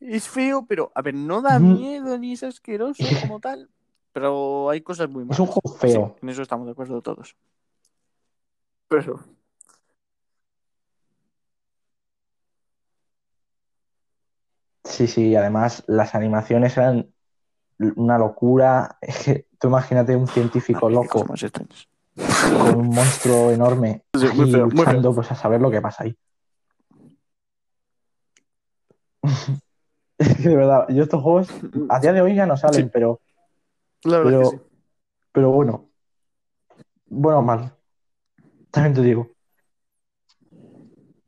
[0.00, 3.68] es feo, pero a ver, no da miedo ni es asqueroso como tal.
[4.12, 5.36] Pero hay cosas muy malas.
[5.36, 6.14] Es un juego feo.
[6.16, 7.36] Sí, en eso estamos de acuerdo todos.
[8.88, 9.20] Pero.
[14.84, 17.12] Sí, sí, además las animaciones eran
[17.96, 18.98] una locura.
[19.00, 25.14] Es que tú imagínate un científico loco con un monstruo enorme Sí, muy muy luchando,
[25.14, 26.16] pues a saber lo que pasa ahí.
[30.18, 31.48] Es que de verdad, yo estos juegos
[31.88, 32.90] a día de hoy ya no salen, Sí.
[32.92, 33.20] pero,
[34.04, 34.62] La verdad pero, que sí.
[35.32, 35.88] pero bueno.
[37.06, 37.74] Bueno, mal.
[38.70, 39.30] También te digo.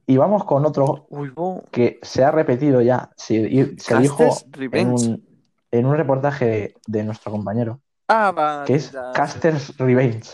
[0.07, 1.33] Y vamos con otro Uy,
[1.71, 3.11] que se ha repetido ya.
[3.17, 4.25] Se, dijo
[4.55, 5.32] en un,
[5.73, 8.67] en un reportaje de, de nuestro compañero, Ah, vale.
[8.67, 9.13] que es ya.
[9.15, 10.31] Caster's Revenge.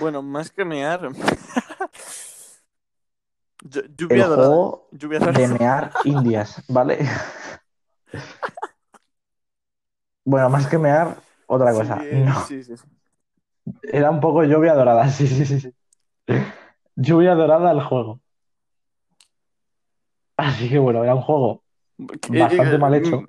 [0.00, 1.00] Bueno, más que mear.
[3.64, 4.48] Ll- El Lluvia dorada.
[4.48, 5.38] juego Lluvia dorada.
[5.38, 6.98] de mear indias, ¿vale?
[10.24, 11.96] Bueno, más que mear, otra cosa.
[11.98, 12.74] Sí, eh, No, sí, sí,
[13.82, 15.74] era un poco lluvia dorada, sí, sí, sí.
[16.96, 18.20] Lluvia dorada el juego.
[20.36, 21.62] Así que bueno, era un juego
[21.98, 22.06] Eh,
[22.38, 23.24] Bastante eh, mal hecho.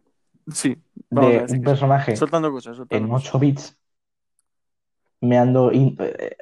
[0.54, 0.78] Sí,
[1.10, 3.28] vamos a de decir un personaje Soltando cosas, soltando en cosas.
[3.30, 3.78] 8 bits
[5.22, 6.36] meando, in- eh,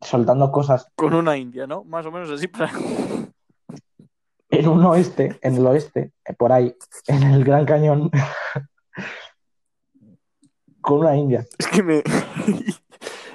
[0.00, 1.84] soltando cosas Con una india, ¿no?
[1.84, 2.70] Más o menos así para.
[4.50, 6.74] en un oeste, en el oeste, eh, por ahí,
[7.06, 8.10] en el Gran Cañón,
[10.80, 11.46] con una india.
[11.58, 12.02] Es que me.
[12.46, 12.74] Y,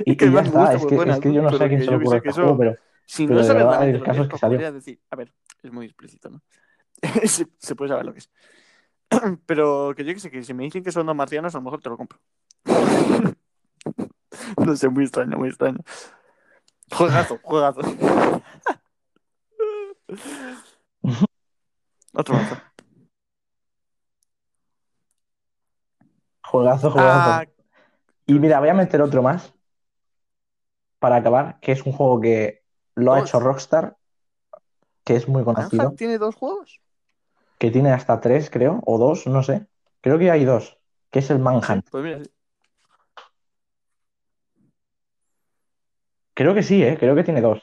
[0.05, 1.87] Es que ya me está, es que, es que yo no sé a quién se
[1.87, 2.75] que ocurre este juego, pero
[3.05, 4.57] Si Pero no sabes el lo caso es que salió.
[4.57, 4.99] podría decir.
[5.09, 5.33] A ver,
[5.63, 6.41] es muy explícito, ¿no?
[7.25, 8.29] se, se puede saber lo que es.
[9.45, 11.63] Pero que yo que sé, que si me dicen que son dos marcianos, a lo
[11.63, 12.19] mejor te lo compro.
[14.57, 15.79] no sé, muy extraño, muy extraño.
[16.91, 17.81] Juegazo, juegazo.
[22.13, 22.55] Otro mazo.
[26.43, 27.29] juegazo, juegazo.
[27.29, 27.45] Ah,
[28.25, 29.53] Y mira, voy a meter otro más
[30.99, 32.63] para acabar, que es un juego que
[32.95, 33.97] lo ha hecho Rockstar,
[35.03, 36.81] que es muy conocido, tiene dos juegos.
[37.57, 39.67] Que tiene hasta tres, creo, o dos, no sé.
[40.01, 40.77] Creo que hay dos,
[41.11, 41.87] que es el Manhunt.
[41.89, 42.31] pues mira, sí.
[46.33, 46.97] Creo que sí, ¿eh?
[46.99, 47.61] Creo que tiene dos.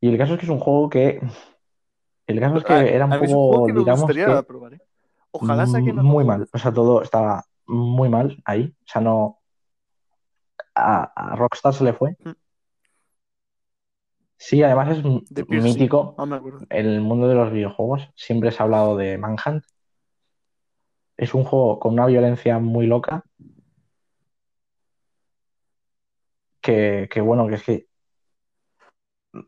[0.00, 1.20] Y el caso es que es un juego que.
[2.26, 4.42] El caso es que era un poco, digamos que.
[4.42, 4.80] probar, ¿eh?
[5.30, 6.48] Ojalá saquen otro Muy mal.
[6.52, 8.74] O sea, todo estaba muy mal ahí.
[8.80, 9.38] O sea, no.
[10.74, 12.16] A, a Rockstar se le fue.
[12.24, 12.30] Mm.
[14.38, 15.48] Sí, además es sí.
[15.48, 16.14] mítico.
[16.26, 16.60] Me acuerdo.
[16.68, 19.64] En el mundo de los videojuegos siempre se ha hablado de Manhunt.
[21.16, 23.24] Es un juego con una violencia muy loca.
[26.60, 27.86] Que, que bueno, que es que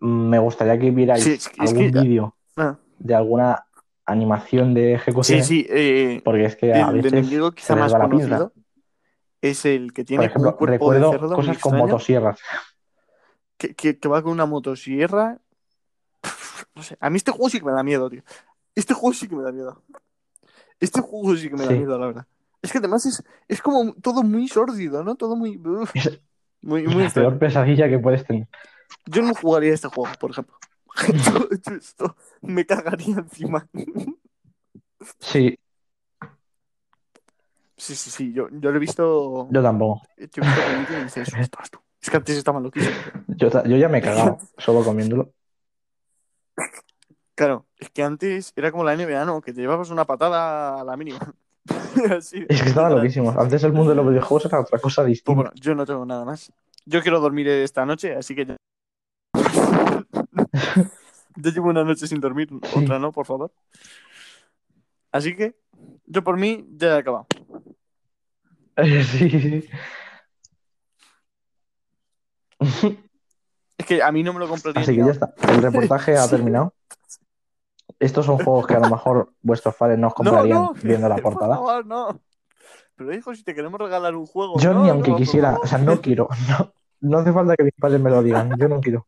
[0.01, 3.65] me gustaría que vierais Sí, es que- es algún que- vídeo Ah, de alguna
[4.07, 5.43] animación de sí, ejecución.
[5.43, 5.67] sí.
[5.69, 8.53] eh, Porque es que a el veces enemigo se quizá más conocido
[9.41, 12.41] es el que Por tiene como ejemplo, un cuerpo de recuerdo cerdo cosas con motosierras.
[13.59, 15.39] Que, que- que va con una motosierra.
[16.75, 18.23] No sé, a mí este juego sí que me da miedo, tío.
[18.75, 19.83] Este juego sí que me da miedo.
[20.81, 21.79] Este juego sí que me da Sí.
[21.79, 22.27] miedo, la verdad.
[22.63, 25.17] Es que además es, es como todo muy sórdido, ¿no?
[25.17, 25.57] Todo muy...
[25.59, 26.21] uf, Es
[26.63, 28.49] muy, muy la peor pesadilla que puedes tener.
[29.07, 30.57] Yo no jugaría este juego, por ejemplo.
[31.25, 33.69] Yo- yo esto me cagaría encima.
[35.21, 35.59] Sí,
[37.77, 38.33] Sí, sí, sí.
[38.33, 39.49] Yo, yo lo he visto.
[39.51, 40.03] yo tampoco.
[40.17, 41.79] Yo he visto y dices, "Ostras, tú".
[42.09, 42.97] Es que antes estaban loquísimos.
[43.37, 45.31] Yo, ya me he cagado solo comiéndolo.
[47.35, 49.43] Claro, es que antes era como la NBA, ¿no?
[49.43, 51.19] Que te llevabas una patada a la mínima.
[52.17, 52.95] Así, Es que estaban literal.
[52.97, 53.37] loquísimos.
[53.37, 55.35] Antes el mundo de los videojuegos era otra cosa Pues distinta.
[55.35, 56.51] bueno, yo no tengo nada más.
[56.87, 58.57] Yo quiero dormir esta noche, así que ya.
[61.37, 62.79] yo llevo una noche sin dormir, Sí.
[62.85, 63.53] otra no, por favor.
[65.13, 65.55] Así que
[66.07, 67.27] yo por mí ya he acabado.
[68.83, 69.69] Sí, sí.
[72.61, 74.83] Es que a mí no me lo compraría.
[74.83, 75.35] Así que ya está.
[75.49, 76.75] El reportaje ha terminado.
[77.99, 81.09] Estos son juegos que a lo mejor vuestros padres no os comprarían no, no, viendo
[81.09, 81.57] la por portada.
[81.57, 82.21] favor, no.
[82.97, 84.59] Pero hijo, si te queremos regalar un juego.
[84.59, 86.29] Yo no, ni aunque quisiera, o sea, no quiero.
[87.01, 88.53] No, hace falta que mis padres me lo digan.
[88.59, 89.07] Yo no quiero.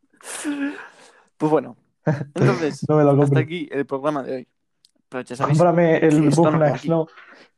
[1.36, 4.48] Pues bueno, entonces, No me lo hasta aquí el programa de hoy.
[5.08, 6.30] Pero ya sabéis Cómprame el
[6.86, 7.08] no.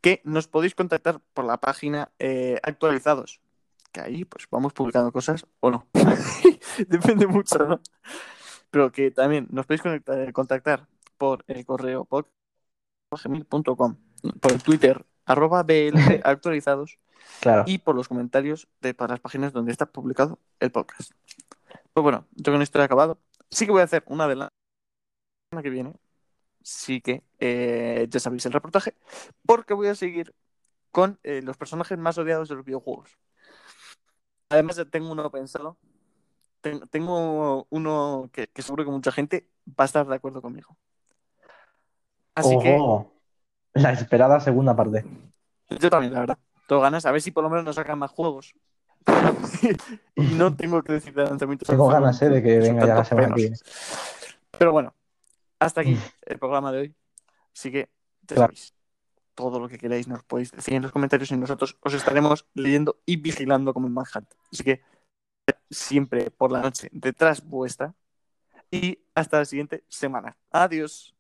[0.01, 3.42] que nos podéis contactar por la página eh, actualizados.
[3.93, 5.87] Que ahí pues vamos publicando cosas o no.
[6.89, 7.81] Depende mucho, ¿no?
[8.71, 10.89] Pero que también nos podéis conectar- contactar
[11.19, 13.97] por el correo podcast.gmail.com,
[14.41, 15.95] por el Twitter arroba BL
[16.25, 16.99] actualizados
[17.41, 17.63] Claro.
[17.67, 21.13] y por los comentarios de para las páginas donde está publicado el podcast.
[21.93, 23.19] Pues bueno, yo con esto he acabado.
[23.51, 24.49] Sí que voy a hacer una de la
[25.51, 25.95] semana que viene.
[26.63, 28.95] Sí que eh, ya sabéis el reportaje.
[29.47, 30.35] Porque voy a seguir
[30.91, 33.19] con eh, los personajes más odiados de los videojuegos.
[34.53, 35.77] Además, ya tengo uno pensado.
[36.61, 40.77] Ten- tengo uno que, que seguro que mucha gente va a estar de acuerdo conmigo.
[42.35, 43.13] Así Ojo.
[43.75, 45.05] La esperada segunda parte.
[45.69, 46.39] que yo también, la verdad.
[46.69, 47.05] Tengo ganas.
[47.07, 48.55] A ver si por lo menos nos sacan más juegos.
[50.15, 51.67] y no tengo que decir de lanzamientos.
[51.69, 53.57] Tengo ganas, eh, de que venga ya la semana que viene.
[54.59, 54.95] Pero bueno,
[55.59, 56.01] hasta aquí Mm.
[56.27, 56.95] el programa de hoy.
[57.55, 57.89] Así que
[58.29, 58.53] ya Claro.
[59.35, 63.01] Todo lo que queráis nos podéis decir en los comentarios y nosotros os estaremos leyendo
[63.07, 64.33] y vigilando como en Manhunt.
[64.53, 64.83] Así que
[65.71, 67.95] siempre por la noche detrás vuestra
[68.71, 70.37] y hasta la siguiente semana.
[70.51, 71.15] Adiós.